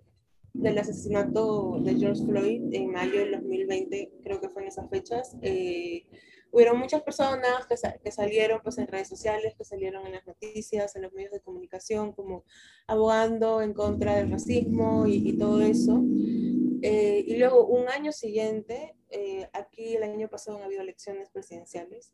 del 0.53 0.78
asesinato 0.78 1.78
de 1.80 1.95
George 1.95 2.22
Floyd 2.26 2.74
en 2.74 2.91
mayo 2.91 3.20
del 3.20 3.32
2020, 3.32 4.12
creo 4.22 4.43
que 4.43 4.51
fue 4.51 4.61
en 4.61 4.68
esas 4.68 4.91
fechas, 4.91 5.34
eh, 5.41 6.05
hubieron 6.51 6.78
muchas 6.78 7.01
personas 7.03 7.66
que, 7.66 7.76
que, 8.05 8.12
salieron 8.12 8.61
pues, 8.62 8.76
en 8.76 8.88
redes 8.88 9.09
sociales, 9.09 9.55
que 9.57 9.64
salieron 9.64 10.07
en 10.07 10.12
las 10.12 10.26
noticias, 10.26 10.95
en 10.97 11.03
los 11.03 11.14
medios 11.14 11.32
de 11.32 11.41
comunicación, 11.41 12.12
como 12.12 12.45
abogando 12.86 13.62
en 13.62 13.72
contra 13.72 14.16
del 14.16 14.30
racismo 14.30 15.07
y, 15.07 15.30
y 15.30 15.38
todo 15.38 15.62
eso. 15.62 16.03
Eh, 16.83 17.24
y 17.26 17.37
luego, 17.37 17.66
un 17.66 17.89
año 17.89 18.12
siguiente, 18.12 18.97
eh, 19.11 19.49
aquí 19.53 19.97
el 19.97 20.03
año 20.03 20.28
pasado 20.28 20.59
han 20.59 20.64
habido 20.64 20.83
elecciones 20.83 21.31
presidenciales 21.31 22.12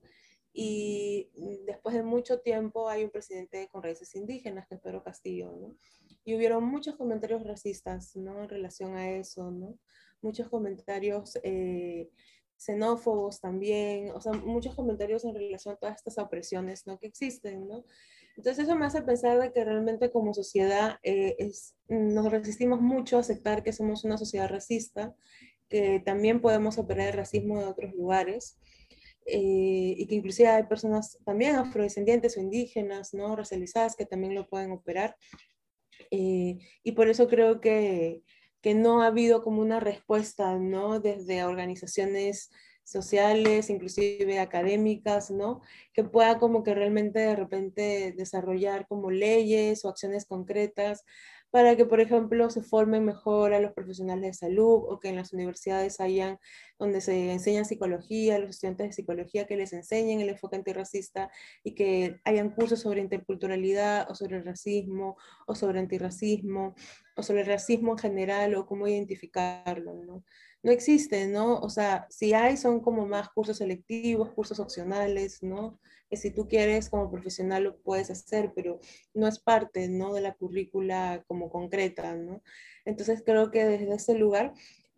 y 0.53 1.29
después 1.67 1.95
de 1.95 2.03
mucho 2.03 2.41
tiempo 2.41 2.89
hay 2.89 3.05
un 3.05 3.11
presidente 3.11 3.69
con 3.71 3.83
raíces 3.83 4.15
indígenas, 4.15 4.67
que 4.67 4.77
es 4.77 4.81
Pedro 4.81 5.03
Castillo, 5.03 5.53
¿no? 5.53 5.77
Y 6.25 6.35
hubieron 6.35 6.65
muchos 6.65 6.97
comentarios 6.97 7.45
racistas, 7.45 8.17
¿no? 8.17 8.43
En 8.43 8.49
relación 8.49 8.97
a 8.97 9.11
eso, 9.11 9.51
¿no? 9.51 9.79
Muchos 10.23 10.49
comentarios 10.49 11.39
eh, 11.43 12.09
xenófobos 12.57 13.39
también, 13.41 14.11
o 14.13 14.21
sea, 14.21 14.33
muchos 14.33 14.75
comentarios 14.75 15.27
en 15.27 15.35
relación 15.35 15.75
a 15.75 15.79
todas 15.79 15.97
estas 15.97 16.17
opresiones, 16.19 16.87
¿no? 16.87 16.99
Que 16.99 17.07
existen, 17.07 17.69
¿no? 17.69 17.85
Entonces 18.37 18.65
eso 18.65 18.77
me 18.77 18.87
hace 18.87 19.03
pensar 19.03 19.41
de 19.41 19.53
que 19.53 19.65
realmente 19.65 20.11
como 20.11 20.35
sociedad 20.35 20.99
eh, 21.03 21.37
nos 21.89 22.31
resistimos 22.31 22.81
mucho 22.81 23.17
a 23.17 23.21
aceptar 23.21 23.63
que 23.63 23.73
somos 23.73 24.05
una 24.05 24.19
sociedad 24.19 24.49
racista, 24.49 25.15
que 25.69 26.01
también 26.05 26.41
podemos 26.41 26.79
operar 26.79 27.09
el 27.09 27.15
racismo 27.15 27.61
en 27.61 27.69
otros 27.69 27.95
lugares. 27.95 28.59
Eh, 29.29 29.95
y 29.99 30.07
que 30.07 30.15
inclusive 30.15 30.49
hay 30.49 30.63
personas 30.65 31.19
también 31.25 31.57
afrodescendientes 31.57 32.37
o 32.37 32.41
indígenas, 32.41 33.13
¿no? 33.13 33.35
racializadas 33.35 33.97
que 33.97 34.07
también 34.07 34.37
lo 34.37 34.49
pueden 34.49 34.71
operar. 34.71 35.17
Eh, 36.13 36.59
y 36.85 36.93
por 36.93 37.09
eso 37.09 37.27
creo 37.27 37.61
que, 37.61 38.23
que, 38.61 38.75
no 38.75 39.03
ha 39.03 39.09
habido 39.09 39.43
como 39.43 39.63
una 39.63 39.81
respuesta, 39.81 40.57
¿no? 40.59 41.01
Desde 41.01 41.43
organizaciones 41.43 42.51
sociales, 42.87 43.69
inclusive 43.69 44.39
académicas, 44.39 45.31
¿no? 45.31 45.61
Que 45.93 46.05
pueda 46.05 46.39
como 46.39 46.63
que 46.63 46.75
realmente 46.75 47.19
de 47.19 47.37
repente 47.37 48.15
desarrollar 48.17 48.87
como 48.87 49.11
leyes 49.11 49.85
o 49.85 49.89
acciones 49.89 50.25
concretas 50.25 51.05
para 51.51 51.77
que, 51.77 51.87
por 51.87 52.01
ejemplo, 52.01 52.51
se 52.51 52.63
formen 52.63 53.05
mejor 53.05 53.55
a 53.55 53.61
los 53.61 53.73
profesionales 53.73 54.23
de 54.23 54.35
salud 54.35 54.85
o 54.89 55.01
que 55.01 55.09
en 55.09 55.17
las 55.17 55.33
universidades 55.33 56.01
hayan, 56.01 56.39
donde 56.79 57.01
se 57.01 57.33
enseña 57.33 57.65
psicología, 57.65 58.39
los 58.39 58.51
estudiantes 58.51 58.89
de 58.89 58.93
psicología 58.93 59.47
que 59.47 59.57
les 59.57 59.73
enseñen 59.73 60.21
el 60.21 60.29
enfoque 60.29 60.57
antirracista 60.57 61.31
y 61.65 61.75
que 61.75 62.21
hayan 62.25 62.51
cursos 62.51 62.81
sobre 62.81 63.01
interculturalidad 63.01 64.11
o 64.11 64.15
sobre 64.15 64.43
racismo 64.43 65.17
o 65.47 65.55
sobre 65.55 65.79
antirracismo 65.79 66.75
o 67.17 67.23
sobre 67.23 67.41
el 67.41 67.47
racismo 67.47 67.93
en 67.93 67.99
general 67.99 68.55
o 68.55 68.67
cómo 68.67 68.87
identificarlo, 68.87 69.95
¿no? 69.95 70.25
No 70.67 70.73
existe, 70.73 71.29
¿no? 71.29 71.61
O 71.61 71.71
sea, 71.71 72.09
si 72.11 72.35
hay 72.35 72.57
son 72.57 72.81
como 72.81 73.07
más 73.07 73.29
cursos 73.29 73.59
selectivos, 73.59 74.33
cursos 74.33 74.59
opcionales, 74.59 75.41
¿no? 75.41 75.79
Que 76.11 76.17
si 76.17 76.33
tú 76.33 76.49
quieres 76.49 76.91
como 76.91 77.09
profesional 77.09 77.63
lo 77.63 77.77
puedes 77.77 78.11
hacer, 78.11 78.53
pero 78.53 78.81
no 79.15 79.29
es 79.29 79.39
parte, 79.39 79.89
¿no? 79.89 80.13
De 80.13 80.23
la 80.23 80.35
currícula 80.35 81.23
como 81.29 81.51
concreta, 81.51 82.17
¿no? 82.17 82.43
Entonces 82.85 83.23
creo 83.25 83.53
que 83.53 83.65
desde 83.65 83.95
ese 83.95 84.15
lugar 84.15 84.55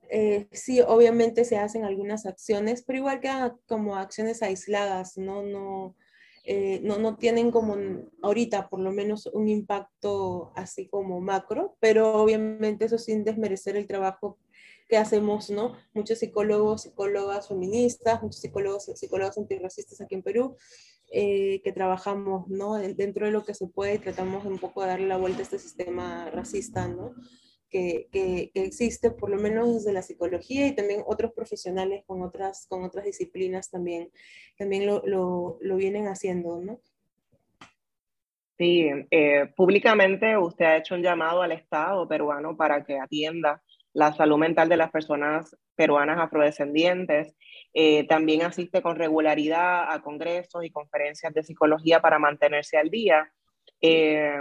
eh, 0.08 0.48
sí, 0.52 0.80
obviamente 0.80 1.44
se 1.44 1.58
hacen 1.58 1.84
algunas 1.84 2.24
acciones, 2.24 2.82
pero 2.82 3.00
igual 3.00 3.20
quedan 3.20 3.58
como 3.66 3.96
acciones 3.96 4.42
aisladas, 4.42 5.18
¿no? 5.18 5.42
No, 5.42 5.96
eh, 6.44 6.80
no, 6.82 6.98
no, 6.98 7.18
tienen 7.18 7.50
como 7.50 7.76
ahorita 8.22 8.70
por 8.70 8.80
lo 8.80 8.90
menos 8.90 9.26
un 9.26 9.48
impacto 9.50 10.50
así 10.56 10.88
como 10.88 11.20
macro, 11.20 11.76
pero 11.78 12.14
obviamente 12.14 12.86
eso 12.86 12.96
sin 12.96 13.22
desmerecer 13.22 13.76
el 13.76 13.86
trabajo 13.86 14.38
que 14.88 14.96
hacemos, 14.96 15.50
¿no? 15.50 15.76
Muchos 15.92 16.18
psicólogos, 16.18 16.82
psicólogas 16.82 17.48
feministas, 17.48 18.22
muchos 18.22 18.40
psicólogos, 18.40 18.84
psicólogas 18.84 19.36
antirracistas 19.36 20.00
aquí 20.00 20.14
en 20.14 20.22
Perú, 20.22 20.56
eh, 21.12 21.60
que 21.62 21.72
trabajamos, 21.72 22.48
¿no? 22.48 22.74
Dentro 22.74 23.26
de 23.26 23.32
lo 23.32 23.44
que 23.44 23.54
se 23.54 23.66
puede 23.66 23.98
tratamos 23.98 24.44
un 24.46 24.58
poco 24.58 24.82
de 24.82 24.88
darle 24.88 25.06
la 25.06 25.18
vuelta 25.18 25.40
a 25.40 25.42
este 25.42 25.58
sistema 25.58 26.30
racista, 26.30 26.88
¿no? 26.88 27.14
Que, 27.68 28.08
que, 28.10 28.50
existe, 28.54 29.10
por 29.10 29.28
lo 29.28 29.36
menos 29.36 29.74
desde 29.74 29.92
la 29.92 30.00
psicología 30.00 30.66
y 30.66 30.74
también 30.74 31.02
otros 31.06 31.32
profesionales 31.32 32.02
con 32.06 32.22
otras, 32.22 32.66
con 32.66 32.82
otras 32.82 33.04
disciplinas 33.04 33.70
también, 33.70 34.10
también 34.56 34.86
lo, 34.86 35.02
lo, 35.04 35.58
lo 35.60 35.76
vienen 35.76 36.08
haciendo, 36.08 36.62
¿no? 36.62 36.80
Sí, 38.56 38.88
eh, 39.12 39.52
públicamente 39.54 40.36
usted 40.36 40.64
ha 40.64 40.76
hecho 40.78 40.96
un 40.96 41.02
llamado 41.02 41.42
al 41.42 41.52
Estado 41.52 42.08
peruano 42.08 42.56
para 42.56 42.84
que 42.84 42.98
atienda 42.98 43.62
la 43.92 44.12
salud 44.12 44.38
mental 44.38 44.68
de 44.68 44.76
las 44.76 44.90
personas 44.90 45.56
peruanas 45.74 46.18
afrodescendientes. 46.18 47.34
Eh, 47.74 48.06
también 48.06 48.42
asiste 48.42 48.82
con 48.82 48.96
regularidad 48.96 49.92
a 49.92 50.02
congresos 50.02 50.64
y 50.64 50.70
conferencias 50.70 51.32
de 51.34 51.42
psicología 51.42 52.00
para 52.00 52.18
mantenerse 52.18 52.76
al 52.76 52.90
día. 52.90 53.30
Eh, 53.80 54.32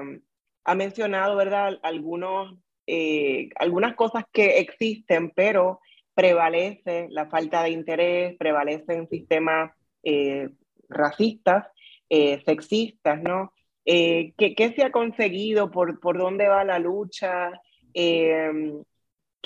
ha 0.63 0.75
mencionado, 0.75 1.35
¿verdad?, 1.35 1.79
Algunos, 1.83 2.55
eh, 2.87 3.49
algunas 3.55 3.95
cosas 3.95 4.25
que 4.31 4.59
existen, 4.59 5.31
pero 5.31 5.79
prevalece 6.13 7.07
la 7.11 7.27
falta 7.27 7.63
de 7.63 7.69
interés, 7.69 8.35
prevalecen 8.37 9.07
sistemas 9.07 9.71
racistas, 10.89 11.67
sexistas, 12.09 13.21
¿no? 13.21 13.51
¿qué, 13.85 14.33
¿qué, 14.55 14.73
se 14.73 14.83
ha 14.83 14.91
conseguido? 14.91 15.69
¿Por, 15.69 15.99
por 15.99 16.17
dónde 16.17 16.47
va 16.47 16.63
la 16.63 16.79
lucha? 16.79 17.51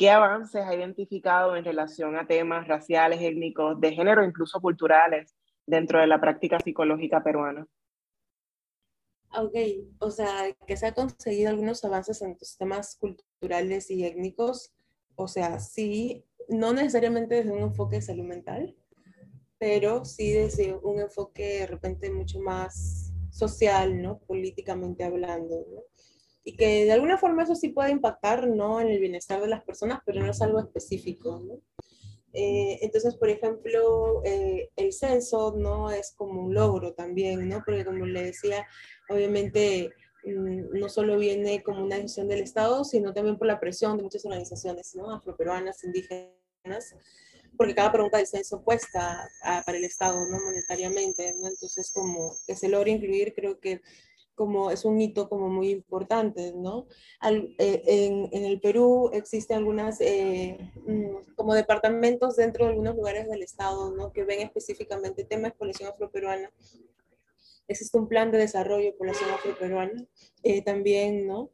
¿Qué 0.02 0.10
avances 0.10 0.66
ha 0.66 0.74
identificado 0.74 1.56
en 1.56 1.64
relación 1.64 2.16
a 2.16 2.26
temas 2.26 2.68
raciales, 2.68 3.22
étnicos, 3.22 3.80
de 3.80 3.92
género, 3.92 4.26
incluso 4.26 4.60
culturales, 4.60 5.36
dentro 5.68 6.00
de 6.00 6.08
la 6.08 6.20
práctica 6.20 6.60
psicológica 6.60 7.24
peruana? 7.24 7.68
Ok, 9.38 9.54
o 10.00 10.10
sea, 10.10 10.58
que 10.66 10.76
se 10.76 10.88
ha 10.88 10.96
conseguido 10.96 11.52
algunos 11.52 11.86
avances 11.86 12.20
en 12.24 12.36
los 12.40 12.58
temas 12.58 12.98
culturales 12.98 13.92
y 13.92 14.04
étnicos, 14.04 14.74
o 15.14 15.28
sea, 15.28 15.60
sí, 15.60 16.26
no 16.50 16.74
necesariamente 16.74 17.36
desde 17.36 17.52
un 17.52 17.60
enfoque 17.60 17.98
de 17.98 18.02
salud 18.02 18.26
mental, 18.26 18.76
pero 19.60 20.04
sí 20.04 20.32
desde 20.32 20.74
un 20.82 21.00
enfoque 21.00 21.60
de 21.60 21.68
repente 21.68 22.10
mucho 22.10 22.40
más 22.40 23.14
social, 23.30 24.02
¿no? 24.02 24.18
Políticamente 24.18 25.04
hablando, 25.04 25.64
¿no? 25.72 25.84
Y 26.44 26.56
que 26.56 26.86
de 26.86 26.92
alguna 26.92 27.18
forma 27.18 27.44
eso 27.44 27.56
sí 27.56 27.70
puede 27.70 27.92
impactar 27.92 28.48
¿no? 28.48 28.82
en 28.82 28.88
el 28.88 29.00
bienestar 29.00 29.42
de 29.42 29.48
las 29.48 29.64
personas, 29.64 30.00
pero 30.06 30.22
no 30.22 30.32
es 30.32 30.42
algo 30.42 30.60
específico. 30.60 31.40
¿no? 31.40 31.62
Eh, 32.34 32.80
entonces, 32.82 33.16
por 33.16 33.30
ejemplo, 33.30 34.24
eh, 34.26 34.70
el 34.76 34.94
censo 34.94 35.54
no 35.56 35.92
es 35.92 36.14
como 36.16 36.46
un 36.46 36.54
logro 36.54 36.94
también, 36.94 37.48
¿no? 37.48 37.62
porque 37.64 37.86
como 37.86 38.06
le 38.06 38.24
decía, 38.24 38.66
obviamente 39.10 39.92
mm, 40.24 40.80
no 40.80 40.90
solo 40.90 41.18
viene 41.18 41.62
como 41.62 41.84
una 41.84 41.98
decisión 41.98 42.28
del 42.28 42.42
Estado, 42.42 42.84
sino 42.86 43.14
también 43.14 43.38
por 43.38 43.48
la 43.48 43.60
presión 43.60 43.98
de 43.98 44.04
muchas 44.04 44.26
organizaciones 44.26 44.96
¿no? 44.96 45.14
afroperuanas, 45.14 45.84
indígenas, 45.84 46.96
porque 47.56 47.76
cada 47.76 47.92
pregunta 47.92 48.18
del 48.18 48.28
censo 48.28 48.64
cuesta 48.64 49.30
ah, 49.44 49.62
para 49.64 49.78
el 49.78 49.84
Estado, 49.84 50.18
¿no? 50.28 50.40
monetariamente, 50.40 51.36
¿no? 51.38 51.50
entonces 51.50 51.92
como 51.92 52.34
que 52.48 52.56
se 52.56 52.70
logra 52.70 52.90
incluir, 52.90 53.34
creo 53.36 53.60
que 53.60 53.82
como 54.42 54.72
es 54.72 54.86
un 54.86 55.00
hito 55.00 55.30
como 55.30 55.50
muy 55.50 55.70
importante, 55.70 56.52
¿no? 56.56 56.88
Eh, 57.30 57.84
en, 57.86 58.28
en, 58.32 58.46
el 58.46 58.60
Perú 58.60 59.12
existen 59.14 59.60
algunas 59.60 60.02
eh, 60.02 60.58
mm, 60.88 61.36
como 61.36 61.54
departamentos 61.54 62.38
dentro 62.38 62.66
de 62.66 62.72
algunos 62.72 62.96
lugares 62.96 63.30
del 63.30 63.44
estado, 63.44 63.92
¿no? 63.92 64.12
Que 64.12 64.24
ven 64.24 64.40
específicamente 64.40 65.26
temas 65.26 65.52
de 65.52 65.58
población 65.60 65.90
afroperuana. 65.90 66.52
Existe 67.68 68.00
un 68.00 68.08
plan 68.08 68.32
de 68.32 68.40
desarrollo 68.40 68.86
de 68.86 68.94
población 68.94 69.30
afroperuana 69.30 70.08
eh, 70.42 70.64
también, 70.64 71.28
¿no? 71.28 71.52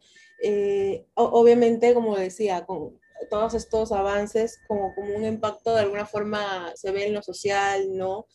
obviamente, 1.16 1.94
como 1.94 2.16
decía, 2.16 2.66
con 2.66 2.98
todos 3.30 3.54
estos 3.54 3.92
avances, 3.92 4.62
como, 4.66 4.96
como 4.96 5.14
un 5.14 5.26
impacto 5.26 5.74
de 5.76 5.82
alguna 5.82 6.06
forma 6.06 6.72
se 6.76 6.92
ve 6.92 7.08
en 7.08 7.16
lo 7.16 7.22
social, 7.22 7.98
¿no? 7.98 8.28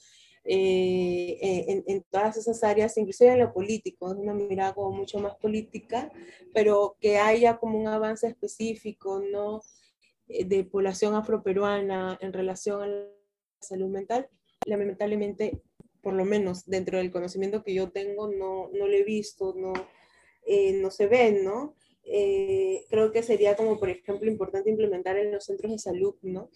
Eh, 0.44 1.38
eh, 1.40 1.84
en, 1.86 2.02
todas 2.10 2.36
esas 2.36 2.64
áreas, 2.64 2.96
inclusive 2.98 3.32
en 3.32 3.38
lo 3.38 3.52
político, 3.52 4.12
es 4.12 4.18
una 4.18 4.34
mirada 4.34 4.74
como 4.74 4.90
mucho 4.90 5.20
más 5.20 5.36
política, 5.36 6.10
pero 6.52 6.96
que 7.00 7.18
haya 7.18 7.58
como 7.58 7.78
un 7.78 7.86
avance 7.86 8.26
específico, 8.26 9.20
¿no? 9.20 9.62
Eh, 10.28 10.44
de 10.44 10.64
población 10.64 11.14
afroperuana 11.14 12.18
en 12.20 12.32
relación 12.32 12.82
a 12.82 12.86
la 12.88 13.06
salud 13.60 13.88
mental, 13.88 14.28
lamentablemente, 14.66 15.62
por 16.02 16.14
lo 16.14 16.24
menos 16.24 16.66
dentro 16.66 16.98
del 16.98 17.12
conocimiento 17.12 17.62
que 17.62 17.74
yo 17.74 17.90
tengo, 17.92 18.28
no, 18.28 18.68
no 18.72 18.88
lo 18.88 18.92
he 18.92 19.04
visto, 19.04 19.54
no, 19.56 19.72
no 19.72 20.90
se 20.90 21.06
ven, 21.06 21.44
¿no? 21.44 21.76
creo 22.04 23.12
que 23.12 23.22
sería 23.22 23.54
como, 23.56 23.78
por 23.78 23.88
ejemplo, 23.88 24.28
importante 24.28 24.70
implementar 24.70 25.16
en 25.16 25.30
los 25.30 25.44
centros 25.44 25.70
de 25.70 25.78
salud, 25.78 26.16
¿no? 26.22 26.50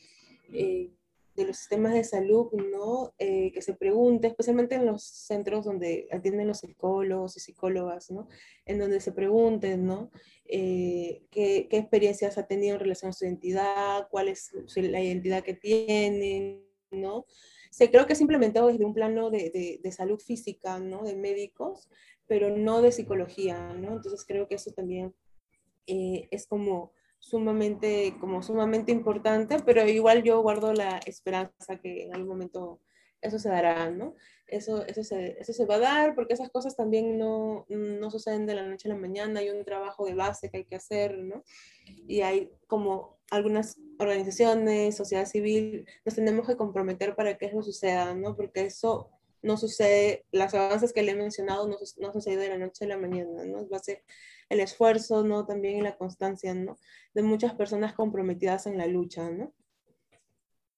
De 1.36 1.44
los 1.44 1.58
sistemas 1.58 1.92
de 1.92 2.02
salud, 2.02 2.50
¿no? 2.52 3.14
Eh, 3.18 3.52
que 3.52 3.62
se 3.62 3.74
pregunte, 3.74 4.28
especialmente 4.28 4.74
en 4.74 4.86
los 4.86 5.02
centros 5.04 5.66
donde 5.66 6.08
atienden 6.10 6.48
los 6.48 6.60
psicólogos 6.60 7.36
y 7.36 7.40
psicólogas, 7.40 8.10
¿no? 8.10 8.28
En 8.64 8.78
donde 8.78 9.00
se 9.00 9.12
pregunten, 9.12 9.84
¿no? 9.84 10.10
Eh, 10.46 11.22
qué, 11.30 11.68
qué, 11.70 11.76
experiencias 11.76 12.38
ha 12.38 12.46
tenido 12.46 12.74
en 12.74 12.80
relación 12.80 13.10
a 13.10 13.12
su 13.12 13.26
identidad, 13.26 14.08
cuál 14.10 14.28
es 14.28 14.50
la 14.76 15.02
identidad 15.02 15.44
que 15.44 15.54
tienen, 15.54 16.64
¿no? 16.90 17.26
Se 17.70 17.90
creo 17.90 18.06
que 18.06 18.14
es 18.14 18.20
implementado 18.20 18.68
desde 18.68 18.86
un 18.86 18.94
plano 18.94 19.30
de, 19.30 19.50
de, 19.50 19.80
de 19.82 19.92
salud 19.92 20.18
física, 20.18 20.78
¿no? 20.78 21.04
De 21.04 21.14
médicos, 21.14 21.90
pero 22.26 22.56
no 22.56 22.80
de 22.80 22.92
psicología, 22.92 23.74
¿no? 23.74 23.96
Entonces 23.96 24.24
creo 24.26 24.48
que 24.48 24.54
eso 24.54 24.70
también 24.72 25.14
eh, 25.86 26.28
es 26.30 26.46
como 26.46 26.92
sumamente, 27.28 28.16
como 28.20 28.42
sumamente 28.42 28.92
importante, 28.92 29.56
pero 29.64 29.86
igual 29.88 30.22
yo 30.22 30.40
guardo 30.42 30.72
la 30.72 30.98
esperanza 31.06 31.76
que 31.82 32.04
en 32.04 32.14
algún 32.14 32.28
momento 32.28 32.80
eso 33.20 33.38
se 33.40 33.48
dará, 33.48 33.90
¿no? 33.90 34.14
Eso, 34.46 34.86
eso, 34.86 35.02
se, 35.02 35.36
eso 35.40 35.52
se 35.52 35.66
va 35.66 35.74
a 35.74 35.80
dar 35.80 36.14
porque 36.14 36.34
esas 36.34 36.50
cosas 36.50 36.76
también 36.76 37.18
no, 37.18 37.66
no 37.68 38.10
suceden 38.12 38.46
de 38.46 38.54
la 38.54 38.64
noche 38.64 38.88
a 38.88 38.94
la 38.94 39.00
mañana, 39.00 39.40
hay 39.40 39.50
un 39.50 39.64
trabajo 39.64 40.06
de 40.06 40.14
base 40.14 40.50
que 40.50 40.58
hay 40.58 40.64
que 40.66 40.76
hacer, 40.76 41.18
¿no? 41.18 41.42
Y 42.06 42.20
hay 42.20 42.52
como 42.68 43.18
algunas 43.32 43.80
organizaciones, 43.98 44.96
sociedad 44.96 45.26
civil, 45.26 45.84
nos 46.04 46.14
tenemos 46.14 46.46
que 46.46 46.56
comprometer 46.56 47.16
para 47.16 47.36
que 47.36 47.46
eso 47.46 47.60
suceda, 47.60 48.14
¿no? 48.14 48.36
Porque 48.36 48.66
eso 48.66 49.10
no 49.42 49.56
sucede, 49.56 50.26
las 50.30 50.54
avances 50.54 50.92
que 50.92 51.02
le 51.02 51.12
he 51.12 51.16
mencionado 51.16 51.66
no, 51.66 51.76
no 51.98 52.12
sucede 52.12 52.36
de 52.36 52.50
la 52.50 52.58
noche 52.58 52.84
a 52.84 52.88
la 52.88 52.98
mañana, 52.98 53.44
¿no? 53.46 53.68
Va 53.68 53.78
a 53.78 53.82
ser 53.82 54.04
el 54.48 54.60
esfuerzo, 54.60 55.24
¿no? 55.24 55.44
También 55.46 55.82
la 55.82 55.96
constancia, 55.96 56.54
¿no? 56.54 56.76
De 57.14 57.22
muchas 57.22 57.54
personas 57.54 57.94
comprometidas 57.94 58.66
en 58.66 58.78
la 58.78 58.86
lucha, 58.86 59.30
¿no? 59.30 59.52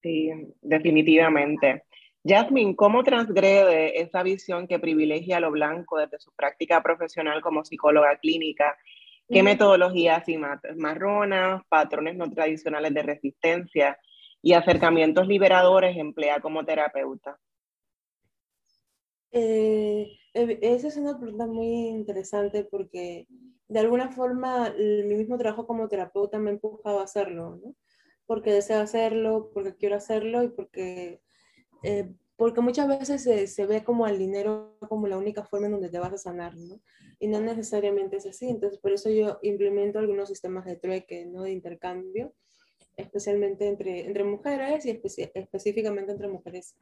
Sí, 0.02 0.30
definitivamente. 0.60 1.84
Jasmine, 2.24 2.76
¿cómo 2.76 3.02
transgrede 3.02 4.00
esa 4.00 4.22
visión 4.22 4.66
que 4.66 4.78
privilegia 4.78 5.38
a 5.38 5.40
lo 5.40 5.50
blanco 5.50 5.98
desde 5.98 6.18
su 6.18 6.32
práctica 6.32 6.82
profesional 6.82 7.40
como 7.40 7.64
psicóloga 7.64 8.16
clínica? 8.18 8.76
¿Qué 9.28 9.42
metodologías 9.42 10.26
y 10.28 10.38
marronas, 10.38 11.62
patrones 11.68 12.16
no 12.16 12.30
tradicionales 12.30 12.94
de 12.94 13.02
resistencia 13.02 13.98
y 14.40 14.54
acercamientos 14.54 15.26
liberadores 15.26 15.96
emplea 15.96 16.40
como 16.40 16.64
terapeuta? 16.64 17.38
Eh, 19.32 20.18
esa 20.34 20.88
es 20.88 20.96
una 20.96 21.18
pregunta 21.18 21.46
muy 21.46 21.88
interesante 21.88 22.64
porque 22.64 23.26
de 23.68 23.80
alguna 23.80 24.10
forma 24.10 24.74
mi 24.78 25.14
mismo 25.14 25.36
trabajo 25.36 25.66
como 25.66 25.88
terapeuta 25.88 26.38
me 26.38 26.50
ha 26.50 26.54
empujado 26.54 27.00
a 27.00 27.04
hacerlo, 27.04 27.60
¿no? 27.62 27.74
Porque 28.26 28.52
deseo 28.52 28.80
hacerlo, 28.80 29.50
porque 29.52 29.74
quiero 29.76 29.96
hacerlo 29.96 30.42
y 30.42 30.48
porque, 30.48 31.20
eh, 31.82 32.10
porque 32.36 32.60
muchas 32.60 32.88
veces 32.88 33.22
se, 33.22 33.46
se, 33.46 33.66
ve 33.66 33.84
como 33.84 34.06
el 34.06 34.18
dinero 34.18 34.76
como 34.88 35.06
la 35.08 35.18
única 35.18 35.44
forma 35.44 35.66
en 35.66 35.72
donde 35.72 35.90
te 35.90 35.98
vas 35.98 36.12
a 36.12 36.18
sanar, 36.18 36.56
¿no? 36.56 36.80
Y 37.18 37.28
no 37.28 37.40
necesariamente 37.40 38.16
es 38.18 38.26
así. 38.26 38.48
Entonces, 38.48 38.78
por 38.78 38.92
eso 38.92 39.10
yo 39.10 39.38
implemento 39.42 39.98
algunos 39.98 40.28
sistemas 40.28 40.64
de 40.66 40.76
trueque, 40.76 41.26
¿no? 41.26 41.42
De 41.42 41.52
intercambio, 41.52 42.34
especialmente 42.96 43.66
entre, 43.66 44.06
entre 44.06 44.24
mujeres 44.24 44.86
y 44.86 45.00
específicamente 45.34 46.12
entre 46.12 46.28
mujeres 46.28 46.76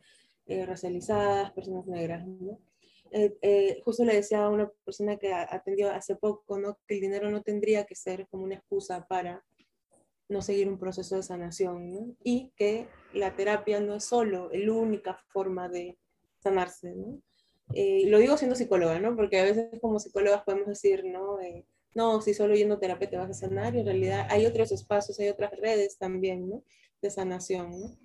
eh, 0.47 0.65
racializadas, 0.67 1.53
personas 1.53 1.87
negras, 1.87 2.27
¿no? 2.27 2.59
Eh, 3.13 3.37
eh, 3.41 3.83
justo 3.85 4.05
le 4.05 4.15
decía 4.15 4.45
a 4.45 4.51
una 4.51 4.69
persona 4.85 5.17
que 5.17 5.33
atendió 5.33 5.91
hace 5.91 6.17
poco, 6.17 6.59
¿no? 6.59 6.79
Que 6.87 6.97
el 6.97 7.01
dinero 7.01 7.31
no 7.31 7.43
tendría 7.43 7.85
que 7.85 7.95
ser 7.95 8.27
como 8.29 8.45
una 8.45 8.57
excusa 8.57 9.07
para 9.07 9.45
no 10.29 10.43
seguir 10.43 10.69
un 10.69 10.79
proceso 10.79 11.17
de 11.17 11.23
sanación. 11.23 12.17
Y 12.23 12.53
que 12.57 12.89
la 13.15 13.35
terapia 13.35 13.81
no 13.81 13.95
es 13.95 14.05
solo 14.05 14.51
la 14.53 14.73
única 14.73 15.19
forma 15.29 15.69
de 15.69 15.99
sanarse, 16.39 16.95
¿no? 16.95 17.21
Eh, 17.75 18.05
lo 18.07 18.19
digo 18.19 18.37
siendo 18.37 18.57
psicóloga, 18.57 18.99
¿no? 19.01 19.17
Porque 19.17 19.41
a 19.41 19.45
veces 19.45 19.81
como 19.81 19.99
psicólogas 19.99 20.43
podemos 20.45 20.69
decir, 20.69 21.05
¿no? 21.05 21.39
no, 21.95 22.21
si 22.21 22.35
solo 22.35 22.55
yendo 22.55 22.75
a 22.75 22.79
terapia 22.81 23.11
te 23.11 23.17
vas 23.17 23.31
a 23.31 23.35
sanar, 23.35 23.75
y 23.75 23.81
en 23.81 23.87
realidad 23.87 24.27
hay 24.31 24.47
otros 24.47 24.71
espacios, 24.71 25.19
hay 25.19 25.29
otras 25.29 25.53
redes 25.59 25.99
también. 25.99 26.63
De 27.03 27.11
sanación. 27.11 27.99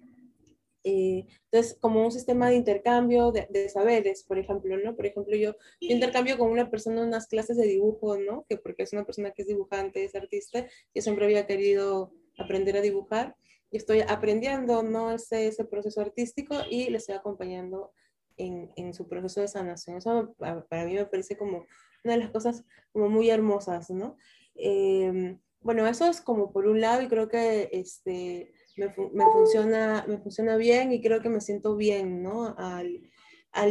Eh, 0.83 1.27
entonces, 1.51 1.77
como 1.79 2.03
un 2.03 2.11
sistema 2.11 2.49
de 2.49 2.55
intercambio 2.55 3.31
de, 3.31 3.69
saberes, 3.69 4.23
por 4.23 4.39
ejemplo, 4.39 4.77
¿no? 4.77 4.95
Por 4.95 5.05
ejemplo, 5.05 5.35
yo, 5.35 5.55
intercambio 5.79 6.37
con 6.37 6.49
una 6.49 6.69
persona 6.71 7.03
unas 7.03 7.27
clases 7.27 7.57
de 7.57 7.67
dibujo, 7.67 8.17
¿no? 8.17 8.45
Que 8.49 8.57
porque 8.57 8.83
es 8.83 8.93
una 8.93 9.05
persona 9.05 9.31
que 9.31 9.43
es 9.43 9.47
dibujante, 9.47 10.03
es 10.03 10.15
artista, 10.15 10.65
yo 10.93 11.01
siempre 11.01 11.25
había 11.25 11.45
querido 11.45 12.13
aprender 12.37 12.77
a 12.77 12.81
dibujar 12.81 13.35
y 13.69 13.77
estoy 13.77 14.01
aprendiendo, 14.01 14.81
¿no? 14.81 15.11
Ese, 15.11 15.47
ese 15.47 15.65
proceso 15.65 16.01
artístico 16.01 16.55
y 16.69 16.89
le 16.89 16.97
estoy 16.97 17.15
acompañando 17.15 17.93
en, 18.37 18.71
en, 18.75 18.93
su 18.93 19.07
proceso 19.07 19.41
de 19.41 19.47
sanación. 19.47 19.97
Eso 19.97 20.35
para 20.37 20.85
mí 20.85 20.95
me 20.95 21.05
parece 21.05 21.37
como 21.37 21.65
una 22.03 22.13
de 22.13 22.19
las 22.19 22.31
cosas 22.31 22.63
como 22.91 23.07
muy 23.07 23.29
hermosas, 23.29 23.91
¿no? 23.91 24.17
Eh, 24.55 25.37
bueno, 25.61 25.85
eso 25.87 26.07
es 26.07 26.21
como 26.21 26.51
por 26.51 26.65
un 26.65 26.81
lado 26.81 27.03
y 27.03 27.07
creo 27.07 27.27
que 27.27 27.69
este 27.71 28.51
me, 28.77 28.89
funciona, 29.31 30.05
me 30.07 30.17
funciona 30.17 30.55
bien 30.55 30.91
y 30.91 31.01
creo 31.01 31.21
que 31.21 31.29
me 31.29 31.41
siento 31.41 31.75
bien, 31.75 32.23
¿no? 32.23 32.55
Al, 32.57 33.01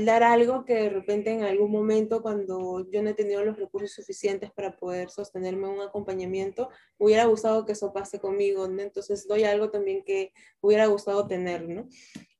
dar 0.04 0.22
algo 0.22 0.66
que 0.66 0.74
de 0.74 0.90
repente 0.90 1.30
en 1.30 1.42
algún 1.42 1.70
momento 1.70 2.20
cuando 2.20 2.86
yo 2.90 3.02
no 3.02 3.10
he 3.10 3.14
tenido 3.14 3.42
los 3.42 3.58
recursos 3.58 3.92
suficientes 3.92 4.50
para 4.50 4.76
poder 4.76 5.08
sostenerme 5.08 5.68
un 5.68 5.80
acompañamiento, 5.80 6.68
hubiera 6.98 7.24
gustado 7.24 7.64
que 7.64 7.72
eso 7.72 7.92
pase 7.92 8.20
conmigo. 8.20 8.66
Entonces 8.66 9.26
doy 9.26 9.44
algo 9.44 9.70
también 9.70 10.04
que 10.04 10.32
hubiera 10.60 10.86
gustado 10.86 11.26
tener, 11.26 11.66
¿no? 11.68 11.88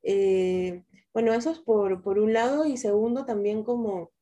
Eh, 0.03 0.83
bueno, 1.13 1.33
eso 1.33 1.51
es 1.51 1.59
por, 1.59 2.03
por 2.03 2.19
un 2.19 2.33
lado 2.33 2.67
y 2.67 2.77
segundo 2.77 3.25
también 3.25 3.65
como, 3.65 4.13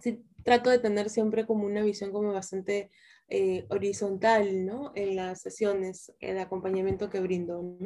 sí, 0.00 0.24
trato 0.42 0.70
de 0.70 0.78
tener 0.78 1.10
siempre 1.10 1.46
como 1.46 1.66
una 1.66 1.82
visión 1.82 2.12
como 2.12 2.32
bastante 2.32 2.90
eh, 3.28 3.64
horizontal, 3.70 4.66
¿no? 4.66 4.92
En 4.94 5.16
las 5.16 5.40
sesiones 5.40 6.12
de 6.20 6.38
acompañamiento 6.40 7.08
que 7.08 7.20
brindo. 7.20 7.76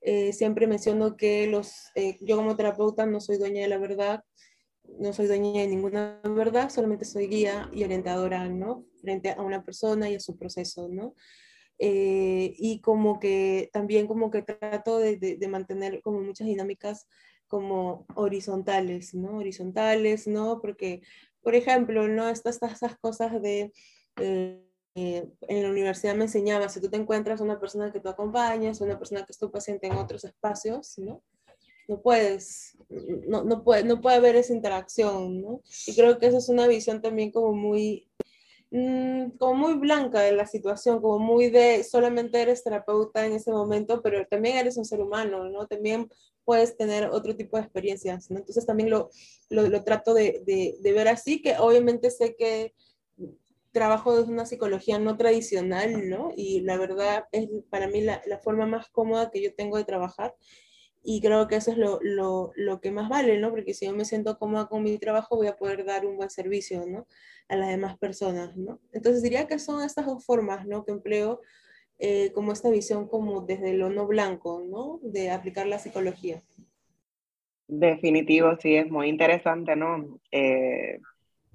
Eh, 0.00 0.32
siempre 0.32 0.66
menciono 0.66 1.16
que 1.16 1.46
los, 1.46 1.90
eh, 1.94 2.18
yo 2.20 2.36
como 2.36 2.56
terapeuta 2.56 3.06
no 3.06 3.20
soy 3.20 3.38
dueña 3.38 3.62
de 3.62 3.68
la 3.68 3.78
verdad, 3.78 4.24
no 4.98 5.12
soy 5.12 5.26
dueña 5.28 5.62
de 5.62 5.68
ninguna 5.68 6.20
verdad, 6.24 6.68
solamente 6.70 7.04
soy 7.04 7.28
guía 7.28 7.70
y 7.72 7.84
orientadora, 7.84 8.48
¿no? 8.48 8.84
Frente 9.00 9.30
a 9.30 9.40
una 9.42 9.64
persona 9.64 10.10
y 10.10 10.16
a 10.16 10.20
su 10.20 10.36
proceso, 10.36 10.88
¿no? 10.88 11.14
y 11.78 12.80
como 12.80 13.20
que 13.20 13.68
también 13.70 14.06
como 14.06 14.30
que 14.30 14.40
trato 14.40 14.98
de, 14.98 15.16
de, 15.18 15.48
mantener 15.48 16.00
como 16.00 16.22
muchas 16.22 16.46
dinámicas 16.46 17.06
como 17.48 18.06
horizontales, 18.14 19.14
¿no? 19.14 19.36
Horizontales, 19.36 20.26
¿no? 20.26 20.58
Porque, 20.62 21.02
por 21.42 21.54
ejemplo, 21.54 22.08
¿no? 22.08 22.30
Estas, 22.30 22.60
estas 22.62 22.96
cosas 22.96 23.42
de 23.42 23.72
eh, 24.18 24.62
en 24.96 25.62
la 25.62 25.68
universidad 25.68 26.14
me 26.14 26.24
enseñaba, 26.24 26.70
si 26.70 26.80
tú 26.80 26.88
te 26.88 26.96
encuentras 26.96 27.42
una 27.42 27.60
persona 27.60 27.92
que 27.92 28.00
tú 28.00 28.08
acompañas, 28.08 28.80
una 28.80 28.98
persona 28.98 29.26
que 29.26 29.32
es 29.32 29.38
tu 29.38 29.50
paciente 29.50 29.86
en 29.86 29.92
otros 29.92 30.24
espacios, 30.24 30.96
¿no? 30.96 31.22
No 31.86 32.00
puedes, 32.00 32.78
no, 33.28 33.44
no, 33.44 33.62
puede, 33.62 33.84
no 33.84 34.00
puede 34.00 34.16
haber 34.16 34.36
esa 34.36 34.54
interacción, 34.54 35.42
¿no? 35.42 35.60
Y 35.86 35.94
creo 35.94 36.18
que 36.18 36.26
esa 36.26 36.38
es 36.38 36.48
una 36.48 36.66
visión 36.66 37.02
también 37.02 37.30
como 37.30 37.52
muy, 37.52 38.08
mm, 38.70 39.32
como 39.38 39.54
muy 39.54 39.74
blanca 39.74 40.20
de 40.20 40.32
la 40.32 40.46
situación, 40.46 41.02
como 41.02 41.18
muy 41.18 41.50
de 41.50 41.84
solamente 41.84 42.40
eres 42.40 42.64
terapeuta 42.64 43.26
en 43.26 43.34
ese 43.34 43.52
momento, 43.52 44.00
pero 44.00 44.26
también 44.26 44.56
eres 44.56 44.78
un 44.78 44.86
ser 44.86 45.02
humano, 45.02 45.50
¿no? 45.50 45.66
También 45.66 46.08
puedes 46.46 46.74
tener 46.76 47.10
otro 47.10 47.36
tipo 47.36 47.58
de 47.58 47.64
experiencias, 47.64 48.30
¿no? 48.30 48.38
Entonces 48.38 48.64
también 48.64 48.88
lo, 48.88 49.10
lo, 49.50 49.68
lo 49.68 49.84
trato 49.84 50.14
de, 50.14 50.42
de, 50.46 50.76
de, 50.80 50.92
ver 50.92 51.08
así, 51.08 51.42
que 51.42 51.56
obviamente 51.58 52.10
sé 52.10 52.34
que 52.34 52.72
trabajo 53.76 54.16
de 54.16 54.22
una 54.32 54.46
psicología 54.46 54.98
no 54.98 55.18
tradicional, 55.18 56.08
¿no? 56.08 56.32
Y 56.34 56.62
la 56.62 56.78
verdad 56.78 57.26
es 57.30 57.46
para 57.68 57.88
mí 57.88 58.00
la, 58.00 58.22
la 58.26 58.38
forma 58.38 58.64
más 58.64 58.88
cómoda 58.88 59.30
que 59.30 59.42
yo 59.42 59.54
tengo 59.54 59.76
de 59.76 59.84
trabajar 59.84 60.34
y 61.04 61.20
creo 61.20 61.46
que 61.46 61.56
eso 61.56 61.72
es 61.72 61.76
lo, 61.76 62.00
lo, 62.02 62.52
lo, 62.56 62.80
que 62.80 62.90
más 62.90 63.10
vale, 63.10 63.38
¿no? 63.38 63.50
Porque 63.50 63.74
si 63.74 63.84
yo 63.84 63.94
me 63.94 64.06
siento 64.06 64.38
cómoda 64.38 64.66
con 64.66 64.82
mi 64.82 64.96
trabajo 64.98 65.36
voy 65.36 65.46
a 65.46 65.56
poder 65.56 65.84
dar 65.84 66.06
un 66.06 66.16
buen 66.16 66.30
servicio, 66.30 66.86
¿no? 66.86 67.06
A 67.48 67.56
las 67.56 67.68
demás 67.68 67.98
personas, 67.98 68.56
¿no? 68.56 68.80
Entonces 68.92 69.22
diría 69.22 69.46
que 69.46 69.58
son 69.58 69.84
estas 69.84 70.06
dos 70.06 70.24
formas, 70.24 70.66
¿no? 70.66 70.86
Que 70.86 70.92
empleo 70.92 71.42
eh, 71.98 72.32
como 72.32 72.52
esta 72.52 72.70
visión 72.70 73.06
como 73.08 73.42
desde 73.42 73.74
lo 73.74 73.90
no 73.90 74.06
blanco, 74.06 74.64
¿no? 74.66 74.98
De 75.02 75.30
aplicar 75.30 75.66
la 75.66 75.78
psicología. 75.78 76.42
Definitivo, 77.68 78.56
sí, 78.58 78.74
es 78.74 78.90
muy 78.90 79.08
interesante, 79.08 79.76
¿no? 79.76 80.18
Eh, 80.32 80.98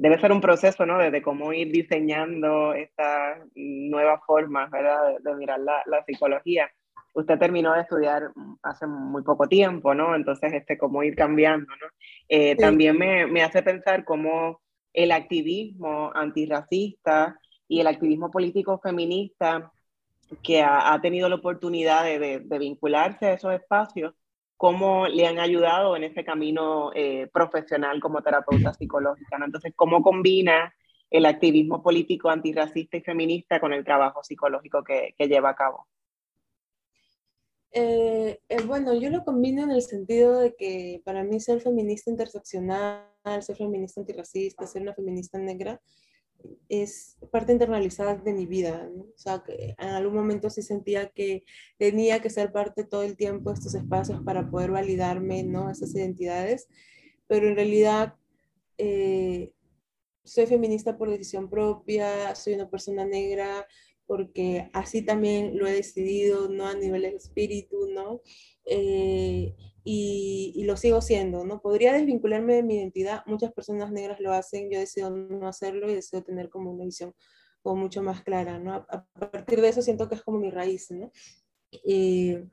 debe 0.01 0.19
ser 0.19 0.31
un 0.31 0.41
proceso, 0.41 0.83
¿no? 0.83 0.97
Desde 0.97 1.21
cómo 1.21 1.53
ir 1.53 1.71
diseñando 1.71 2.73
estas 2.73 3.37
nuevas 3.53 4.19
formas, 4.25 4.71
¿verdad? 4.71 5.19
De, 5.19 5.35
mirar 5.35 5.59
la, 5.59 5.83
la, 5.85 6.03
psicología. 6.03 6.71
Usted 7.13 7.37
terminó 7.37 7.75
de 7.75 7.81
estudiar 7.81 8.31
hace 8.63 8.87
muy 8.87 9.21
poco 9.21 9.47
tiempo, 9.47 9.93
¿no? 9.93 10.15
Entonces, 10.15 10.53
este, 10.53 10.75
cómo 10.75 11.03
ir 11.03 11.15
cambiando, 11.15 11.67
¿no? 11.67 11.87
Eh, 12.27 12.55
también 12.55 12.97
me, 12.97 13.27
me, 13.27 13.43
hace 13.43 13.61
pensar 13.61 14.03
cómo 14.03 14.59
el 14.91 15.11
activismo 15.11 16.11
antirracista 16.15 17.37
y 17.67 17.79
el 17.79 17.85
activismo 17.85 18.31
político 18.31 18.79
feminista 18.79 19.71
que 20.41 20.63
ha, 20.63 20.93
ha 20.93 20.99
tenido 20.99 21.29
la 21.29 21.35
oportunidad 21.35 22.05
de, 22.05 22.17
de, 22.17 22.39
de 22.39 22.57
vincularse 22.57 23.27
a 23.27 23.33
esos 23.33 23.53
espacios 23.53 24.15
cómo 24.61 25.07
le 25.07 25.25
han 25.25 25.39
ayudado 25.39 25.95
en 25.95 26.03
ese 26.03 26.23
camino 26.23 26.91
eh, 26.93 27.27
profesional 27.33 27.99
como 27.99 28.21
terapeuta 28.21 28.71
psicológica. 28.71 29.39
¿no? 29.39 29.45
Entonces, 29.45 29.73
¿cómo 29.75 30.03
combina 30.03 30.71
el 31.09 31.25
activismo 31.25 31.81
político 31.81 32.29
antirracista 32.29 32.95
y 32.95 33.01
feminista 33.01 33.59
con 33.59 33.73
el 33.73 33.83
trabajo 33.83 34.23
psicológico 34.23 34.83
que, 34.83 35.15
lleva 35.17 35.49
a 35.49 35.55
cabo? 35.55 35.87
Eh, 37.71 38.39
eh, 38.47 38.61
bueno, 38.67 38.93
yo 38.93 39.09
lo 39.09 39.25
combino 39.25 39.63
en 39.63 39.71
el 39.71 39.81
sentido 39.81 40.39
de 40.39 40.53
que 40.55 41.01
para 41.05 41.23
mí 41.23 41.39
ser 41.39 41.59
feminista 41.59 42.11
interseccional, 42.11 43.07
ser 43.39 43.55
feminista 43.55 43.99
antirracista, 44.01 44.67
ser 44.67 44.83
una 44.83 44.93
feminista 44.93 45.39
negra, 45.39 45.81
es 46.69 47.17
parte 47.31 47.51
internalizada 47.51 48.15
de 48.15 48.33
mi 48.33 48.45
vida. 48.45 48.89
O 48.97 49.17
sea, 49.17 49.43
que 49.43 49.75
en 49.77 49.89
algún 49.89 50.15
momento 50.15 50.49
sí 50.49 50.61
sentía 50.61 51.09
que 51.09 51.43
tenía 51.77 52.21
que 52.21 52.29
ser 52.29 52.51
parte 52.51 52.83
todo 52.83 53.03
el 53.03 53.17
tiempo 53.17 53.49
de 53.49 53.55
estos 53.55 53.75
espacios 53.75 54.21
para 54.23 54.49
poder 54.49 54.71
validarme, 54.71 55.43
¿no? 55.43 55.69
Esas 55.69 55.93
identidades, 55.95 56.67
pero 57.27 57.47
en 57.47 57.55
realidad 57.55 58.15
eh, 58.77 59.51
soy 60.23 60.45
feminista 60.47 60.97
por 60.97 61.09
decisión 61.09 61.49
propia, 61.49 62.35
soy 62.35 62.53
una 62.53 62.69
persona 62.69 63.05
negra 63.05 63.67
porque 64.11 64.69
así 64.73 65.03
también 65.03 65.57
lo 65.57 65.65
he 65.65 65.71
decidido, 65.71 66.49
¿no? 66.49 66.67
A 66.67 66.73
nivel 66.75 67.05
espíritu, 67.05 67.87
¿no? 67.93 68.19
Eh, 68.65 69.55
y, 69.85 70.61
lo 70.65 70.75
sigo 70.75 71.01
siendo, 71.01 71.45
¿no? 71.45 71.61
Podría 71.61 71.93
desvincularme 71.93 72.55
de 72.55 72.63
mi 72.63 72.75
identidad, 72.75 73.23
muchas 73.25 73.53
personas 73.53 73.89
negras 73.89 74.19
lo 74.19 74.33
hacen, 74.33 74.69
yo 74.69 74.79
decido 74.79 75.11
no 75.11 75.47
hacerlo 75.47 75.89
y 75.89 75.95
deseo 75.95 76.21
tener 76.23 76.49
como 76.49 76.71
una 76.71 76.83
visión 76.83 77.15
como 77.61 77.83
mucho 77.83 78.03
más 78.03 78.21
clara, 78.21 78.59
¿no? 78.59 78.73
A, 78.73 79.07
partir 79.17 79.61
de 79.61 79.69
eso 79.69 79.81
siento 79.81 80.09
que 80.09 80.15
es 80.15 80.23
como 80.23 80.39
mi 80.39 80.49
raíz, 80.49 80.91
¿no? 80.91 81.09
Eh, 81.71 82.43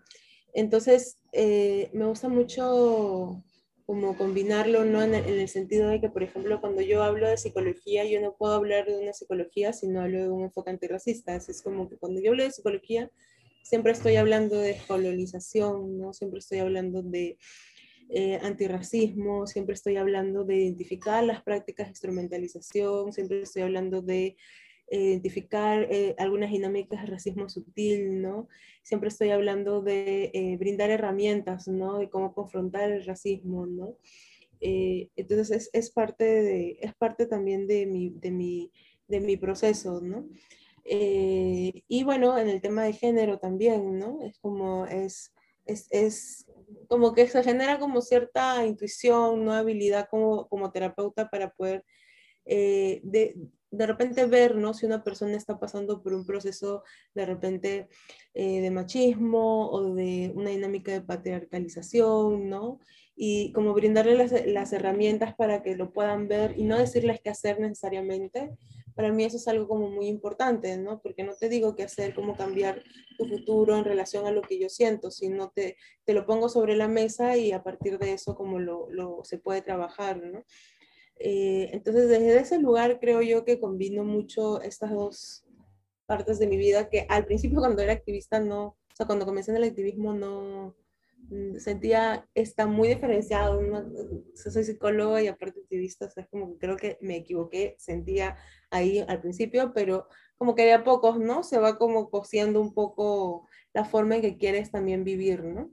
entonces, 0.53 1.25
eh, 1.33 1.91
me 1.93 2.07
gusta 2.07 2.29
mucho 2.29 3.43
como 3.89 4.19
combinarlo, 4.19 4.85
¿no? 4.85 5.03
En 5.03 5.15
el, 5.15 5.49
sentido 5.49 5.89
de 5.89 5.99
que, 5.99 6.11
por 6.11 6.23
ejemplo, 6.23 6.61
cuando 6.61 6.83
yo 6.83 7.03
hablo 7.03 7.27
de 7.27 7.39
psicología, 7.39 8.05
yo 8.05 8.21
no 8.21 8.37
puedo 8.37 8.53
hablar 8.53 8.85
de 8.85 8.99
una 9.01 9.15
psicología 9.15 9.73
si 9.73 9.89
no 9.89 10.03
hablo 10.03 10.19
de 10.21 10.29
un 10.29 10.43
enfoque 10.43 10.69
antirracista. 10.69 11.35
es 11.37 11.63
como 11.63 11.89
que 11.89 11.97
cuando 11.97 12.21
yo 12.21 12.33
hablo 12.33 12.43
de 12.45 12.51
psicología, 12.51 13.11
siempre 13.63 13.93
estoy 13.93 14.17
hablando 14.17 14.59
de 14.59 14.77
colonización, 14.87 15.97
¿no? 15.97 16.13
Siempre 16.13 16.41
estoy 16.41 16.59
hablando 16.59 17.01
de 17.03 17.39
eh, 18.11 18.39
antirracismo, 18.43 19.47
siempre 19.47 19.73
estoy 19.73 19.97
hablando 19.97 20.45
de 20.45 20.57
identificar 20.57 21.25
las 21.25 21.43
prácticas 21.43 21.87
de 21.87 21.93
instrumentalización, 21.93 23.15
siempre 23.15 23.41
estoy 23.41 23.63
hablando 23.63 24.03
de 24.03 24.37
identificar 24.91 25.87
eh, 25.91 26.15
algunas 26.19 26.51
dinámicas 26.51 27.03
de 27.03 27.07
racismo 27.07 27.49
sutil, 27.49 28.23
¿no? 28.23 28.49
Siempre 28.83 29.09
estoy 29.09 29.31
hablando 29.31 29.83
de 29.83 30.57
brindar 30.59 30.91
herramientas, 30.91 31.69
¿no? 31.69 31.99
De 31.99 32.09
cómo 32.09 32.35
confrontar 32.35 32.91
el 32.91 33.05
racismo, 33.05 33.67
¿no? 33.67 33.97
entonces 34.61 35.53
es, 35.53 35.71
es, 35.73 35.91
parte 35.93 36.25
de, 36.25 36.79
es 36.81 36.93
parte 36.97 37.27
también 37.27 37.69
de 37.69 37.87
mi, 37.87 38.11
de 38.11 38.33
mi, 38.33 38.73
de 39.07 39.21
mi 39.21 39.37
proceso, 39.37 40.01
¿no? 40.01 40.29
Eh, 40.91 41.83
y 41.87 42.03
bueno, 42.03 42.39
en 42.39 42.49
el 42.49 42.63
tema 42.63 42.85
de 42.85 42.95
género 42.95 43.39
también, 43.39 43.99
¿no? 43.99 44.23
Es 44.23 44.39
como, 44.39 44.87
es, 44.87 45.35
es, 45.67 45.87
es, 45.91 46.47
como 46.89 47.13
que 47.13 47.29
se 47.29 47.43
genera 47.43 47.79
como 47.79 48.01
cierta 48.01 48.65
intuición, 48.65 49.45
¿no? 49.45 49.53
Habilidad 49.53 50.09
como, 50.11 50.49
como 50.49 50.73
terapeuta 50.73 51.29
para 51.29 51.51
poder 51.51 51.85
eh, 52.47 53.01
de, 53.03 53.37
de, 53.71 53.87
repente 53.87 54.27
ver, 54.27 54.57
¿no? 54.57 54.75
Si 54.75 54.87
una 54.87 55.03
persona 55.03 55.37
está 55.37 55.59
pasando 55.59 56.03
por 56.03 56.15
un 56.15 56.27
proceso 56.27 56.83
de 57.15 57.27
repente 57.27 57.89
eh, 58.35 58.61
de 58.61 58.71
machismo 58.71 59.71
o 59.71 59.95
de 59.95 60.33
una 60.35 60.51
dinámica 60.51 60.93
de 60.93 61.01
patriarcalización, 61.01 62.49
¿no? 62.49 62.81
Y 63.17 63.53
como 63.53 63.75
brindarle 63.75 64.15
las, 64.47 64.73
herramientas 64.73 65.35
para 65.35 65.63
que 65.63 65.75
lo 65.75 65.93
puedan 65.93 66.29
ver 66.29 66.55
y 66.57 66.65
no 66.65 66.79
decirles 66.79 67.21
qué 67.21 67.31
hacer 67.31 67.59
necesariamente, 67.59 68.51
para 68.95 69.13
mí 69.13 69.25
eso 69.25 69.37
es 69.37 69.49
algo 69.49 69.67
como 69.67 69.91
muy 69.91 70.07
importante, 70.07 70.77
¿no? 70.77 71.01
Porque 71.01 71.25
no 71.25 71.35
te 71.35 71.49
digo 71.49 71.75
qué 71.75 71.85
hacer, 71.85 72.15
cómo 72.15 72.37
cambiar 72.37 72.83
tu 73.17 73.27
futuro 73.27 73.77
en 73.77 73.85
relación 73.85 74.27
a 74.27 74.31
lo 74.31 74.43
que 74.43 74.59
yo 74.59 74.69
siento, 74.69 75.11
sino 75.11 75.51
te, 75.51 75.77
te 76.05 76.15
lo 76.15 76.27
pongo 76.27 76.49
sobre 76.49 76.77
la 76.77 76.89
mesa 76.89 77.37
y 77.37 77.53
a 77.53 77.63
partir 77.63 77.99
de 77.99 78.13
eso 78.13 78.35
como 78.35 78.59
lo, 78.59 78.89
lo 78.91 79.25
se 79.25 79.39
puede 79.39 79.63
trabajar, 79.63 80.23
¿no? 80.23 80.45
Eh, 81.19 81.71
entonces, 81.73 82.09
desde 82.09 82.39
ese 82.39 82.59
lugar 82.59 83.01
creo 83.01 83.23
yo 83.23 83.45
que 83.45 83.61
combino 83.61 84.05
mucho 84.05 84.61
estas 84.63 84.93
dos 84.93 85.45
partes 86.07 86.39
de 86.39 86.47
mi 86.47 86.57
vida 86.57 86.89
que 86.89 87.07
al 87.09 87.27
principio 87.27 87.59
cuando 87.61 87.83
era 87.83 87.93
activista 87.93 88.41
no, 88.41 88.67
o 88.67 88.95
sea, 88.95 89.07
cuando 89.07 89.27
comencé 89.27 89.51
en 89.51 89.59
el 89.59 89.65
activismo 89.65 90.13
no, 90.15 90.75
Mm, 91.31 91.57
sentía, 91.59 92.27
está 92.35 92.67
muy 92.67 92.89
diferenciado, 92.89 93.61
soy 94.35 94.65
psicóloga 94.65 95.23
y 95.23 95.27
aparte 95.29 95.61
activista, 95.61 96.07
o 96.07 96.11
sea, 96.11 96.23
es 96.23 96.31
como 96.31 96.53
que 96.53 96.59
creo 96.59 96.77
que 96.77 96.99
me 97.03 97.17
equivoqué, 97.17 97.75
sentía 97.79 98.37
ahí 98.71 99.05
al 99.07 99.21
principio, 99.21 99.73
pero 99.75 100.09
como 100.39 100.55
que 100.55 100.65
de 100.65 100.73
a 100.73 100.85
pocos, 100.85 101.19
¿no? 101.19 101.43
Se 101.43 101.59
va 101.59 101.77
como 101.77 102.09
cosiendo 102.09 102.61
un 102.63 102.73
poco 102.73 103.47
la 103.75 103.85
forma 103.85 104.17
en 104.17 104.23
que 104.23 104.39
quieres 104.39 104.71
también 104.71 105.05
vivir, 105.05 105.45
¿no? 105.45 105.71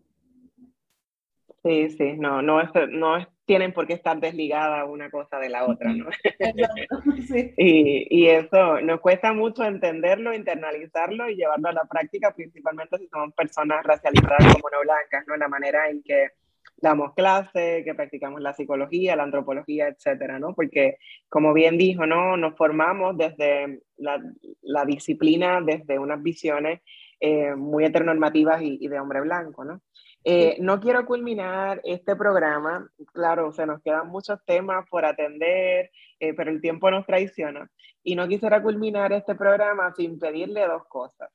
Sí, 1.64 1.90
sí, 1.90 2.14
no, 2.18 2.42
no, 2.42 2.60
es, 2.60 2.70
no 2.90 3.18
es, 3.18 3.28
tienen 3.46 3.74
por 3.74 3.86
qué 3.86 3.94
estar 3.94 4.20
desligada 4.20 4.86
una 4.86 5.10
cosa 5.10 5.40
de 5.40 5.50
la 5.50 5.66
otra, 5.66 5.94
¿no? 5.94 6.10
Sí. 7.28 7.54
y, 7.58 8.08
y, 8.10 8.28
eso 8.28 8.82
nos 8.82 9.00
cuesta 9.00 9.34
mucho 9.34 9.64
entenderlo, 9.64 10.34
internalizarlo 10.34 11.30
y 11.30 11.36
llevarlo 11.36 11.70
a 11.70 11.74
la 11.74 11.86
práctica, 11.86 12.34
principalmente 12.34 12.98
si 12.98 13.08
somos 13.08 13.34
personas 13.34 13.84
racializadas 13.84 14.54
como 14.54 14.70
no 14.70 14.82
blancas, 14.82 15.26
¿no? 15.28 15.36
La 15.38 15.48
manera 15.48 15.90
en 15.90 16.04
que 16.04 16.30
damos 16.78 17.14
clase, 17.14 17.84
que 17.86 17.96
practicamos 17.96 18.42
la 18.42 18.54
psicología, 18.54 19.16
la 19.16 19.24
antropología, 19.24 19.88
etcétera, 19.88 20.40
¿no? 20.40 20.54
Porque, 20.54 20.98
como 21.30 21.54
bien 21.54 21.78
dijo, 21.78 22.06
¿no? 22.06 22.38
Nos 22.38 22.56
formamos 22.56 23.18
desde 23.18 23.82
la, 23.98 24.22
la 24.62 24.86
disciplina, 24.86 25.62
desde 25.62 25.98
unas 26.00 26.22
visiones 26.22 26.82
eh, 27.20 27.56
muy 27.56 27.86
heteronormativas 27.86 28.62
y, 28.62 28.78
y 28.82 28.88
de 28.88 29.00
hombre 29.00 29.22
blanco, 29.22 29.64
¿no? 29.64 29.82
Eh, 30.28 30.58
no 30.60 30.80
quiero 30.80 31.06
culminar 31.06 31.82
este 31.84 32.16
programa, 32.16 32.92
claro, 33.14 33.52
se 33.54 33.68
nos 33.68 33.80
quedan 33.84 34.08
muchos 34.08 34.40
temas 34.44 34.84
por 34.90 35.06
atender, 35.06 35.92
eh, 36.20 36.34
pero 36.34 36.50
el 36.50 36.62
tiempo 36.62 36.90
nos 36.90 37.06
traiciona. 37.06 37.70
Y 38.04 38.16
no 38.16 38.28
quisiera 38.28 38.64
culminar 38.64 39.14
este 39.14 39.36
programa 39.36 39.94
sin 39.96 40.18
pedirle 40.18 40.66
dos 40.66 40.84
cosas. 40.88 41.30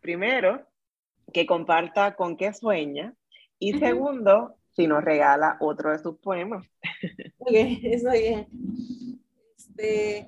Primero, 0.00 0.66
que 1.32 1.46
comparta 1.46 2.16
con 2.16 2.36
qué 2.36 2.52
sueña. 2.52 3.14
Y 3.60 3.78
segundo, 3.78 4.56
si 4.72 4.88
nos 4.88 5.04
regala 5.04 5.56
otro 5.60 5.92
de 5.92 6.00
sus 6.00 6.18
poemas. 6.18 6.66
Ok, 7.38 7.52
eso 7.52 8.10
bien. 8.10 8.48
Este, 9.56 10.26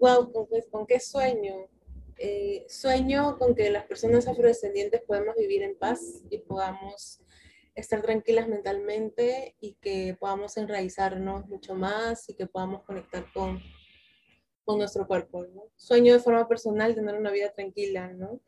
wow, 0.00 0.48
em, 0.50 0.62
¿con 0.70 0.86
qué 0.86 0.98
sueño? 0.98 1.68
Eh, 2.24 2.66
sueño 2.68 3.36
con 3.36 3.52
que 3.56 3.68
las 3.68 3.84
personas 3.86 4.28
afrodescendientes 4.28 5.02
podamos 5.02 5.34
vivir 5.34 5.64
en 5.64 5.76
paz 5.76 6.22
y 6.30 6.38
podamos 6.38 7.20
estar 7.74 8.00
tranquilas 8.00 8.46
mentalmente 8.46 9.56
y 9.58 9.74
que 9.80 10.16
podamos 10.20 10.56
enraizarnos 10.56 11.48
mucho 11.48 11.74
más 11.74 12.28
y 12.28 12.34
que 12.34 12.46
podamos 12.46 12.84
conectar 12.84 13.26
con, 13.34 13.60
con 14.64 14.78
nuestro 14.78 15.08
cuerpo. 15.08 15.44
Sueño 15.74 16.12
de 16.12 16.20
forma 16.20 16.46
personal 16.46 16.94
tener 16.94 17.16
una 17.16 17.32
vida 17.32 17.52
tranquila, 17.52 18.12
¿no? 18.12 18.40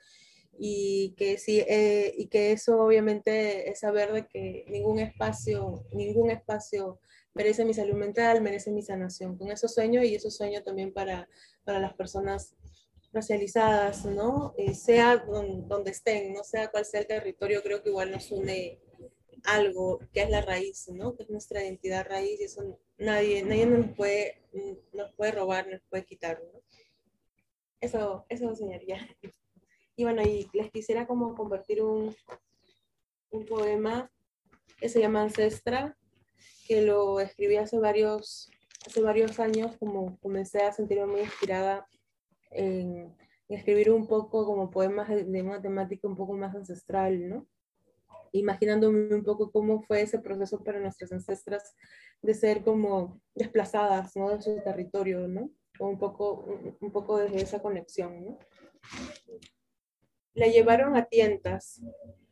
Y 0.56 1.16
que, 1.16 1.36
sí, 1.36 1.58
eh, 1.66 2.14
y 2.16 2.28
que 2.28 2.52
eso 2.52 2.80
obviamente 2.80 3.68
es 3.68 3.80
saber 3.80 4.12
de 4.12 4.28
que 4.28 4.66
ningún 4.68 5.00
espacio, 5.00 5.84
ningún 5.90 6.30
espacio 6.30 7.00
merece 7.34 7.64
mi 7.64 7.74
salud 7.74 7.96
mental, 7.96 8.40
merece 8.40 8.70
mi 8.70 8.82
sanación. 8.82 9.36
Con 9.36 9.50
eso 9.50 9.66
sueño 9.66 10.04
y 10.04 10.14
eso 10.14 10.30
sueño 10.30 10.62
también 10.62 10.92
para, 10.92 11.28
para 11.64 11.80
las 11.80 11.94
personas 11.94 12.54
racializadas, 13.14 14.04
¿no? 14.04 14.54
Eh, 14.58 14.74
sea 14.74 15.16
donde 15.16 15.90
estén, 15.90 16.32
no 16.32 16.44
sea 16.44 16.70
cual 16.70 16.84
sea 16.84 17.00
el 17.00 17.06
territorio, 17.06 17.62
creo 17.62 17.82
que 17.82 17.90
igual 17.90 18.10
nos 18.10 18.30
une 18.30 18.80
algo 19.44 20.00
que 20.12 20.22
es 20.22 20.30
la 20.30 20.40
raíz, 20.40 20.88
¿no? 20.88 21.14
Que 21.14 21.22
es 21.22 21.30
nuestra 21.30 21.62
identidad 21.62 22.06
raíz 22.08 22.40
y 22.40 22.44
eso 22.44 22.78
nadie, 22.98 23.42
nadie 23.42 23.66
nos 23.66 23.94
puede, 23.94 24.42
nos 24.92 25.12
puede 25.14 25.32
robar, 25.32 25.68
nos 25.68 25.80
puede 25.88 26.04
quitar, 26.04 26.42
¿no? 26.42 26.60
Eso, 27.80 28.26
eso 28.28 28.48
enseñaría. 28.48 29.06
Y 29.96 30.04
bueno, 30.04 30.22
y 30.22 30.48
les 30.52 30.72
quisiera 30.72 31.06
como 31.06 31.34
compartir 31.36 31.82
un, 31.82 32.16
un 33.30 33.44
poema 33.46 34.10
que 34.78 34.88
se 34.88 35.00
llama 35.00 35.22
Ancestra, 35.22 35.96
que 36.66 36.82
lo 36.82 37.20
escribí 37.20 37.56
hace 37.56 37.78
varios, 37.78 38.50
hace 38.86 39.00
varios 39.02 39.38
años, 39.38 39.76
como 39.76 40.18
comencé 40.20 40.62
a 40.62 40.72
sentirme 40.72 41.06
muy 41.06 41.20
inspirada 41.20 41.86
escribir 43.48 43.90
un 43.90 44.06
poco 44.06 44.46
como 44.46 44.70
poemas 44.70 45.08
de, 45.08 45.42
una 45.42 45.60
temática 45.60 46.08
un 46.08 46.16
poco 46.16 46.34
más 46.34 46.54
ancestral, 46.54 47.28
¿no? 47.28 47.46
Imaginándome 48.32 49.14
un 49.14 49.22
poco 49.22 49.52
cómo 49.52 49.82
fue 49.82 50.02
ese 50.02 50.18
proceso 50.18 50.62
para 50.64 50.80
nuestras 50.80 51.12
ancestras 51.12 51.74
de 52.22 52.34
ser 52.34 52.62
como 52.64 53.20
desplazadas, 53.34 54.16
¿no? 54.16 54.30
De 54.30 54.42
su 54.42 54.60
territorio, 54.62 55.28
¿no? 55.28 55.50
un 55.80 55.98
poco, 55.98 56.44
un, 56.80 56.92
poco 56.92 57.18
desde 57.18 57.42
esa 57.42 57.60
conexión. 57.60 58.38
La 60.34 60.46
llevaron 60.46 60.96
a 60.96 61.06
tientas, 61.06 61.82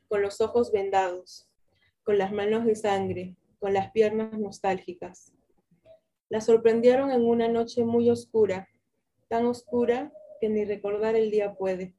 con 0.09 0.23
los 0.23 0.41
ojos 0.41 0.73
vendados, 0.73 1.49
con 2.05 2.19
las 2.19 2.33
manos 2.33 2.65
de 2.67 2.75
sangre, 2.75 3.37
con 3.59 3.73
las 3.73 3.91
piernas 3.93 4.39
nostálgicas. 4.39 5.33
La 6.29 6.41
sorprendieron 6.41 7.11
en 7.11 7.25
una 7.25 7.49
noche 7.49 7.85
muy 7.85 8.11
oscura, 8.11 8.69
tan 9.33 9.47
oscura 9.47 10.13
que 10.43 10.51
ni 10.51 10.67
recordar 10.67 11.17
el 11.17 11.31
día 11.31 11.55
puede. 11.55 11.97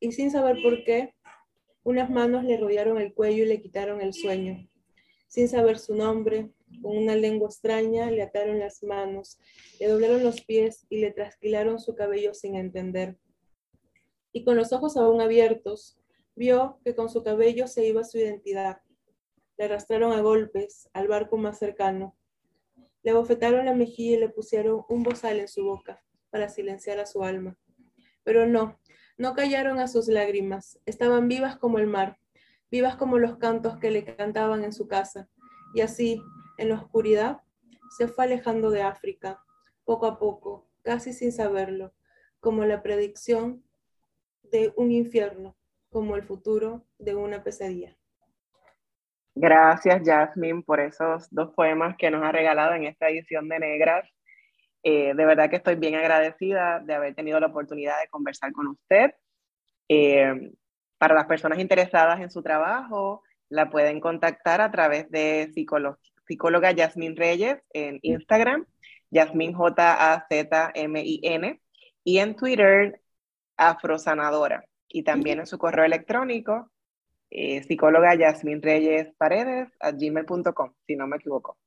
Y 0.00 0.10
sin 0.10 0.32
saber 0.32 0.56
por 0.64 0.82
qué, 0.82 1.14
unas 1.84 2.10
manos 2.10 2.42
le 2.42 2.56
rodearon 2.56 3.00
el 3.00 3.14
cuello 3.14 3.44
y 3.44 3.46
le 3.46 3.62
quitaron 3.62 4.00
el 4.00 4.12
sueño. 4.12 4.68
Sin 5.28 5.48
saber 5.48 5.78
su 5.78 5.94
nombre, 5.94 6.50
con 6.82 6.96
una 6.96 7.14
lengua 7.14 7.46
extraña, 7.46 8.10
le 8.10 8.22
ataron 8.22 8.58
las 8.58 8.82
manos, 8.82 9.38
le 9.78 9.86
doblaron 9.86 10.24
los 10.24 10.40
pies 10.40 10.88
y 10.90 10.98
le 10.98 11.12
trasquilaron 11.12 11.78
su 11.78 11.94
cabello 11.94 12.34
sin 12.34 12.56
entender. 12.56 13.16
Y 14.32 14.42
con 14.42 14.56
los 14.56 14.72
ojos 14.72 14.96
aún 14.96 15.20
abiertos, 15.20 16.00
vio 16.34 16.80
que 16.84 16.96
con 16.96 17.10
su 17.10 17.22
cabello 17.22 17.68
se 17.68 17.86
iba 17.86 18.02
su 18.02 18.18
identidad. 18.18 18.78
Le 19.56 19.66
arrastraron 19.66 20.10
a 20.14 20.20
golpes 20.20 20.90
al 20.94 21.06
barco 21.06 21.36
más 21.36 21.60
cercano. 21.60 22.18
Le 23.04 23.12
bofetaron 23.12 23.66
la 23.66 23.72
mejilla 23.72 24.16
y 24.16 24.20
le 24.20 24.28
pusieron 24.30 24.82
un 24.88 25.04
bozal 25.04 25.38
en 25.38 25.46
su 25.46 25.62
boca 25.62 26.02
para 26.30 26.48
silenciar 26.48 26.98
a 26.98 27.06
su 27.06 27.24
alma. 27.24 27.56
Pero 28.24 28.46
no, 28.46 28.78
no 29.18 29.34
callaron 29.34 29.78
a 29.80 29.88
sus 29.88 30.08
lágrimas. 30.08 30.78
Estaban 30.86 31.28
vivas 31.28 31.56
como 31.56 31.78
el 31.78 31.86
mar, 31.86 32.18
vivas 32.70 32.96
como 32.96 33.18
los 33.18 33.36
cantos 33.36 33.78
que 33.78 33.90
le 33.90 34.04
cantaban 34.04 34.64
en 34.64 34.72
su 34.72 34.88
casa. 34.88 35.28
Y 35.74 35.82
así, 35.82 36.22
en 36.58 36.70
la 36.70 36.76
oscuridad, 36.76 37.40
se 37.96 38.08
fue 38.08 38.24
alejando 38.24 38.70
de 38.70 38.82
África, 38.82 39.42
poco 39.84 40.06
a 40.06 40.18
poco, 40.18 40.68
casi 40.82 41.12
sin 41.12 41.32
saberlo, 41.32 41.92
como 42.40 42.64
la 42.64 42.82
predicción 42.82 43.64
de 44.42 44.72
un 44.76 44.90
infierno, 44.92 45.56
como 45.90 46.16
el 46.16 46.22
futuro 46.22 46.86
de 46.98 47.14
una 47.14 47.42
pesadilla. 47.42 47.96
Gracias, 49.34 50.02
Jasmine, 50.04 50.62
por 50.62 50.80
esos 50.80 51.28
dos 51.30 51.52
poemas 51.54 51.96
que 51.96 52.10
nos 52.10 52.22
ha 52.22 52.32
regalado 52.32 52.74
en 52.74 52.84
esta 52.84 53.08
edición 53.08 53.48
de 53.48 53.58
Negras. 53.58 54.08
Eh, 54.82 55.12
de 55.14 55.24
verdad 55.26 55.50
que 55.50 55.56
estoy 55.56 55.74
bien 55.74 55.94
agradecida 55.94 56.80
de 56.80 56.94
haber 56.94 57.14
tenido 57.14 57.38
la 57.38 57.48
oportunidad 57.48 58.00
de 58.00 58.08
conversar 58.08 58.52
con 58.52 58.68
usted. 58.68 59.12
Eh, 59.88 60.52
para 60.98 61.14
las 61.14 61.26
personas 61.26 61.58
interesadas 61.58 62.20
en 62.20 62.30
su 62.30 62.42
trabajo, 62.42 63.22
la 63.48 63.68
pueden 63.70 64.00
contactar 64.00 64.60
a 64.60 64.70
través 64.70 65.10
de 65.10 65.50
psicóloga 65.54 66.74
Jasmine 66.76 67.14
Reyes 67.16 67.58
en 67.72 67.98
Instagram, 68.02 68.66
Jasmine 69.12 69.54
J-A-Z-M-I-N, 69.54 69.90
y 72.04 72.18
en 72.18 72.36
Twitter, 72.36 73.00
Afrosanadora. 73.56 74.64
Y 74.88 75.02
también 75.02 75.40
en 75.40 75.46
su 75.46 75.58
correo 75.58 75.84
electrónico, 75.84 76.70
eh, 77.30 77.62
psicóloga 77.62 78.16
Jasmine 78.18 78.60
Reyes 78.60 79.14
Paredes, 79.16 79.68
gmail.com, 79.80 80.72
si 80.86 80.96
no 80.96 81.06
me 81.06 81.16
equivoco. 81.16 81.58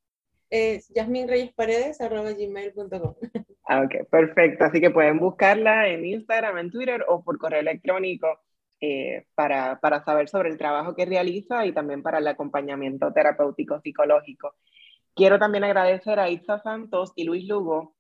Es 0.53 0.93
gmail.com. 0.93 3.15
Ah, 3.65 3.81
ok, 3.81 4.09
perfecto. 4.11 4.65
Así 4.65 4.81
que 4.81 4.91
pueden 4.91 5.17
buscarla 5.17 5.87
en 5.87 6.05
Instagram, 6.05 6.59
en 6.59 6.69
Twitter 6.69 7.03
o 7.07 7.23
por 7.23 7.39
correo 7.39 7.61
electrónico 7.61 8.27
eh, 8.79 9.25
para, 9.33 9.79
para, 9.79 10.03
saber 10.03 10.29
sobre 10.29 10.49
el 10.49 10.59
trabajo 10.59 10.95
que 10.95 11.05
realiza 11.05 11.65
y 11.65 11.71
también 11.71 12.03
para 12.03 12.19
el 12.19 12.27
acompañamiento 12.27 13.11
terapéutico 13.13 13.79
psicológico. 13.79 14.53
Quiero 15.15 15.39
también 15.39 15.63
agradecer 15.63 16.19
a 16.19 16.29
Itza 16.29 16.59
Santos 16.59 17.13
y 17.15 17.23
Luis 17.23 17.47
Lugo 17.47 17.95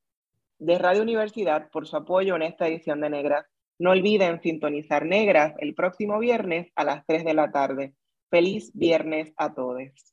de 0.59 0.77
Radio 0.77 1.01
Universidad 1.01 1.71
por 1.71 1.87
su 1.87 1.97
apoyo 1.97 2.35
en 2.35 2.43
esta 2.43 2.67
edición 2.67 3.01
de 3.01 3.09
Negras. 3.09 3.47
No 3.79 3.91
olviden 3.91 4.41
sintonizar 4.41 5.05
Negras 5.05 5.55
el 5.57 5.73
próximo 5.73 6.19
viernes 6.19 6.71
a 6.75 6.83
las 6.83 7.03
3 7.07 7.23
de 7.23 7.33
la 7.33 7.51
tarde. 7.51 7.95
Feliz 8.29 8.71
viernes 8.75 9.33
a 9.37 9.55
todos. 9.55 10.12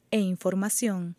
e 0.11 0.19
información. 0.19 1.15